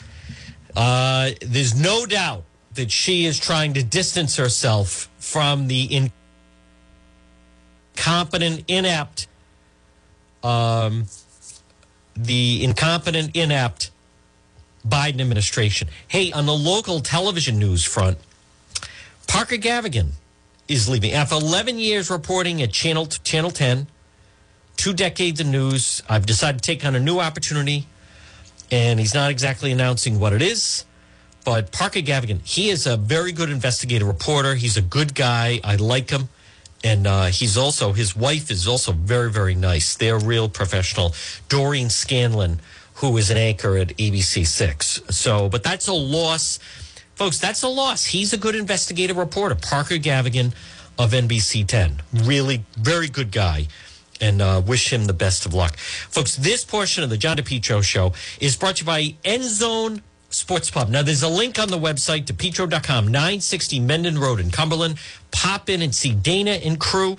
Uh, 0.77 1.31
there's 1.41 1.81
no 1.81 2.07
doubt 2.07 2.45
that 2.75 2.91
she 2.91 3.27
is 3.27 3.39
trying 3.39 3.75
to 3.75 3.83
distance 3.83 4.37
herself 4.37 5.10
from 5.21 5.69
the 5.69 6.11
incompetent, 7.95 8.65
inept, 8.69 9.29
um, 10.43 11.05
the 12.17 12.65
incompetent, 12.65 13.37
inept 13.37 13.91
Biden 14.87 15.21
administration. 15.21 15.89
Hey, 16.09 16.33
on 16.33 16.47
the 16.47 16.55
local 16.55 17.01
television 17.01 17.59
news 17.59 17.85
front, 17.85 18.19
Parker 19.29 19.57
Gavigan 19.57 20.13
is 20.67 20.89
leaving 20.89 21.13
after 21.13 21.35
11 21.35 21.79
years 21.79 22.11
reporting 22.11 22.63
at 22.63 22.73
Channel 22.73 23.07
Channel 23.07 23.51
10, 23.51 23.87
two 24.77 24.95
decades 24.95 25.41
of 25.41 25.47
news. 25.47 26.03
I've 26.09 26.27
decided 26.27 26.63
to 26.63 26.67
take 26.67 26.85
on 26.85 26.95
a 26.95 27.01
new 27.01 27.21
opportunity, 27.21 27.87
and 28.71 28.99
he's 28.99 29.15
not 29.15 29.31
exactly 29.31 29.71
announcing 29.71 30.19
what 30.19 30.33
it 30.33 30.43
is. 30.43 30.85
But 31.45 31.73
Parker 31.73 32.01
Gavigan, 32.01 32.41
he 32.45 32.71
is 32.71 32.87
a 32.87 32.97
very 32.97 33.33
good 33.33 33.51
investigative 33.51 34.07
reporter. 34.07 34.55
He's 34.55 34.77
a 34.77 34.83
good 34.83 35.15
guy. 35.15 35.61
I 35.65 35.77
like 35.77 36.11
him. 36.11 36.29
And 36.83 37.07
uh, 37.07 37.27
he's 37.27 37.57
also, 37.57 37.93
his 37.93 38.17
wife 38.17 38.51
is 38.51 38.67
also 38.67 38.93
very, 38.93 39.31
very 39.31 39.55
nice. 39.55 39.97
They're 39.97 40.19
real 40.19 40.49
professional. 40.49 41.15
Doreen 41.49 41.91
Scanlon, 41.91 42.61
who 42.95 43.17
is 43.17 43.31
an 43.31 43.37
anchor 43.37 43.77
at 43.77 43.89
ABC 43.89 44.47
6. 44.47 45.03
So, 45.11 45.49
but 45.49 45.63
that's 45.63 45.89
a 45.89 45.93
loss. 45.93 46.59
Folks, 47.15 47.39
that's 47.39 47.63
a 47.63 47.69
loss. 47.69 48.07
He's 48.07 48.33
a 48.33 48.39
good 48.39 48.55
investigative 48.55 49.17
reporter. 49.17 49.55
Parker 49.55 49.97
Gavigan 49.97 50.55
of 50.99 51.13
NBC 51.13 51.67
10. 51.67 52.03
Really, 52.25 52.65
very 52.77 53.09
good 53.09 53.31
guy. 53.31 53.69
And 54.23 54.43
uh, 54.43 54.63
wish 54.67 54.93
him 54.93 55.07
the 55.07 55.15
best 55.15 55.47
of 55.47 55.55
luck. 55.55 55.77
Folks, 55.77 56.37
this 56.37 56.65
portion 56.65 57.03
of 57.03 57.09
the 57.09 57.17
John 57.17 57.39
DePetro 57.39 57.83
show 57.83 58.13
is 58.39 58.55
brought 58.57 58.77
to 58.77 58.83
you 58.83 58.87
by 58.87 59.15
End 59.25 59.45
Zone 59.45 60.03
Sports 60.31 60.71
Pub. 60.71 60.89
Now, 60.89 61.03
there's 61.03 61.23
a 61.23 61.29
link 61.29 61.59
on 61.59 61.69
the 61.69 61.79
website, 61.79 62.25
depetro.com, 62.25 63.09
960 63.09 63.81
Mendon 63.81 64.19
Road 64.19 64.41
in 64.41 64.51
Cumberland. 64.51 64.99
Pop 65.33 65.69
in 65.69 65.83
and 65.83 65.95
see 65.95 66.13
Dana 66.13 66.53
and 66.53 66.79
crew. 66.79 67.17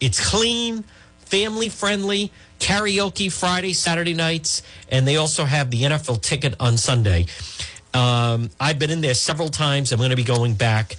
It's 0.00 0.30
clean, 0.30 0.84
family 1.18 1.68
friendly, 1.68 2.32
karaoke 2.58 3.30
Friday, 3.30 3.72
Saturday 3.72 4.14
nights, 4.14 4.62
and 4.90 5.06
they 5.06 5.16
also 5.16 5.44
have 5.44 5.70
the 5.70 5.82
NFL 5.82 6.22
ticket 6.22 6.54
on 6.58 6.76
Sunday. 6.76 7.26
Um, 7.92 8.50
I've 8.58 8.78
been 8.78 8.90
in 8.90 9.02
there 9.02 9.14
several 9.14 9.48
times. 9.48 9.92
I'm 9.92 9.98
going 9.98 10.10
to 10.10 10.16
be 10.16 10.24
going 10.24 10.54
back. 10.54 10.96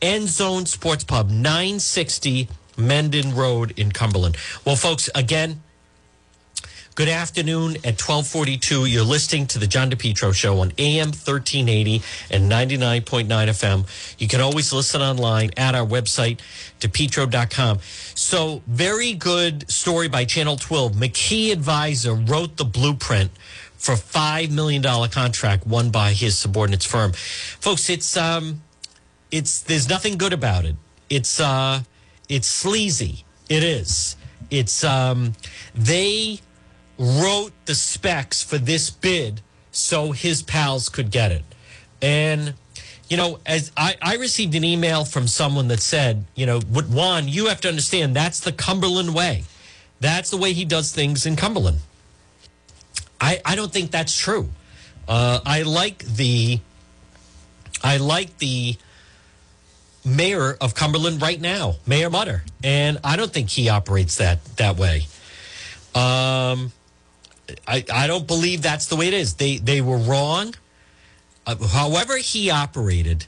End 0.00 0.28
Zone 0.28 0.66
Sports 0.66 1.04
Pub, 1.04 1.28
960 1.30 2.48
Mendon 2.76 3.34
Road 3.34 3.74
in 3.76 3.90
Cumberland. 3.90 4.36
Well, 4.64 4.76
folks, 4.76 5.10
again, 5.14 5.60
Good 6.98 7.10
afternoon 7.10 7.76
at 7.84 7.94
1242. 7.94 8.86
You're 8.86 9.04
listening 9.04 9.46
to 9.46 9.60
the 9.60 9.68
John 9.68 9.88
DePetro 9.88 10.34
Show 10.34 10.58
on 10.58 10.72
AM 10.78 11.10
1380 11.10 12.02
and 12.28 12.50
99.9 12.50 13.28
FM. 13.28 14.20
You 14.20 14.26
can 14.26 14.40
always 14.40 14.72
listen 14.72 15.00
online 15.00 15.50
at 15.56 15.76
our 15.76 15.86
website, 15.86 16.40
depetro.com. 16.80 17.78
So, 18.16 18.62
very 18.66 19.12
good 19.12 19.70
story 19.70 20.08
by 20.08 20.24
Channel 20.24 20.56
12. 20.56 20.94
McKee 20.94 21.52
Advisor 21.52 22.14
wrote 22.14 22.56
the 22.56 22.64
blueprint 22.64 23.30
for 23.76 23.94
$5 23.94 24.50
million 24.50 24.82
contract 24.82 25.68
won 25.68 25.90
by 25.90 26.10
his 26.10 26.36
subordinates 26.36 26.84
firm. 26.84 27.12
Folks, 27.12 27.88
it's, 27.90 28.16
um, 28.16 28.60
it's, 29.30 29.60
there's 29.60 29.88
nothing 29.88 30.18
good 30.18 30.32
about 30.32 30.64
it. 30.64 30.74
It's, 31.08 31.38
uh, 31.38 31.82
it's 32.28 32.48
sleazy. 32.48 33.24
It 33.48 33.62
is. 33.62 34.16
It's, 34.50 34.82
um, 34.82 35.34
they, 35.76 36.40
wrote 36.98 37.52
the 37.66 37.74
specs 37.74 38.42
for 38.42 38.58
this 38.58 38.90
bid 38.90 39.40
so 39.70 40.12
his 40.12 40.42
pals 40.42 40.88
could 40.88 41.10
get 41.10 41.30
it. 41.30 41.44
And, 42.02 42.54
you 43.08 43.16
know, 43.16 43.38
as 43.46 43.70
I, 43.76 43.96
I 44.02 44.16
received 44.16 44.54
an 44.54 44.64
email 44.64 45.04
from 45.04 45.28
someone 45.28 45.68
that 45.68 45.80
said, 45.80 46.24
you 46.34 46.46
know, 46.46 46.60
Juan, 46.60 47.28
you 47.28 47.46
have 47.46 47.60
to 47.62 47.68
understand 47.68 48.16
that's 48.16 48.40
the 48.40 48.52
Cumberland 48.52 49.14
way. 49.14 49.44
That's 50.00 50.30
the 50.30 50.36
way 50.36 50.52
he 50.52 50.64
does 50.64 50.92
things 50.92 51.26
in 51.26 51.36
Cumberland. 51.36 51.80
I, 53.20 53.40
I 53.44 53.56
don't 53.56 53.72
think 53.72 53.90
that's 53.90 54.16
true. 54.16 54.48
Uh, 55.08 55.40
I 55.44 55.62
like 55.62 56.04
the 56.04 56.60
I 57.82 57.96
like 57.96 58.38
the 58.38 58.76
mayor 60.04 60.56
of 60.60 60.74
Cumberland 60.74 61.22
right 61.22 61.40
now, 61.40 61.76
Mayor 61.86 62.10
Mutter, 62.10 62.42
and 62.62 62.98
I 63.02 63.16
don't 63.16 63.32
think 63.32 63.48
he 63.50 63.68
operates 63.68 64.16
that 64.16 64.44
that 64.56 64.76
way. 64.76 65.06
Um, 65.94 66.72
I, 67.66 67.84
I 67.92 68.06
don't 68.06 68.26
believe 68.26 68.62
that's 68.62 68.86
the 68.86 68.96
way 68.96 69.08
it 69.08 69.14
is. 69.14 69.34
They 69.34 69.58
they 69.58 69.80
were 69.80 69.96
wrong. 69.96 70.54
Uh, 71.46 71.56
however, 71.56 72.16
he 72.18 72.50
operated 72.50 73.26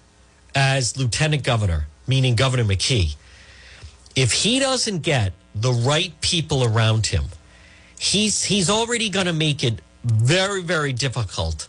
as 0.54 0.96
lieutenant 0.96 1.42
governor, 1.42 1.86
meaning 2.06 2.34
Governor 2.36 2.64
McKee. 2.64 3.16
If 4.14 4.32
he 4.32 4.58
doesn't 4.58 5.00
get 5.00 5.32
the 5.54 5.72
right 5.72 6.12
people 6.20 6.64
around 6.64 7.06
him, 7.06 7.24
he's 7.98 8.44
he's 8.44 8.68
already 8.68 9.08
going 9.08 9.26
to 9.26 9.32
make 9.32 9.64
it 9.64 9.80
very 10.04 10.62
very 10.62 10.92
difficult 10.92 11.68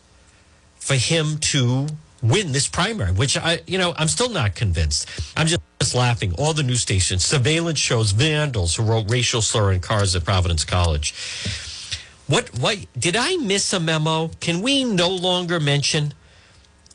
for 0.77 0.95
him 0.95 1.37
to 1.37 1.87
win 2.21 2.51
this 2.51 2.67
primary. 2.67 3.11
Which 3.11 3.37
I 3.37 3.61
you 3.65 3.77
know 3.77 3.93
I'm 3.97 4.07
still 4.07 4.29
not 4.29 4.55
convinced. 4.55 5.07
I'm 5.37 5.47
just 5.47 5.61
just 5.79 5.95
laughing. 5.95 6.33
All 6.37 6.53
the 6.53 6.63
news 6.63 6.81
stations, 6.81 7.23
surveillance 7.23 7.79
shows 7.79 8.11
vandals 8.11 8.75
who 8.75 8.83
wrote 8.83 9.09
racial 9.09 9.41
slur 9.41 9.71
in 9.71 9.79
cars 9.79 10.15
at 10.15 10.25
Providence 10.25 10.65
College. 10.65 11.13
What 12.31 12.47
what 12.59 12.77
did 12.97 13.17
I 13.17 13.35
miss 13.35 13.73
a 13.73 13.79
memo? 13.81 14.29
Can 14.39 14.61
we 14.61 14.85
no 14.85 15.09
longer 15.09 15.59
mention 15.59 16.13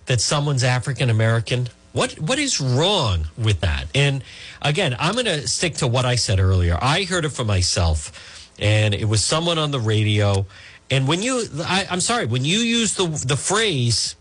that 0.07 0.23
someone's 0.23 0.65
African 0.65 1.11
American? 1.11 1.69
What 1.93 2.15
what 2.15 2.39
is 2.39 2.59
wrong 2.59 3.27
with 3.37 3.61
that? 3.61 3.85
And 3.95 4.25
again, 4.63 4.97
I'm 4.99 5.13
going 5.13 5.27
to 5.27 5.47
stick 5.47 5.75
to 5.75 5.87
what 5.87 6.07
I 6.07 6.15
said 6.17 6.41
earlier. 6.41 6.79
I 6.81 7.05
heard 7.05 7.27
it 7.27 7.33
for 7.33 7.45
myself, 7.45 8.51
and 8.59 8.95
it 8.95 9.05
was 9.05 9.23
someone 9.23 9.59
on 9.59 9.73
the 9.73 9.79
radio. 9.79 10.47
And 10.91 11.07
when 11.07 11.23
you, 11.23 11.45
I, 11.59 11.87
I'm 11.91 12.01
sorry, 12.01 12.25
when 12.25 12.47
you 12.47 12.61
use 12.61 12.95
the 12.95 13.07
the 13.07 13.37
phrase 13.37 14.17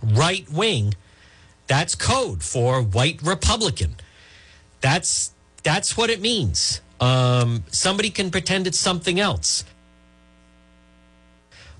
right 0.00 0.48
wing, 0.48 0.94
that's 1.66 1.96
code 1.96 2.44
for 2.44 2.82
white 2.82 3.20
Republican. 3.20 3.96
That's 4.80 5.32
that's 5.64 5.96
what 5.96 6.08
it 6.08 6.20
means. 6.20 6.82
Um, 7.00 7.64
somebody 7.72 8.10
can 8.10 8.30
pretend 8.30 8.68
it's 8.68 8.78
something 8.78 9.18
else 9.18 9.64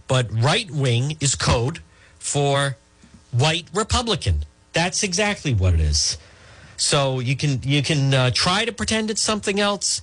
but 0.09 0.27
right 0.31 0.71
wing 0.71 1.17
is 1.21 1.35
code 1.35 1.81
for 2.19 2.77
white 3.33 3.67
Republican. 3.75 4.45
That's 4.73 5.03
exactly 5.03 5.55
what 5.55 5.75
it 5.75 5.81
is. 5.81 6.19
So 6.77 7.21
you 7.21 7.37
can 7.37 7.61
you 7.63 7.83
can 7.83 8.13
uh, 8.13 8.31
try 8.35 8.65
to 8.65 8.73
pretend 8.73 9.11
it's 9.11 9.21
something 9.21 9.61
else, 9.61 10.03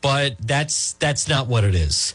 but 0.00 0.36
that's 0.38 0.92
that's 0.94 1.28
not 1.28 1.46
what 1.46 1.64
it 1.64 1.74
is, 1.74 2.14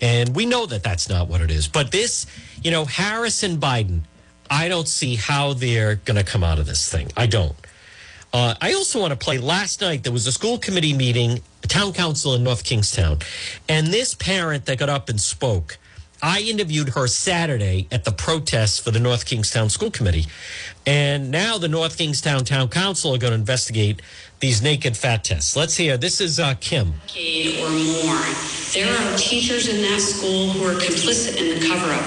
and 0.00 0.36
we 0.36 0.44
know 0.44 0.66
that 0.66 0.82
that's 0.82 1.08
not 1.08 1.28
what 1.28 1.40
it 1.40 1.50
is. 1.50 1.66
But 1.66 1.90
this, 1.90 2.26
you 2.62 2.70
know, 2.70 2.84
Harris 2.84 3.42
and 3.42 3.58
Biden, 3.58 4.02
I 4.50 4.68
don't 4.68 4.86
see 4.86 5.16
how 5.16 5.54
they're 5.54 5.96
going 5.96 6.18
to 6.18 6.24
come 6.24 6.44
out 6.44 6.58
of 6.58 6.66
this 6.66 6.90
thing. 6.90 7.10
I 7.16 7.26
don't. 7.26 7.56
Uh, 8.30 8.54
I 8.60 8.74
also 8.74 9.00
want 9.00 9.12
to 9.12 9.18
play. 9.18 9.38
Last 9.38 9.80
night 9.80 10.02
there 10.02 10.12
was 10.12 10.26
a 10.26 10.32
school 10.32 10.58
committee 10.58 10.92
meeting, 10.92 11.40
a 11.64 11.66
town 11.66 11.94
council 11.94 12.34
in 12.34 12.44
North 12.44 12.64
Kingstown, 12.64 13.18
and 13.66 13.86
this 13.86 14.14
parent 14.14 14.66
that 14.66 14.78
got 14.78 14.90
up 14.90 15.08
and 15.08 15.18
spoke 15.18 15.78
I 16.22 16.40
interviewed 16.40 16.90
her 16.90 17.06
Saturday 17.06 17.86
at 17.92 18.04
the 18.04 18.10
protest 18.10 18.82
for 18.82 18.90
the 18.90 18.98
North 18.98 19.24
Kingstown 19.24 19.70
School 19.70 19.90
Committee. 19.90 20.26
And 20.84 21.30
now 21.30 21.58
the 21.58 21.68
North 21.68 21.96
Kingstown 21.96 22.44
Town 22.44 22.68
Council 22.68 23.14
are 23.14 23.18
going 23.18 23.30
to 23.30 23.38
investigate 23.38 24.02
these 24.40 24.60
naked 24.60 24.96
fat 24.96 25.22
tests. 25.22 25.54
Let's 25.54 25.76
hear. 25.76 25.96
This 25.96 26.20
is 26.20 26.40
uh, 26.40 26.54
Kim. 26.60 26.88
Or 26.88 27.70
more. 27.70 28.18
There 28.74 28.90
are 28.90 29.16
teachers 29.16 29.68
in 29.68 29.80
that 29.82 30.00
school 30.00 30.48
who 30.48 30.64
are 30.66 30.74
complicit 30.74 31.36
in 31.36 31.58
the 31.58 31.68
cover 31.68 31.92
up. 31.92 32.04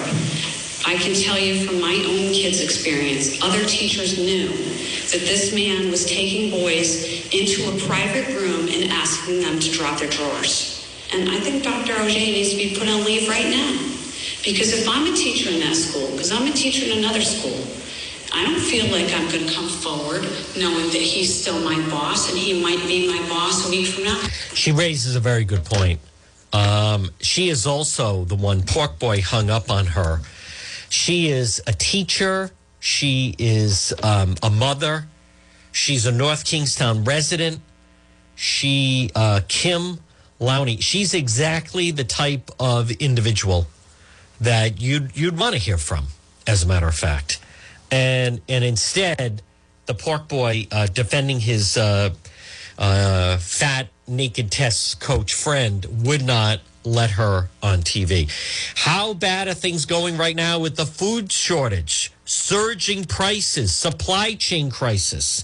I 0.86 0.95
can 0.95 1.16
tell 1.16 1.39
you 1.39 1.66
from 1.66 1.80
my 1.80 1.93
own 1.93 2.34
kids' 2.34 2.59
experience, 2.59 3.41
other 3.41 3.64
teachers 3.66 4.18
knew 4.18 4.47
that 4.47 5.22
this 5.22 5.53
man 5.53 5.89
was 5.89 6.05
taking 6.05 6.51
boys 6.51 7.30
into 7.32 7.70
a 7.70 7.88
private 7.88 8.28
room 8.36 8.68
and 8.68 8.91
asking 8.91 9.41
them 9.41 9.59
to 9.59 9.72
drop 9.72 9.99
their 9.99 10.09
drawers. 10.09 10.86
And 11.14 11.30
I 11.30 11.39
think 11.39 11.64
Dr. 11.64 11.93
Auger 11.93 12.07
needs 12.07 12.51
to 12.51 12.57
be 12.57 12.76
put 12.76 12.88
on 12.88 13.05
leave 13.05 13.30
right 13.30 13.47
now. 13.47 14.00
Because 14.43 14.73
if 14.73 14.87
I'm 14.89 15.11
a 15.11 15.15
teacher 15.15 15.49
in 15.51 15.59
that 15.59 15.75
school, 15.75 16.09
because 16.11 16.31
I'm 16.31 16.47
a 16.47 16.51
teacher 16.51 16.91
in 16.91 16.97
another 16.97 17.21
school, 17.21 17.63
I 18.33 18.43
don't 18.43 18.59
feel 18.59 18.85
like 18.91 19.13
I'm 19.13 19.29
going 19.29 19.45
to 19.45 19.53
come 19.53 19.67
forward 19.67 20.23
knowing 20.57 20.87
that 20.87 21.01
he's 21.01 21.41
still 21.41 21.59
my 21.61 21.75
boss 21.89 22.29
and 22.29 22.37
he 22.37 22.61
might 22.61 22.79
be 22.87 23.07
my 23.07 23.27
boss 23.27 23.67
a 23.67 23.69
week 23.69 23.87
from 23.87 24.05
now. 24.05 24.19
She 24.53 24.71
raises 24.71 25.15
a 25.15 25.19
very 25.19 25.43
good 25.43 25.65
point. 25.65 25.99
Um, 26.53 27.11
she 27.19 27.49
is 27.49 27.67
also 27.67 28.25
the 28.25 28.35
one 28.35 28.63
Pork 28.63 28.99
Boy 28.99 29.21
hung 29.21 29.49
up 29.49 29.69
on 29.69 29.85
her. 29.87 30.21
She 30.89 31.29
is 31.29 31.61
a 31.67 31.73
teacher. 31.73 32.51
She 32.79 33.35
is 33.37 33.93
um, 34.01 34.35
a 34.41 34.49
mother. 34.49 35.07
She's 35.71 36.05
a 36.05 36.11
North 36.11 36.45
Kingstown 36.45 37.03
resident. 37.03 37.59
She, 38.35 39.11
uh, 39.13 39.41
Kim, 39.47 39.99
Lowney. 40.39 40.81
She's 40.81 41.13
exactly 41.13 41.91
the 41.91 42.03
type 42.03 42.49
of 42.59 42.91
individual 42.91 43.67
that 44.41 44.81
you'd 44.81 45.15
you'd 45.15 45.37
want 45.37 45.53
to 45.53 45.59
hear 45.59 45.77
from, 45.77 46.07
as 46.45 46.63
a 46.63 46.67
matter 46.67 46.87
of 46.87 46.95
fact. 46.95 47.39
And 47.89 48.41
and 48.49 48.63
instead, 48.63 49.41
the 49.85 49.93
pork 49.93 50.27
boy 50.27 50.67
uh, 50.71 50.87
defending 50.87 51.39
his 51.39 51.77
uh, 51.77 52.13
uh, 52.77 53.37
fat 53.37 53.87
naked 54.07 54.51
test 54.51 54.99
coach 54.99 55.33
friend 55.33 55.85
would 56.03 56.23
not 56.23 56.59
let 56.83 57.11
her 57.11 57.49
on 57.61 57.79
TV. 57.79 58.29
How 58.75 59.13
bad 59.13 59.47
are 59.47 59.53
things 59.53 59.85
going 59.85 60.17
right 60.17 60.35
now 60.35 60.59
with 60.59 60.75
the 60.75 60.85
food 60.85 61.31
shortage, 61.31 62.11
surging 62.25 63.05
prices, 63.05 63.71
supply 63.71 64.33
chain 64.33 64.71
crisis? 64.71 65.43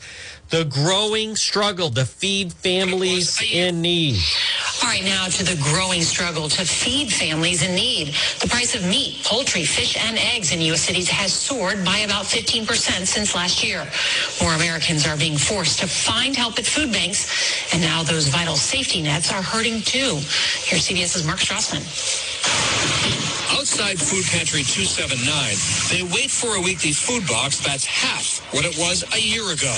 The 0.49 0.63
growing 0.65 1.35
struggle 1.35 1.89
to 1.89 2.05
feed 2.05 2.53
families 2.53 3.41
in 3.51 3.81
need. 3.81 4.17
All 4.81 4.89
right, 4.89 5.03
now 5.03 5.25
to 5.25 5.43
the 5.43 5.59
growing 5.61 6.01
struggle 6.01 6.47
to 6.49 6.63
feed 6.65 7.11
families 7.11 7.67
in 7.67 7.75
need. 7.75 8.13
The 8.39 8.47
price 8.47 8.73
of 8.73 8.87
meat, 8.87 9.23
poultry, 9.25 9.65
fish, 9.65 9.97
and 9.97 10.17
eggs 10.17 10.53
in 10.53 10.61
U.S. 10.61 10.81
cities 10.81 11.09
has 11.09 11.33
soared 11.33 11.83
by 11.83 11.97
about 11.99 12.25
15% 12.25 13.05
since 13.05 13.35
last 13.35 13.63
year. 13.63 13.85
More 14.41 14.53
Americans 14.53 15.05
are 15.05 15.17
being 15.17 15.37
forced 15.37 15.79
to 15.79 15.87
find 15.87 16.35
help 16.35 16.57
at 16.59 16.65
food 16.65 16.93
banks, 16.93 17.73
and 17.73 17.81
now 17.81 18.03
those 18.03 18.27
vital 18.27 18.55
safety 18.55 19.01
nets 19.01 19.31
are 19.31 19.41
hurting 19.41 19.81
too. 19.81 20.19
Here's 20.63 20.87
CBS's 20.87 21.25
Mark 21.25 21.39
Strassmann. 21.39 21.83
Outside 23.77 24.01
Food 24.01 24.25
Pantry 24.33 24.63
279, 24.63 25.21
they 25.93 26.01
wait 26.09 26.31
for 26.33 26.57
a 26.57 26.61
weekly 26.61 26.93
food 26.93 27.27
box 27.27 27.61
that's 27.61 27.85
half 27.85 28.41
what 28.49 28.65
it 28.65 28.73
was 28.73 29.05
a 29.13 29.21
year 29.21 29.45
ago. 29.53 29.69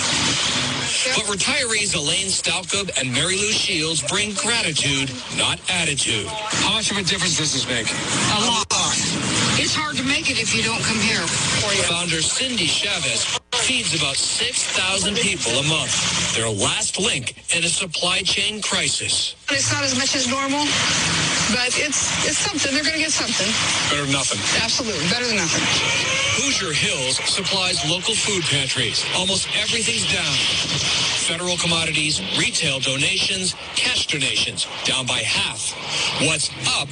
But 1.19 1.27
retirees 1.27 1.91
Elaine 1.91 2.31
Stalkub 2.31 2.95
and 2.95 3.11
Mary 3.11 3.35
Lou 3.35 3.51
Shields 3.51 4.01
bring 4.07 4.31
gratitude, 4.35 5.11
not 5.35 5.59
attitude. 5.67 6.27
How 6.63 6.79
much 6.79 6.91
of 6.91 6.97
a 6.97 7.03
difference 7.03 7.43
does 7.43 7.51
this 7.51 7.67
make? 7.67 7.91
A 7.91 8.39
lot. 8.47 8.71
It's 9.59 9.75
hard 9.75 9.97
to 9.97 10.03
make 10.03 10.31
it 10.31 10.39
if 10.39 10.55
you 10.55 10.63
don't 10.63 10.79
come 10.79 10.99
here. 11.03 11.27
Founder 11.91 12.21
Cindy 12.21 12.67
Chavez 12.67 13.37
feeds 13.51 13.93
about 13.99 14.15
6,000 14.15 15.15
people 15.17 15.51
a 15.59 15.63
month. 15.67 15.91
Their 16.35 16.47
last 16.47 16.97
link 16.99 17.35
in 17.53 17.65
a 17.65 17.67
supply 17.67 18.21
chain 18.21 18.61
crisis. 18.61 19.35
It's 19.51 19.73
not 19.73 19.83
as 19.83 19.97
much 19.99 20.15
as 20.15 20.31
normal, 20.31 20.63
but 21.51 21.73
it's 21.77 22.27
it's 22.27 22.37
something. 22.37 22.73
They're 22.73 22.83
going 22.83 22.95
to 22.95 23.01
get 23.01 23.11
something. 23.11 23.49
Better 23.89 24.05
than 24.05 24.13
nothing. 24.13 24.39
Absolutely. 24.61 25.07
Better 25.09 25.25
than 25.27 25.37
nothing. 25.37 25.63
Hoosier 26.39 26.73
Hills 26.73 27.17
supplies 27.25 27.83
local 27.89 28.13
food 28.15 28.43
pantries. 28.45 29.03
Almost 29.15 29.47
everything's 29.57 30.07
down. 30.11 30.33
Federal 31.27 31.57
commodities, 31.57 32.21
retail 32.37 32.79
donations, 32.79 33.53
cash 33.75 34.07
donations 34.07 34.67
down 34.83 35.05
by 35.05 35.19
half. 35.19 35.73
What's 36.25 36.49
up? 36.79 36.89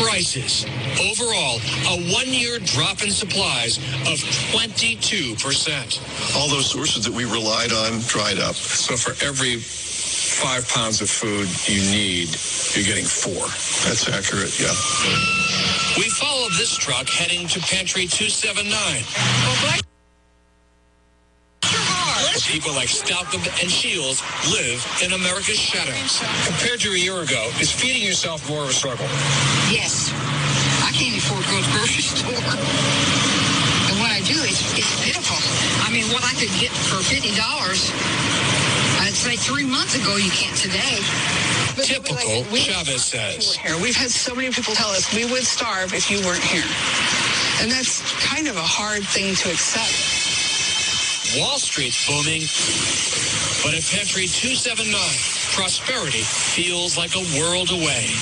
Prices. 0.00 0.64
Overall, 1.00 1.60
a 1.92 2.00
one-year 2.14 2.58
drop 2.60 3.02
in 3.02 3.10
supplies 3.10 3.76
of 4.08 4.18
22%. 4.54 6.36
All 6.36 6.48
those 6.48 6.70
sources 6.70 7.04
that 7.04 7.12
we 7.12 7.24
relied 7.24 7.72
on 7.72 8.00
dried 8.06 8.38
up. 8.38 8.54
So 8.54 8.96
for 8.96 9.12
every 9.24 9.56
five 10.06 10.68
pounds 10.68 11.00
of 11.00 11.10
food 11.10 11.48
you 11.66 11.82
need, 11.90 12.28
you're 12.74 12.86
getting 12.86 13.04
four. 13.04 13.46
That's 13.84 14.08
accurate, 14.08 14.58
yeah. 14.60 14.74
We 15.96 16.08
followed 16.10 16.52
this 16.52 16.76
truck 16.76 17.08
heading 17.08 17.48
to 17.48 17.60
Pantry 17.60 18.06
279. 18.06 18.70
Well, 18.70 19.56
black 19.62 19.86
people 22.46 22.72
like 22.72 22.88
Stalkub 22.88 23.42
and 23.60 23.68
Shields 23.70 24.22
live 24.48 24.80
in 25.02 25.12
America's 25.12 25.58
shadows. 25.58 26.22
Compared 26.46 26.80
to 26.80 26.94
a 26.94 26.98
year 26.98 27.18
ago, 27.20 27.50
is 27.60 27.72
feeding 27.72 28.02
yourself 28.02 28.48
more 28.48 28.62
of 28.62 28.70
a 28.70 28.72
struggle? 28.72 29.04
Yes. 29.68 30.14
I 30.80 30.94
can't 30.94 31.18
afford 31.18 31.42
to 31.42 31.50
go 31.50 31.58
to 31.58 31.66
the 31.66 31.72
grocery 31.74 32.00
store. 32.16 32.38
And 33.92 33.96
when 33.98 34.08
I 34.14 34.22
do, 34.22 34.38
is, 34.46 34.62
it's 34.78 34.94
pitiful. 35.04 35.36
I 35.82 35.90
mean, 35.90 36.06
what 36.14 36.22
I 36.22 36.32
could 36.38 36.54
get 36.56 36.70
for 36.70 37.02
$50, 37.02 37.34
I'd 37.34 38.55
say 39.16 39.36
three 39.36 39.64
months 39.64 39.96
ago, 39.96 40.16
you 40.16 40.30
can't 40.30 40.56
today. 40.56 41.00
But 41.74 41.84
Typical, 41.86 42.44
we- 42.52 42.60
Chavez 42.60 43.04
says. 43.04 43.56
here. 43.56 43.76
We've 43.80 43.96
had 43.96 44.10
so 44.10 44.34
many 44.34 44.50
people 44.52 44.74
tell 44.74 44.90
us 44.90 45.12
we 45.14 45.24
would 45.24 45.44
starve 45.44 45.94
if 45.94 46.10
you 46.10 46.20
weren't 46.26 46.44
here. 46.44 46.64
And 47.60 47.70
that's 47.72 48.00
kind 48.22 48.46
of 48.48 48.56
a 48.56 48.62
hard 48.62 49.02
thing 49.08 49.34
to 49.34 49.50
accept. 49.50 49.92
Wall 51.40 51.58
Street's 51.58 52.06
booming, 52.06 52.42
but 53.64 53.74
at 53.76 53.82
Pantry 53.88 54.26
279, 54.28 54.92
prosperity 55.56 56.20
feels 56.22 56.96
like 56.96 57.16
a 57.16 57.24
world 57.40 57.70
away. 57.70 58.12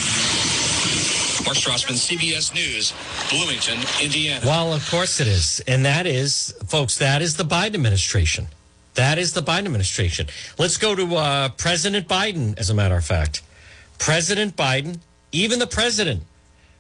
Mark 1.45 1.59
Strassmann, 1.59 1.99
CBS 1.99 2.55
News, 2.55 2.95
Bloomington, 3.30 3.78
Indiana. 4.01 4.40
Well, 4.47 4.72
of 4.72 4.88
course 4.88 5.20
it 5.20 5.26
is. 5.26 5.61
And 5.66 5.84
that 5.84 6.07
is, 6.07 6.55
folks, 6.66 6.97
that 6.99 7.20
is 7.20 7.36
the 7.36 7.45
Biden 7.45 7.74
administration. 7.74 8.47
That 8.95 9.18
is 9.18 9.32
the 9.32 9.42
Biden 9.42 9.66
administration. 9.66 10.28
Let's 10.59 10.76
go 10.76 10.95
to 10.95 11.16
uh, 11.16 11.49
President 11.51 12.09
Biden, 12.09 12.59
as 12.59 12.70
a 12.70 12.74
matter 12.74 12.97
of 12.97 13.05
fact. 13.05 13.42
President 13.99 14.57
Biden, 14.57 14.99
even 15.32 15.59
the 15.59 15.66
president, 15.66 16.22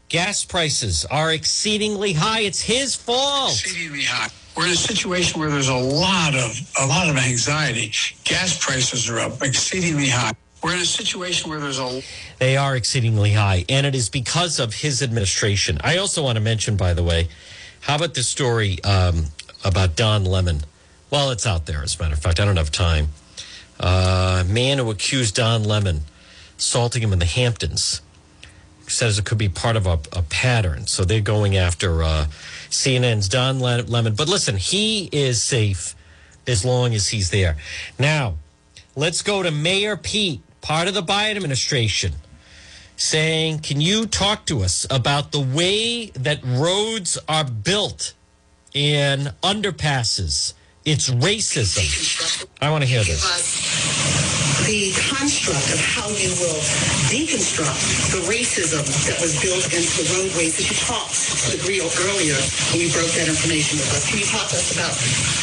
gas 0.08 0.44
prices 0.44 1.04
are 1.06 1.32
exceedingly 1.32 2.12
high. 2.12 2.40
It's 2.40 2.62
his 2.62 2.94
fault. 2.94 3.52
exceedingly 3.52 4.04
high. 4.04 4.28
We're 4.56 4.66
in 4.66 4.72
a 4.72 4.76
situation 4.76 5.40
where 5.40 5.50
there's 5.50 5.68
a 5.68 5.74
lot 5.74 6.36
of 6.36 6.72
a 6.80 6.86
lot 6.86 7.10
of 7.10 7.16
anxiety. 7.16 7.92
Gas 8.22 8.64
prices 8.64 9.10
are 9.10 9.18
up 9.18 9.42
exceedingly 9.42 10.08
high. 10.08 10.32
We're 10.62 10.74
in 10.74 10.80
a 10.80 10.86
situation 10.86 11.50
where 11.50 11.58
there's 11.58 11.80
a 11.80 12.02
They 12.38 12.56
are 12.56 12.76
exceedingly 12.76 13.32
high, 13.32 13.64
and 13.68 13.84
it 13.84 13.94
is 13.96 14.08
because 14.08 14.60
of 14.60 14.72
his 14.72 15.02
administration. 15.02 15.78
I 15.82 15.98
also 15.98 16.22
want 16.22 16.36
to 16.36 16.40
mention, 16.40 16.76
by 16.76 16.94
the 16.94 17.02
way, 17.02 17.28
how 17.80 17.96
about 17.96 18.14
the 18.14 18.22
story 18.22 18.82
um, 18.84 19.26
about 19.64 19.96
Don 19.96 20.24
Lemon? 20.24 20.60
Well, 21.14 21.30
it's 21.30 21.46
out 21.46 21.66
there, 21.66 21.80
as 21.84 21.94
a 21.94 22.02
matter 22.02 22.14
of 22.14 22.18
fact. 22.18 22.40
I 22.40 22.44
don't 22.44 22.56
have 22.56 22.72
time. 22.72 23.10
Uh, 23.78 24.42
man 24.48 24.78
who 24.78 24.90
accused 24.90 25.36
Don 25.36 25.62
Lemon 25.62 26.00
assaulting 26.58 27.04
him 27.04 27.12
in 27.12 27.20
the 27.20 27.24
Hamptons 27.24 28.02
says 28.88 29.16
it 29.16 29.24
could 29.24 29.38
be 29.38 29.48
part 29.48 29.76
of 29.76 29.86
a, 29.86 30.00
a 30.12 30.22
pattern. 30.22 30.88
So 30.88 31.04
they're 31.04 31.20
going 31.20 31.56
after 31.56 32.02
uh, 32.02 32.26
CNN's 32.68 33.28
Don 33.28 33.60
Le- 33.60 33.82
Lemon. 33.82 34.16
But 34.16 34.28
listen, 34.28 34.56
he 34.56 35.08
is 35.12 35.40
safe 35.40 35.94
as 36.48 36.64
long 36.64 36.94
as 36.94 37.06
he's 37.06 37.30
there. 37.30 37.58
Now, 37.96 38.34
let's 38.96 39.22
go 39.22 39.44
to 39.44 39.52
Mayor 39.52 39.96
Pete, 39.96 40.40
part 40.62 40.88
of 40.88 40.94
the 40.94 41.02
Biden 41.02 41.36
administration, 41.36 42.14
saying, 42.96 43.60
Can 43.60 43.80
you 43.80 44.06
talk 44.06 44.46
to 44.46 44.64
us 44.64 44.84
about 44.90 45.30
the 45.30 45.38
way 45.38 46.06
that 46.06 46.40
roads 46.44 47.18
are 47.28 47.44
built 47.44 48.14
and 48.74 49.32
underpasses? 49.44 50.54
It's 50.84 51.08
racism. 51.08 52.46
I 52.60 52.70
want 52.70 52.82
to 52.82 52.88
hear 52.88 53.02
this. 53.02 54.53
The 54.64 54.92
construct 54.96 55.68
of 55.72 55.80
how 55.80 56.08
you 56.16 56.32
will 56.40 56.60
deconstruct 57.12 58.12
the 58.16 58.22
racism 58.28 58.84
that 59.06 59.20
was 59.20 59.36
built 59.40 59.64
into 59.72 59.92
the 60.00 60.06
roadways 60.16 60.56
that 60.56 60.66
you 60.68 60.76
talked 60.76 61.14
to 61.50 61.56
the 61.60 61.64
earlier 62.08 62.38
when 62.72 62.80
we 62.80 62.88
broke 62.92 63.10
that 63.12 63.28
information 63.28 63.76
with 63.76 63.90
us. 63.92 64.08
Can 64.08 64.18
you 64.18 64.28
talk 64.28 64.48
to 64.48 64.56
us 64.56 64.72
about 64.72 64.94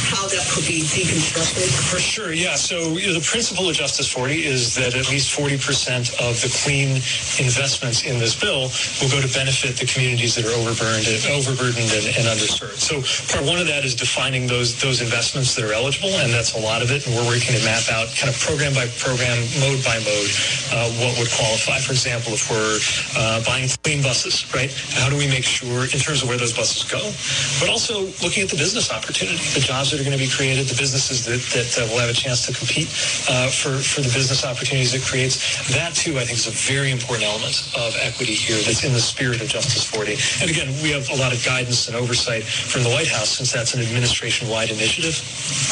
how 0.10 0.26
that 0.28 0.44
could 0.50 0.66
be 0.66 0.82
deconstructed? 0.82 1.70
For 1.92 2.00
sure, 2.00 2.34
yeah. 2.34 2.56
So 2.56 2.98
you 2.98 3.08
know, 3.08 3.20
the 3.20 3.26
principle 3.26 3.70
of 3.70 3.76
Justice 3.76 4.12
40 4.12 4.46
is 4.46 4.76
that 4.76 4.96
at 4.96 5.10
least 5.10 5.36
40% 5.38 6.14
of 6.22 6.40
the 6.42 6.50
clean 6.64 7.02
investments 7.38 8.04
in 8.06 8.18
this 8.18 8.34
bill 8.34 8.72
will 9.02 9.12
go 9.12 9.22
to 9.22 9.32
benefit 9.34 9.78
the 9.78 9.86
communities 9.86 10.36
that 10.36 10.46
are 10.46 10.56
overburdened, 10.56 11.22
overburdened 11.30 11.92
and, 11.92 12.06
and 12.16 12.26
underserved. 12.32 12.80
So 12.80 13.02
part 13.32 13.46
one 13.46 13.60
of 13.60 13.68
that 13.68 13.86
is 13.86 13.94
defining 13.96 14.48
those 14.48 14.80
those 14.82 15.02
investments 15.02 15.56
that 15.56 15.66
are 15.66 15.74
eligible, 15.74 16.10
and 16.24 16.32
that's 16.32 16.56
a 16.56 16.62
lot 16.62 16.82
of 16.82 16.92
it. 16.92 17.06
And 17.06 17.16
we're 17.16 17.28
working 17.28 17.54
to 17.56 17.64
map 17.66 17.90
out 17.92 18.08
kind 18.16 18.30
of 18.30 18.38
program 18.40 18.74
by 18.74 18.88
program, 18.98 19.11
mode 19.18 19.84
by 19.84 19.98
mode, 20.04 20.32
uh, 20.72 20.88
what 21.04 21.18
would 21.20 21.32
qualify. 21.32 21.80
For 21.80 21.92
example, 21.92 22.34
if 22.34 22.48
we're 22.48 22.80
uh, 23.18 23.44
buying 23.44 23.68
clean 23.84 24.02
buses, 24.04 24.48
right? 24.54 24.72
How 25.00 25.10
do 25.10 25.18
we 25.18 25.28
make 25.28 25.44
sure 25.44 25.84
in 25.84 26.00
terms 26.00 26.24
of 26.24 26.30
where 26.30 26.38
those 26.38 26.54
buses 26.54 26.84
go, 26.88 27.02
but 27.60 27.70
also 27.70 28.08
looking 28.24 28.44
at 28.44 28.50
the 28.50 28.58
business 28.58 28.92
opportunity, 28.92 29.38
the 29.54 29.60
jobs 29.60 29.92
that 29.92 30.00
are 30.00 30.06
going 30.08 30.16
to 30.16 30.22
be 30.22 30.30
created, 30.30 30.68
the 30.68 30.78
businesses 30.78 31.26
that, 31.26 31.42
that 31.52 31.70
uh, 31.76 31.88
will 31.92 32.00
have 32.00 32.10
a 32.10 32.16
chance 32.16 32.46
to 32.48 32.54
compete 32.54 32.88
uh, 33.28 33.50
for, 33.52 33.76
for 33.80 34.02
the 34.02 34.12
business 34.14 34.46
opportunities 34.46 34.94
it 34.94 35.04
creates. 35.04 35.40
That, 35.74 35.94
too, 35.96 36.20
I 36.20 36.24
think 36.24 36.40
is 36.40 36.48
a 36.48 36.56
very 36.56 36.92
important 36.92 37.28
element 37.28 37.56
of 37.76 37.96
equity 38.00 38.34
here 38.34 38.60
that's 38.64 38.84
in 38.84 38.94
the 38.94 39.04
spirit 39.04 39.42
of 39.42 39.48
Justice 39.48 39.84
40. 39.84 40.16
And 40.42 40.48
again, 40.50 40.72
we 40.82 40.92
have 40.92 41.10
a 41.10 41.18
lot 41.20 41.34
of 41.34 41.44
guidance 41.44 41.88
and 41.88 41.96
oversight 41.96 42.44
from 42.44 42.84
the 42.84 42.90
White 42.90 43.08
House 43.08 43.30
since 43.30 43.52
that's 43.52 43.74
an 43.74 43.82
administration-wide 43.82 44.72
initiative. 44.72 45.20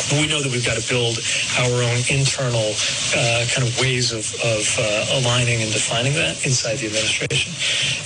But 0.09 0.19
we 0.19 0.27
know 0.27 0.41
that 0.41 0.51
we've 0.51 0.65
got 0.65 0.77
to 0.77 0.85
build 0.89 1.19
our 1.61 1.83
own 1.83 1.99
internal 2.09 2.73
uh, 3.19 3.45
kind 3.53 3.67
of 3.67 3.77
ways 3.79 4.11
of, 4.11 4.23
of 4.41 4.63
uh, 4.79 5.19
aligning 5.19 5.61
and 5.61 5.71
defining 5.71 6.13
that 6.13 6.39
inside 6.45 6.77
the 6.79 6.87
administration. 6.87 7.51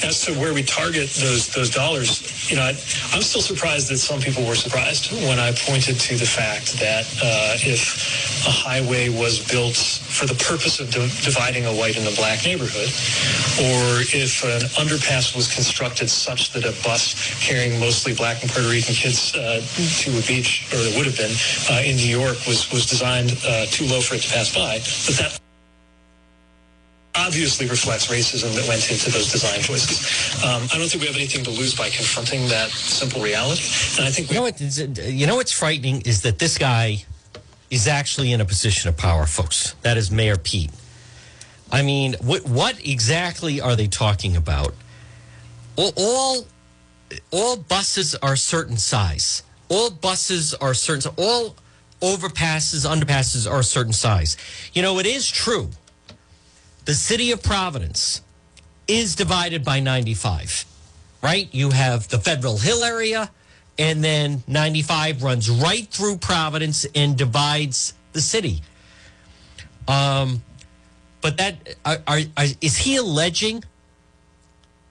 As 0.02 0.26
to 0.26 0.34
where 0.34 0.54
we 0.54 0.64
target 0.64 1.10
those 1.22 1.48
those 1.54 1.70
dollars, 1.70 2.26
you 2.50 2.58
know, 2.58 2.64
I, 2.64 2.74
I'm 3.14 3.22
still 3.22 3.42
surprised 3.42 3.90
that 3.92 3.98
some 3.98 4.20
people 4.20 4.44
were 4.46 4.56
surprised 4.56 5.12
when 5.30 5.38
I 5.40 5.52
pointed 5.54 6.00
to 6.00 6.18
the 6.18 6.26
fact 6.26 6.74
that 6.80 7.06
uh, 7.22 7.58
if 7.62 8.46
a 8.48 8.52
highway 8.52 9.10
was 9.10 9.40
built 9.48 9.78
for 10.14 10.26
the 10.26 10.38
purpose 10.46 10.80
of 10.80 10.90
di- 10.92 11.10
dividing 11.26 11.66
a 11.66 11.74
white 11.74 11.98
and 11.98 12.08
a 12.08 12.16
black 12.16 12.46
neighborhood, 12.46 12.90
or 13.58 14.06
if 14.14 14.44
an 14.46 14.62
underpass 14.78 15.36
was 15.36 15.50
constructed 15.54 16.10
such 16.10 16.54
that 16.54 16.64
a 16.66 16.74
bus 16.84 17.18
carrying 17.42 17.80
mostly 17.80 18.14
black 18.14 18.42
and 18.42 18.52
Puerto 18.52 18.70
Rican 18.70 18.94
kids 18.94 19.36
uh, 19.36 19.60
to 20.06 20.10
a 20.14 20.22
beach, 20.30 20.70
or 20.72 20.78
it 20.78 20.96
would 20.96 21.06
have 21.10 21.18
been 21.18 21.34
uh, 21.74 21.82
in 21.82 21.98
New 21.98 22.10
York, 22.10 22.38
was 22.46 22.70
was 22.72 22.86
designed 22.86 23.34
uh, 23.46 23.66
too 23.68 23.86
low 23.86 24.02
for 24.02 24.16
it 24.16 24.22
to 24.22 24.30
pass 24.30 24.54
by, 24.54 24.78
but 25.10 25.18
that 25.18 25.40
obviously 27.16 27.68
reflects 27.68 28.08
racism 28.08 28.56
that 28.56 28.68
went 28.68 28.90
into 28.90 29.12
those 29.12 29.32
design 29.32 29.62
choices. 29.62 30.02
Um, 30.44 30.64
I 30.74 30.78
don't 30.78 30.90
think 30.90 31.02
we 31.02 31.08
have 31.08 31.16
anything 31.16 31.44
to 31.46 31.52
lose 31.52 31.76
by 31.76 31.90
confronting 31.90 32.48
that 32.50 32.70
simple 32.70 33.22
reality. 33.22 33.62
And 33.98 34.08
I 34.08 34.12
think 34.12 34.30
we 34.30 34.36
You 34.36 34.42
know 34.42 34.46
what? 34.46 34.60
You 35.06 35.28
know 35.28 35.36
what's 35.36 35.52
frightening 35.52 36.02
is 36.02 36.22
that 36.24 36.40
this 36.40 36.58
guy 36.58 37.06
is 37.74 37.88
actually 37.88 38.32
in 38.32 38.40
a 38.40 38.46
position 38.46 38.88
of 38.88 38.96
power, 38.96 39.26
folks. 39.26 39.74
That 39.82 39.98
is 39.98 40.12
Mayor 40.12 40.38
Pete. 40.38 40.70
I 41.72 41.82
mean, 41.82 42.16
what 42.22 42.46
what 42.48 42.80
exactly 42.86 43.60
are 43.62 43.76
they 43.76 43.88
talking 43.88 44.36
about? 44.36 44.76
All 45.76 45.92
all, 45.98 46.46
all 47.32 47.58
buses 47.58 48.14
are 48.14 48.36
certain 48.36 48.78
size. 48.78 49.42
All 49.70 49.90
buses 49.90 50.54
are 50.54 50.76
certain. 50.76 51.12
All 51.18 51.56
overpasses, 52.00 52.86
underpasses 52.86 53.50
are 53.50 53.62
a 53.62 53.64
certain 53.64 53.94
size. 53.94 54.38
You 54.74 54.84
know, 54.84 55.00
it 55.00 55.08
is 55.08 55.28
true. 55.28 55.72
The 56.86 56.94
city 56.94 57.32
of 57.32 57.42
Providence 57.42 58.22
is 58.88 59.16
divided 59.16 59.64
by 59.66 59.80
95, 59.80 60.66
right? 61.24 61.50
You 61.52 61.72
have 61.72 62.08
the 62.10 62.20
Federal 62.20 62.60
Hill 62.60 62.84
area, 62.84 63.32
and 63.78 64.04
then 64.04 64.44
95 64.48 65.24
runs 65.24 65.50
right 65.50 65.88
through 65.88 66.18
Providence 66.18 66.86
and 66.96 67.18
divides 67.18 67.94
the 68.14 68.22
city. 68.22 68.62
Um, 69.88 70.44
but 71.22 71.38
that 71.38 71.78
are, 71.86 71.98
are, 72.08 72.20
is 72.62 72.78
he 72.78 72.98
alleging 72.98 73.64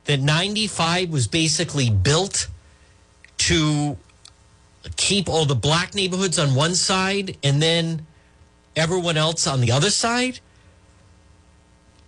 that 0.05 0.20
95 0.20 1.11
was 1.11 1.28
basically 1.28 1.91
built 1.91 2.49
to 3.39 3.97
keep 4.97 5.28
all 5.28 5.45
the 5.45 5.55
black 5.55 5.95
neighborhoods 5.95 6.39
on 6.39 6.55
one 6.55 6.74
side 6.74 7.37
and 7.45 7.62
then 7.62 8.07
everyone 8.74 9.16
else 9.16 9.47
on 9.47 9.61
the 9.61 9.70
other 9.70 9.91
side? 9.91 10.41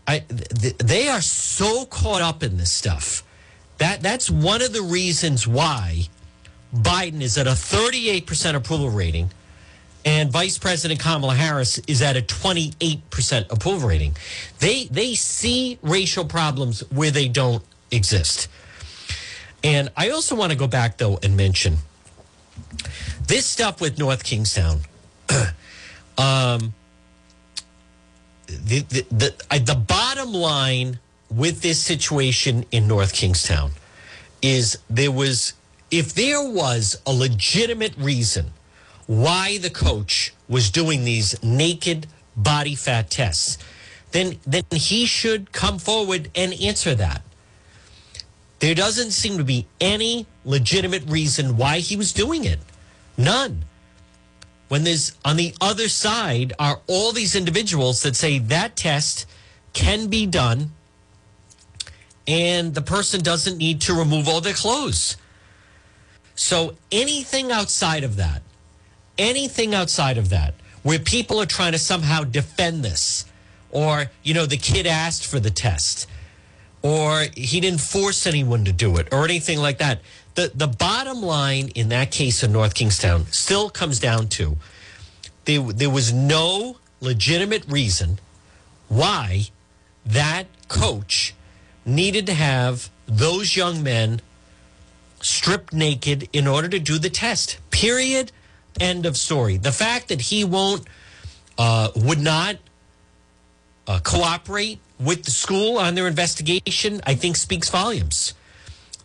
I, 0.07 0.19
th- 0.19 0.77
they 0.79 1.09
are 1.09 1.21
so 1.21 1.87
caught 1.87 2.21
up 2.21 2.43
in 2.43 2.57
this 2.57 2.73
stuff. 2.73 3.23
That 3.79 4.03
that's 4.03 4.31
one 4.31 4.63
of 4.63 4.73
the 4.73 4.83
reasons 4.83 5.49
why 5.49 6.09
Biden 6.75 7.21
is 7.21 7.39
at 7.39 7.47
a 7.47 7.51
38% 7.51 8.55
approval 8.55 8.91
rating 8.91 9.31
and 10.05 10.31
Vice 10.31 10.59
President 10.59 11.01
Kamala 11.01 11.35
Harris 11.35 11.79
is 11.87 12.03
at 12.03 12.17
a 12.17 12.21
28% 12.21 13.51
approval 13.51 13.89
rating. 13.89 14.17
They 14.59 14.85
they 14.87 15.15
see 15.15 15.79
racial 15.83 16.25
problems 16.25 16.81
where 16.91 17.11
they 17.11 17.29
don't 17.29 17.63
exist. 17.91 18.49
And 19.63 19.91
I 19.97 20.11
also 20.11 20.35
want 20.35 20.53
to 20.53 20.59
go 20.59 20.67
back 20.67 20.99
though 20.99 21.19
and 21.23 21.37
mention 21.37 21.79
this 23.27 23.47
stuff 23.47 23.81
with 23.81 23.99
North 23.99 24.25
Kingstown. 24.25 24.81
um, 26.19 26.75
the 28.47 28.81
the 28.81 29.07
the, 29.11 29.61
the 29.61 29.75
bottom 29.75 30.33
line 30.33 30.99
with 31.31 31.63
this 31.63 31.81
situation 31.81 32.67
in 32.71 32.87
North 32.87 33.15
Kingstown 33.15 33.71
is 34.43 34.79
there 34.91 35.11
was 35.11 35.55
if 35.91 36.15
there 36.15 36.43
was 36.43 37.01
a 37.07 37.13
legitimate 37.13 37.97
reason 37.97 38.53
why 39.07 39.59
the 39.59 39.71
coach 39.71 40.33
was 40.49 40.71
doing 40.71 41.05
these 41.05 41.43
naked 41.43 42.07
body 42.37 42.75
fat 42.75 43.11
tests, 43.11 43.59
then 44.13 44.39
then 44.47 44.65
he 44.73 45.07
should 45.07 45.53
come 45.53 45.79
forward 45.79 46.31
and 46.35 46.55
answer 46.61 46.95
that. 46.95 47.23
There 48.61 48.75
doesn't 48.75 49.11
seem 49.11 49.39
to 49.39 49.45
be 49.45 49.67
any 49.81 50.27
legitimate 50.45 51.05
reason 51.07 51.57
why 51.57 51.81
he 51.81 51.97
was 51.97 52.13
doing 52.13 52.45
it. 52.45 52.61
None. 53.17 53.65
When 54.69 54.85
there's 54.85 55.13
on 55.25 55.37
the 55.37 55.55
other 55.61 55.89
side 55.89 56.55
are 56.59 56.81
all 56.87 57.13
these 57.13 57.37
individuals 57.37 58.03
that 58.03 58.17
say 58.17 58.39
that 58.39 58.77
test 58.77 59.27
can 59.73 60.07
be 60.07 60.25
done 60.25 60.73
and 62.27 62.75
the 62.75 62.83
person 62.83 63.21
doesn't 63.23 63.59
need 63.59 63.83
to 63.83 63.95
remove 63.95 64.29
all 64.29 64.41
their 64.41 64.55
clothes. 64.55 65.17
So 66.35 66.75
anything 66.91 67.53
outside 67.53 68.05
of 68.05 68.17
that, 68.17 68.43
anything 69.19 69.75
outside 69.75 70.19
of 70.19 70.31
that, 70.31 70.55
where 70.83 70.99
people 70.99 71.41
are 71.41 71.47
trying 71.47 71.73
to 71.73 71.79
somehow 71.79 72.25
defend 72.25 72.85
this, 72.85 73.25
or, 73.71 74.11
you 74.23 74.35
know, 74.35 74.47
the 74.47 74.57
kid 74.57 74.87
asked 74.87 75.27
for 75.27 75.41
the 75.41 75.51
test, 75.51 76.07
or 76.83 77.25
he 77.35 77.61
didn't 77.61 77.81
force 77.81 78.27
anyone 78.27 78.65
to 78.65 78.73
do 78.73 78.97
it, 78.99 79.09
or 79.13 79.25
anything 79.25 79.59
like 79.59 79.79
that. 79.79 80.01
The, 80.35 80.53
the 80.55 80.67
bottom 80.67 81.23
line 81.23 81.69
in 81.69 81.89
that 81.91 82.11
case 82.11 82.43
in 82.43 82.53
North 82.53 82.75
Kingstown 82.75 83.27
still 83.31 83.71
comes 83.71 83.99
down 83.99 84.29
to 84.29 84.57
there, 85.45 85.61
there 85.61 85.91
was 85.91 86.13
no 86.13 86.77
legitimate 87.01 87.65
reason 87.69 88.19
why 88.89 89.45
that 90.05 90.47
coach 90.69 91.35
needed 91.85 92.27
to 92.27 92.35
have 92.35 92.91
those 93.07 93.57
young 93.57 93.83
men 93.83 94.21
stripped 95.25 95.73
naked 95.73 96.29
in 96.33 96.47
order 96.47 96.69
to 96.69 96.79
do 96.79 96.99
the 96.99 97.11
test. 97.11 97.59
Period. 97.71 98.31
End 98.79 99.07
of 99.07 99.17
story. 99.17 99.57
The 99.57 99.73
fact 99.73 100.09
that 100.09 100.21
he 100.21 100.45
won't, 100.45 100.87
uh, 101.57 101.89
would 101.97 102.21
not 102.21 102.57
uh, 103.87 104.01
cooperate 104.03 104.81
with 105.01 105.25
the 105.25 105.31
school 105.31 105.79
on 105.79 105.95
their 105.95 106.07
investigation, 106.07 107.01
I 107.07 107.15
think 107.15 107.37
speaks 107.37 107.71
volumes. 107.71 108.35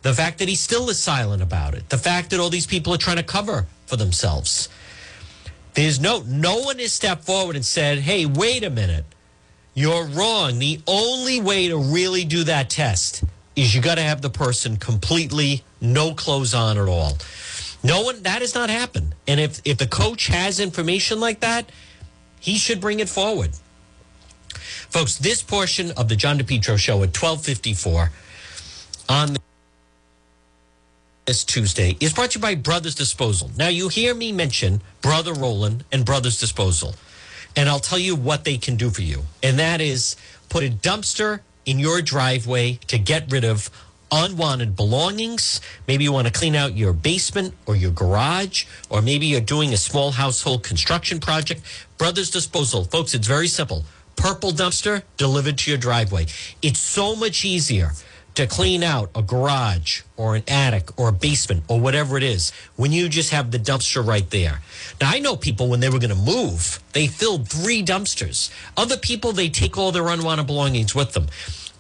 The 0.02 0.14
fact 0.14 0.40
that 0.40 0.50
he 0.50 0.56
still 0.56 0.90
is 0.90 1.00
silent 1.00 1.42
about 1.42 1.74
it. 1.74 1.90
The 1.90 1.98
fact 1.98 2.32
that 2.32 2.40
all 2.40 2.50
these 2.50 2.68
people 2.68 2.94
are 2.94 2.98
trying 2.98 3.18
to 3.18 3.24
cover 3.24 3.68
for 3.86 3.96
themselves. 3.96 4.70
There's 5.74 6.00
no, 6.00 6.24
no 6.26 6.60
one 6.60 6.80
has 6.80 6.94
stepped 6.94 7.24
forward 7.24 7.56
and 7.56 7.66
said, 7.66 8.00
hey, 8.00 8.26
wait 8.26 8.64
a 8.64 8.70
minute. 8.70 9.06
You're 9.74 10.06
wrong. 10.06 10.60
The 10.60 10.82
only 10.88 11.40
way 11.40 11.68
to 11.70 11.78
really 11.78 12.26
do 12.26 12.44
that 12.46 12.70
test 12.70 13.24
is 13.60 13.76
you 13.76 13.82
got 13.82 13.96
to 13.96 14.02
have 14.02 14.22
the 14.22 14.30
person 14.30 14.78
completely 14.78 15.64
no 15.82 16.14
clothes 16.14 16.54
on 16.54 16.78
at 16.78 16.88
all. 16.88 17.18
No 17.84 18.02
one 18.02 18.24
that 18.24 18.42
has 18.42 18.56
not 18.56 18.70
happened. 18.70 19.16
And 19.28 19.40
if 19.40 19.62
if 19.66 19.78
the 19.78 19.88
coach 19.88 20.28
has 20.28 20.60
information 20.60 21.20
like 21.20 21.42
that, 21.42 21.70
he 22.40 22.58
should 22.58 22.80
bring 22.82 23.00
it 23.00 23.10
forward. 23.10 23.52
Folks, 24.90 25.18
this 25.18 25.44
portion 25.44 25.92
of 25.92 26.10
the 26.10 26.16
John 26.16 26.40
DePetro 26.40 26.78
show 26.78 27.04
at 27.04 27.16
1254 27.16 28.12
on 29.08 29.38
this 31.26 31.44
Tuesday 31.44 31.96
is 32.00 32.14
brought 32.14 32.32
to 32.32 32.40
you 32.40 32.42
by 32.42 32.56
Brothers 32.56 32.96
Disposal. 32.96 33.52
Now 33.56 33.68
you 33.68 33.88
hear 33.88 34.16
me 34.16 34.32
mention 34.32 34.82
Brother 35.02 35.34
Roland 35.34 35.84
and 35.92 36.06
Brothers 36.06 36.40
Disposal. 36.40 36.96
And 37.56 37.70
I'll 37.70 37.80
tell 37.80 38.00
you 38.00 38.16
what 38.16 38.46
they 38.46 38.58
can 38.58 38.78
do 38.78 38.90
for 38.90 39.02
you. 39.02 39.24
And 39.44 39.60
that 39.60 39.82
is 39.82 40.16
put 40.50 40.64
a 40.64 40.70
dumpster 40.70 41.42
in 41.70 41.78
your 41.78 42.02
driveway 42.02 42.80
to 42.88 42.98
get 42.98 43.32
rid 43.32 43.46
of 43.46 43.70
unwanted 44.12 44.76
belongings. 44.76 45.62
Maybe 45.88 46.04
you 46.04 46.12
want 46.12 46.26
to 46.26 46.34
clean 46.34 46.56
out 46.56 46.76
your 46.76 46.94
basement 46.94 47.54
or 47.68 47.76
your 47.76 47.92
garage, 47.92 48.66
or 48.90 49.04
maybe 49.04 49.28
you're 49.28 49.40
doing 49.40 49.72
a 49.72 49.78
small 49.78 50.10
household 50.10 50.64
construction 50.64 51.20
project. 51.20 51.62
Brothers 52.00 52.32
Disposal, 52.32 52.86
folks, 52.86 53.14
it's 53.14 53.28
very 53.28 53.48
simple. 53.48 53.86
Purple 54.16 54.52
dumpster 54.52 55.04
delivered 55.18 55.60
to 55.60 55.70
your 55.70 55.78
driveway. 55.78 56.26
It's 56.64 56.80
so 56.80 57.16
much 57.16 57.46
easier 57.46 57.92
to 58.36 58.48
clean 58.48 58.84
out 58.84 59.10
a 59.16 59.22
garage 59.22 60.02
or 60.16 60.36
an 60.36 60.44
attic 60.48 60.98
or 60.98 61.10
a 61.10 61.12
basement 61.12 61.64
or 61.68 61.80
whatever 61.80 62.16
it 62.16 62.24
is 62.24 62.52
when 62.78 62.92
you 62.92 63.10
just 63.10 63.32
have 63.32 63.52
the 63.52 63.60
dumpster 63.60 64.06
right 64.06 64.30
there. 64.30 64.62
Now, 65.02 65.10
I 65.12 65.20
know 65.20 65.36
people 65.36 65.68
when 65.68 65.82
they 65.82 65.90
were 65.90 66.00
going 66.00 66.10
to 66.10 66.16
move, 66.16 66.82
they 66.94 67.08
filled 67.08 67.50
three 67.50 67.84
dumpsters. 67.84 68.50
Other 68.78 68.98
people, 68.98 69.34
they 69.34 69.50
take 69.50 69.78
all 69.78 69.92
their 69.92 70.08
unwanted 70.08 70.48
belongings 70.48 70.96
with 70.96 71.14
them. 71.14 71.28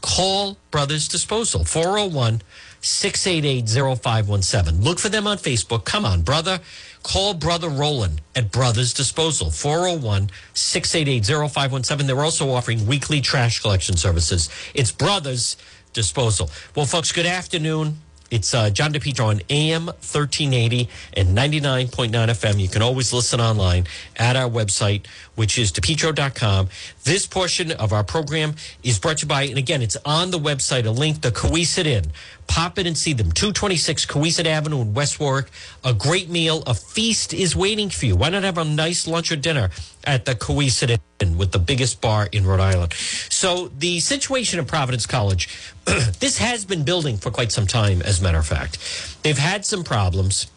Call 0.02 0.58
Brothers 0.72 1.08
Disposal, 1.08 1.66
401 1.66 2.42
688 2.82 3.68
0517. 4.00 4.82
Look 4.82 5.00
for 5.00 5.10
them 5.10 5.28
on 5.28 5.38
Facebook. 5.38 5.86
Come 5.86 6.06
on, 6.06 6.22
brother. 6.22 6.60
Call 7.04 7.34
Brother 7.34 7.70
Roland 7.70 8.22
at 8.36 8.52
Brothers 8.52 8.94
Disposal, 8.94 9.52
401 9.52 10.30
688 10.54 11.26
0517. 11.26 12.08
They're 12.08 12.24
also 12.24 12.50
offering 12.50 12.86
weekly 12.86 13.22
trash 13.22 13.62
collection 13.62 13.96
services. 13.98 14.50
It's 14.74 14.92
Brothers 14.92 15.58
Disposal. 15.94 16.50
Well, 16.76 16.86
folks, 16.86 17.12
good 17.12 17.26
afternoon. 17.26 17.98
It's 18.32 18.54
uh, 18.54 18.70
John 18.70 18.94
DePetro 18.94 19.26
on 19.26 19.42
AM 19.50 19.88
1380 19.88 20.88
and 21.14 21.36
99.9 21.36 22.12
FM. 22.12 22.60
You 22.60 22.68
can 22.68 22.82
always 22.84 23.12
listen 23.12 23.42
online 23.42 23.86
at 24.18 24.36
our 24.36 24.48
website, 24.50 25.08
which 25.34 25.58
is 25.58 25.72
DePetro.com. 25.72 26.70
This 27.04 27.26
portion 27.26 27.72
of 27.72 27.94
our 27.94 28.04
program 28.04 28.56
is 28.84 29.00
brought 29.00 29.20
to 29.20 29.26
you 29.26 29.30
by, 29.30 29.44
and 29.44 29.58
again, 29.58 29.82
it's 29.82 29.98
on 30.06 30.32
the 30.32 30.40
website, 30.40 30.86
a 30.86 30.92
link 30.92 31.22
to 31.22 31.32
Cowesett 31.32 31.86
Inn. 31.86 32.12
Pop 32.48 32.78
in 32.78 32.88
and 32.88 32.98
see 32.98 33.14
them. 33.14 33.32
226 33.32 34.06
Cowesett 34.06 34.46
Avenue 34.46 34.82
in 34.82 34.94
West 34.94 35.20
Warwick. 35.20 35.50
A 35.84 35.94
great 35.94 36.30
meal, 36.30 36.62
a 36.68 36.74
feast 36.74 37.34
is 37.34 37.56
waiting 37.56 37.90
for 37.90 38.06
you. 38.06 38.16
Why 38.16 38.30
not 38.30 38.44
have 38.44 38.58
a 38.58 38.66
nice 38.66 39.08
lunch 39.08 39.32
or 39.32 39.38
dinner 39.38 39.70
at 40.04 40.26
the 40.26 40.36
Cowesett 40.36 41.00
Inn 41.20 41.38
with 41.38 41.52
the 41.52 41.60
biggest 41.60 42.02
bar 42.02 42.28
in 42.32 42.46
Rhode 42.46 42.60
Island? 42.60 42.94
So 42.94 43.70
the 43.70 44.00
situation 44.02 44.60
at 44.60 44.68
Providence 44.68 45.06
College, 45.06 45.48
this 45.86 46.38
has 46.40 46.66
been 46.66 46.84
building 46.84 47.18
for 47.18 47.32
quite 47.32 47.52
some 47.52 47.68
time, 47.68 48.02
as 48.02 48.20
a 48.20 48.24
matter 48.24 48.40
of 48.40 48.48
fact. 48.48 48.78
They've 49.24 49.38
had 49.38 49.66
some 49.66 49.84
problems. 49.84 50.52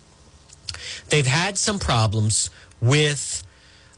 They've 1.08 1.26
had 1.26 1.56
some 1.56 1.78
problems 1.78 2.50
with 2.80 3.44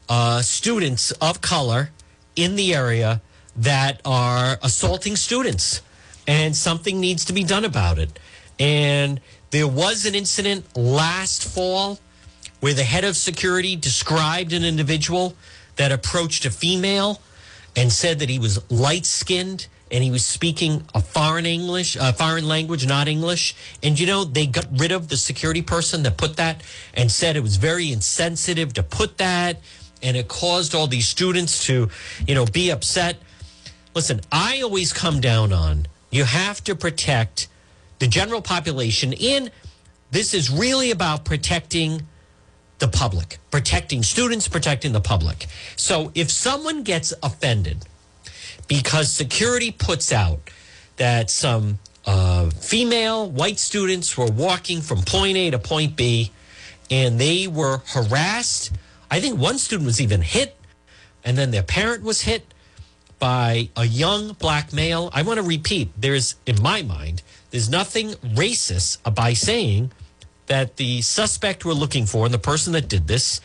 uh, 0.09 0.41
students 0.41 1.11
of 1.13 1.41
color 1.41 1.89
in 2.35 2.55
the 2.55 2.73
area 2.73 3.21
that 3.55 4.01
are 4.05 4.57
assaulting 4.61 5.15
students, 5.15 5.81
and 6.27 6.55
something 6.55 6.99
needs 6.99 7.25
to 7.25 7.33
be 7.33 7.43
done 7.43 7.65
about 7.65 7.97
it. 7.99 8.19
And 8.59 9.21
there 9.51 9.67
was 9.67 10.05
an 10.05 10.15
incident 10.15 10.75
last 10.75 11.43
fall 11.43 11.99
where 12.59 12.73
the 12.73 12.83
head 12.83 13.03
of 13.03 13.15
security 13.15 13.75
described 13.75 14.53
an 14.53 14.63
individual 14.63 15.35
that 15.75 15.91
approached 15.91 16.45
a 16.45 16.51
female 16.51 17.21
and 17.75 17.91
said 17.91 18.19
that 18.19 18.29
he 18.29 18.39
was 18.39 18.59
light 18.71 19.05
skinned 19.05 19.67
and 19.91 20.03
he 20.03 20.09
was 20.09 20.25
speaking 20.25 20.83
a 20.93 21.01
foreign 21.01 21.45
English, 21.45 21.95
a 21.95 22.11
foreign 22.11 22.47
language, 22.47 22.87
not 22.87 23.07
English. 23.07 23.55
And 23.83 23.99
you 23.99 24.07
know, 24.07 24.23
they 24.23 24.47
got 24.47 24.67
rid 24.71 24.91
of 24.91 25.09
the 25.09 25.17
security 25.17 25.61
person 25.61 26.03
that 26.03 26.17
put 26.17 26.37
that 26.37 26.63
and 26.93 27.11
said 27.11 27.35
it 27.35 27.43
was 27.43 27.57
very 27.57 27.91
insensitive 27.91 28.73
to 28.73 28.83
put 28.83 29.17
that 29.19 29.57
and 30.05 30.15
it 30.15 30.27
caused 30.27 30.73
all 30.75 30.87
these 30.87 31.07
students 31.07 31.65
to, 31.65 31.89
you 32.27 32.35
know, 32.35 32.45
be 32.45 32.69
upset. 32.69 33.17
Listen, 33.93 34.21
I 34.31 34.61
always 34.61 34.93
come 34.93 35.19
down 35.19 35.51
on 35.51 35.87
you 36.11 36.23
have 36.23 36.63
to 36.63 36.75
protect 36.75 37.49
the 37.99 38.07
general 38.07 38.41
population 38.41 39.11
in 39.11 39.51
this 40.11 40.33
is 40.33 40.49
really 40.49 40.91
about 40.91 41.25
protecting 41.25 42.03
the 42.79 42.87
public, 42.87 43.37
protecting 43.51 44.01
students, 44.01 44.47
protecting 44.47 44.93
the 44.93 45.01
public. 45.01 45.47
So 45.75 46.11
if 46.15 46.31
someone 46.31 46.83
gets 46.83 47.13
offended 47.21 47.85
because 48.67 49.11
security 49.11 49.71
puts 49.71 50.13
out 50.13 50.39
that 50.95 51.29
some 51.29 51.79
uh, 52.05 52.49
female 52.49 53.29
white 53.29 53.59
students 53.59 54.17
were 54.17 54.31
walking 54.31 54.79
from 54.81 55.01
point 55.01 55.35
A 55.35 55.51
to 55.51 55.59
point 55.59 55.97
B 55.97 56.31
and 56.89 57.19
they 57.19 57.47
were 57.47 57.81
harassed, 57.87 58.71
I 59.09 59.19
think 59.19 59.39
one 59.39 59.57
student 59.57 59.85
was 59.85 60.01
even 60.01 60.21
hit, 60.21 60.55
and 61.23 61.37
then 61.37 61.51
their 61.51 61.63
parent 61.63 62.03
was 62.03 62.21
hit 62.21 62.53
by 63.19 63.69
a 63.75 63.85
young 63.85 64.33
black 64.33 64.73
male. 64.73 65.09
I 65.13 65.21
want 65.21 65.37
to 65.37 65.43
repeat 65.43 65.89
there's, 65.97 66.35
in 66.45 66.61
my 66.61 66.81
mind, 66.81 67.21
there's 67.51 67.69
nothing 67.69 68.09
racist 68.11 68.97
by 69.15 69.33
saying 69.33 69.91
that 70.47 70.77
the 70.77 71.01
suspect 71.01 71.65
we're 71.65 71.73
looking 71.73 72.05
for 72.05 72.25
and 72.25 72.33
the 72.33 72.39
person 72.39 72.73
that 72.73 72.87
did 72.87 73.07
this 73.07 73.41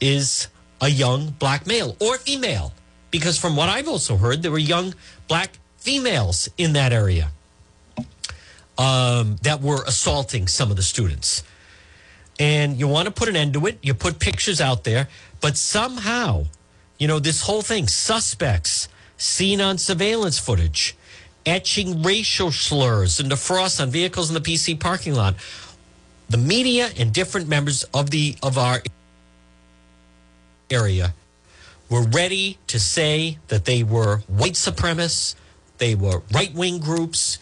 is 0.00 0.48
a 0.80 0.88
young 0.88 1.30
black 1.30 1.66
male 1.66 1.96
or 2.00 2.18
female. 2.18 2.72
Because 3.10 3.38
from 3.38 3.56
what 3.56 3.68
I've 3.68 3.88
also 3.88 4.16
heard, 4.16 4.42
there 4.42 4.50
were 4.50 4.58
young 4.58 4.94
black 5.28 5.58
females 5.78 6.48
in 6.58 6.72
that 6.72 6.92
area 6.92 7.30
um, 8.78 9.36
that 9.42 9.60
were 9.62 9.82
assaulting 9.86 10.48
some 10.48 10.70
of 10.70 10.76
the 10.76 10.82
students. 10.82 11.42
And 12.38 12.78
you 12.78 12.88
want 12.88 13.06
to 13.06 13.12
put 13.12 13.28
an 13.28 13.36
end 13.36 13.54
to 13.54 13.66
it. 13.66 13.78
You 13.82 13.94
put 13.94 14.18
pictures 14.18 14.60
out 14.60 14.84
there, 14.84 15.08
but 15.40 15.56
somehow, 15.56 16.46
you 16.98 17.08
know, 17.08 17.18
this 17.18 17.42
whole 17.42 17.62
thing, 17.62 17.88
suspects 17.88 18.88
seen 19.16 19.60
on 19.60 19.78
surveillance 19.78 20.38
footage, 20.38 20.96
etching 21.46 22.02
racial 22.02 22.50
slurs 22.50 23.20
into 23.20 23.36
frost 23.36 23.80
on 23.80 23.90
vehicles 23.90 24.28
in 24.28 24.34
the 24.34 24.40
PC 24.40 24.78
parking 24.78 25.14
lot. 25.14 25.34
The 26.28 26.36
media 26.36 26.90
and 26.98 27.12
different 27.12 27.48
members 27.48 27.84
of 27.94 28.10
the 28.10 28.36
of 28.42 28.58
our 28.58 28.82
area 30.70 31.14
were 31.88 32.02
ready 32.02 32.58
to 32.66 32.80
say 32.80 33.38
that 33.48 33.64
they 33.64 33.82
were 33.82 34.18
white 34.26 34.54
supremacists, 34.54 35.36
they 35.78 35.94
were 35.94 36.22
right 36.32 36.52
wing 36.52 36.78
groups. 36.78 37.38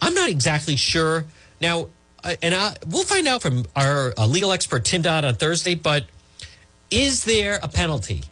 I'm 0.00 0.14
not 0.14 0.30
exactly 0.30 0.76
sure. 0.76 1.26
Now, 1.60 1.88
and 2.42 2.54
I, 2.54 2.76
we'll 2.88 3.04
find 3.04 3.26
out 3.26 3.42
from 3.42 3.64
our 3.76 4.14
uh, 4.16 4.26
legal 4.26 4.52
expert 4.52 4.84
Tim 4.84 5.02
Dodd 5.02 5.24
on 5.24 5.34
Thursday, 5.34 5.74
but 5.74 6.06
is 6.90 7.24
there 7.24 7.58
a 7.62 7.68
penalty 7.68 8.24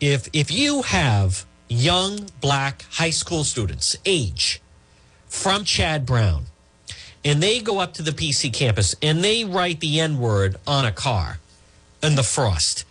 if 0.00 0.28
if 0.32 0.50
you 0.50 0.82
have 0.82 1.44
young 1.68 2.28
black 2.40 2.84
high 2.90 3.10
school 3.10 3.44
students 3.44 3.96
age 4.04 4.60
from 5.26 5.64
Chad 5.64 6.04
Brown 6.06 6.46
and 7.24 7.42
they 7.42 7.60
go 7.60 7.78
up 7.78 7.92
to 7.94 8.02
the 8.02 8.10
PC 8.12 8.52
campus 8.52 8.94
and 9.02 9.22
they 9.22 9.44
write 9.44 9.80
the 9.80 10.00
N 10.00 10.18
word 10.18 10.56
on 10.66 10.84
a 10.84 10.92
car 10.92 11.38
in 12.02 12.16
the 12.16 12.22
frost? 12.22 12.84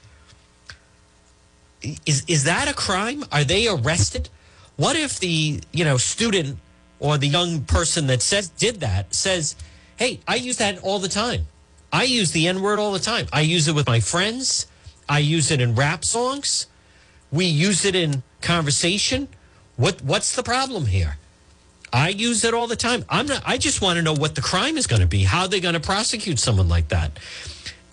Is 1.81 2.23
is 2.27 2.43
that 2.43 2.67
a 2.67 2.73
crime? 2.73 3.23
Are 3.31 3.43
they 3.43 3.67
arrested? 3.67 4.29
What 4.75 4.95
if 4.95 5.19
the 5.19 5.61
you 5.71 5.83
know 5.83 5.97
student 5.97 6.59
or 6.99 7.17
the 7.17 7.27
young 7.27 7.61
person 7.63 8.07
that 8.07 8.21
says 8.21 8.49
did 8.49 8.81
that 8.81 9.13
says, 9.13 9.55
"Hey, 9.99 10.21
I 10.25 10.35
use 10.35 10.57
that 10.57 10.79
all 10.81 10.99
the 10.99 11.09
time. 11.09 11.47
I 11.91 12.03
use 12.03 12.31
the 12.31 12.47
N 12.47 12.61
word 12.61 12.79
all 12.79 12.93
the 12.93 12.99
time. 12.99 13.27
I 13.33 13.41
use 13.41 13.67
it 13.67 13.75
with 13.75 13.85
my 13.85 13.99
friends. 13.99 14.65
I 15.09 15.19
use 15.19 15.51
it 15.51 15.59
in 15.59 15.75
rap 15.75 16.05
songs. 16.05 16.67
We 17.31 17.45
use 17.45 17.83
it 17.83 17.95
in 17.95 18.23
conversation. 18.41 19.27
What 19.75 20.01
what's 20.01 20.35
the 20.35 20.43
problem 20.43 20.85
here? 20.85 21.17
I 21.91 22.09
use 22.09 22.45
it 22.45 22.53
all 22.53 22.67
the 22.67 22.77
time. 22.77 23.03
I'm 23.09 23.25
not. 23.25 23.43
I 23.45 23.57
just 23.57 23.81
want 23.81 23.97
to 23.97 24.01
know 24.01 24.13
what 24.13 24.35
the 24.35 24.41
crime 24.41 24.77
is 24.77 24.87
going 24.87 25.01
to 25.01 25.07
be. 25.07 25.23
How 25.23 25.47
they're 25.47 25.59
going 25.59 25.73
to 25.73 25.79
prosecute 25.79 26.39
someone 26.39 26.69
like 26.69 26.87
that. 26.89 27.19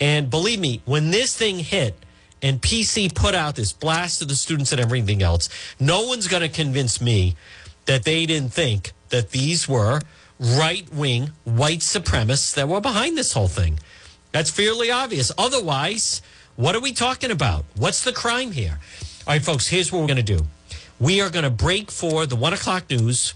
And 0.01 0.31
believe 0.31 0.61
me, 0.61 0.83
when 0.85 1.11
this 1.11 1.35
thing 1.37 1.59
hit 1.59 1.97
and 2.41 2.61
PC 2.61 3.15
put 3.15 3.35
out 3.35 3.57
this 3.57 3.73
blast 3.73 4.19
to 4.21 4.27
the 4.27 4.37
students 4.37 4.71
and 4.71 4.81
everything 4.81 5.23
else, 5.23 5.49
no 5.81 6.07
one's 6.07 6.29
going 6.29 6.43
to 6.43 6.49
convince 6.51 7.01
me 7.01 7.35
that 7.87 8.05
they 8.05 8.27
didn't 8.27 8.53
think 8.53 8.93
that 9.09 9.31
these 9.31 9.67
were 9.67 10.03
right 10.39 10.93
wing 10.93 11.31
white 11.45 11.81
supremacists 11.81 12.55
that 12.55 12.69
were 12.69 12.81
behind 12.81 13.17
this 13.17 13.33
whole 13.33 13.49
thing. 13.49 13.79
That's 14.33 14.51
fairly 14.51 14.91
obvious. 14.91 15.33
Otherwise, 15.39 16.21
what 16.57 16.75
are 16.75 16.81
we 16.81 16.93
talking 16.93 17.31
about? 17.31 17.65
What's 17.77 18.05
the 18.05 18.13
crime 18.13 18.53
here? 18.53 18.79
All 19.27 19.35
right, 19.35 19.43
folks, 19.43 19.69
here's 19.69 19.91
what 19.91 20.01
we're 20.01 20.09
going 20.09 20.25
to 20.25 20.37
do. 20.37 20.47
We 20.99 21.21
are 21.21 21.31
going 21.31 21.45
to 21.45 21.51
break 21.51 21.91
for 21.91 22.27
the 22.27 22.37
one 22.37 22.53
o'clock 22.53 22.89
news. 22.91 23.35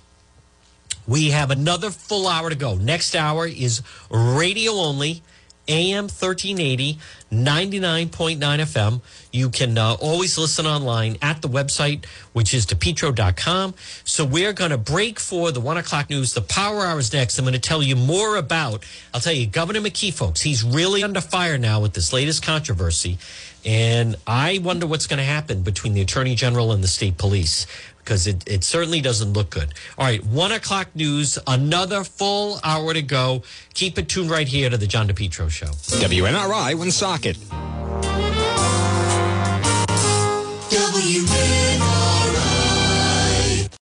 We 1.07 1.31
have 1.31 1.51
another 1.51 1.91
full 1.91 2.29
hour 2.29 2.51
to 2.51 2.57
go. 2.57 2.77
Next 2.77 3.17
hour 3.17 3.47
is 3.47 3.83
radio 4.11 4.73
only. 4.73 5.23
AM 5.71 6.05
1380, 6.05 6.99
99.9 7.33 8.39
FM. 8.39 9.01
You 9.33 9.51
can 9.51 9.79
uh, 9.79 9.95
always 9.95 10.37
listen 10.37 10.67
online 10.67 11.17
at 11.23 11.41
the 11.41 11.49
website, 11.49 12.05
which 12.33 12.53
is 12.53 12.67
depetro.com. 12.67 13.75
So 14.05 14.25
we're 14.25 14.53
going 14.53 14.73
to 14.73 14.79
break 14.79 15.21
for 15.21 15.53
the 15.53 15.61
one 15.61 15.77
o'clock 15.77 16.11
news. 16.11 16.35
The 16.35 16.43
power 16.43 16.85
hour 16.85 16.99
is 16.99 17.13
next. 17.13 17.39
I'm 17.39 17.45
going 17.45 17.55
to 17.55 17.61
tell 17.61 17.83
you 17.83 17.95
more 17.95 18.37
about, 18.37 18.85
I'll 19.15 19.21
tell 19.21 19.33
you, 19.33 19.47
Governor 19.47 19.81
McKee, 19.81 20.13
folks, 20.13 20.41
he's 20.41 20.65
really 20.65 21.05
under 21.05 21.21
fire 21.21 21.57
now 21.57 21.81
with 21.81 21.95
this 21.95 22.13
latest 22.13 22.43
controversy. 22.43 23.19
And 23.65 24.17
I 24.27 24.59
wonder 24.59 24.87
what's 24.87 25.07
going 25.07 25.19
to 25.19 25.25
happen 25.25 25.63
between 25.63 25.95
the 25.95 26.01
attorney 26.01 26.35
general 26.35 26.73
and 26.73 26.83
the 26.83 26.89
state 26.89 27.19
police 27.19 27.67
because 28.11 28.27
it, 28.27 28.43
it 28.45 28.65
certainly 28.65 29.01
doesn't 29.01 29.35
look 29.35 29.51
good. 29.51 29.73
All 29.97 30.05
right, 30.05 30.25
one 30.25 30.51
o'clock 30.51 30.89
news, 30.97 31.39
another 31.47 32.03
full 32.03 32.59
hour 32.65 32.93
to 32.93 33.03
go. 33.03 33.45
Keep 33.75 33.99
it 33.99 34.09
tuned 34.09 34.31
right 34.31 34.49
here 34.49 34.69
to 34.69 34.77
the 34.77 34.89
John 34.89 35.07
DePetro 35.07 35.49
Show. 35.49 35.67
WNRI 35.69 36.75
Socket. 36.91 37.39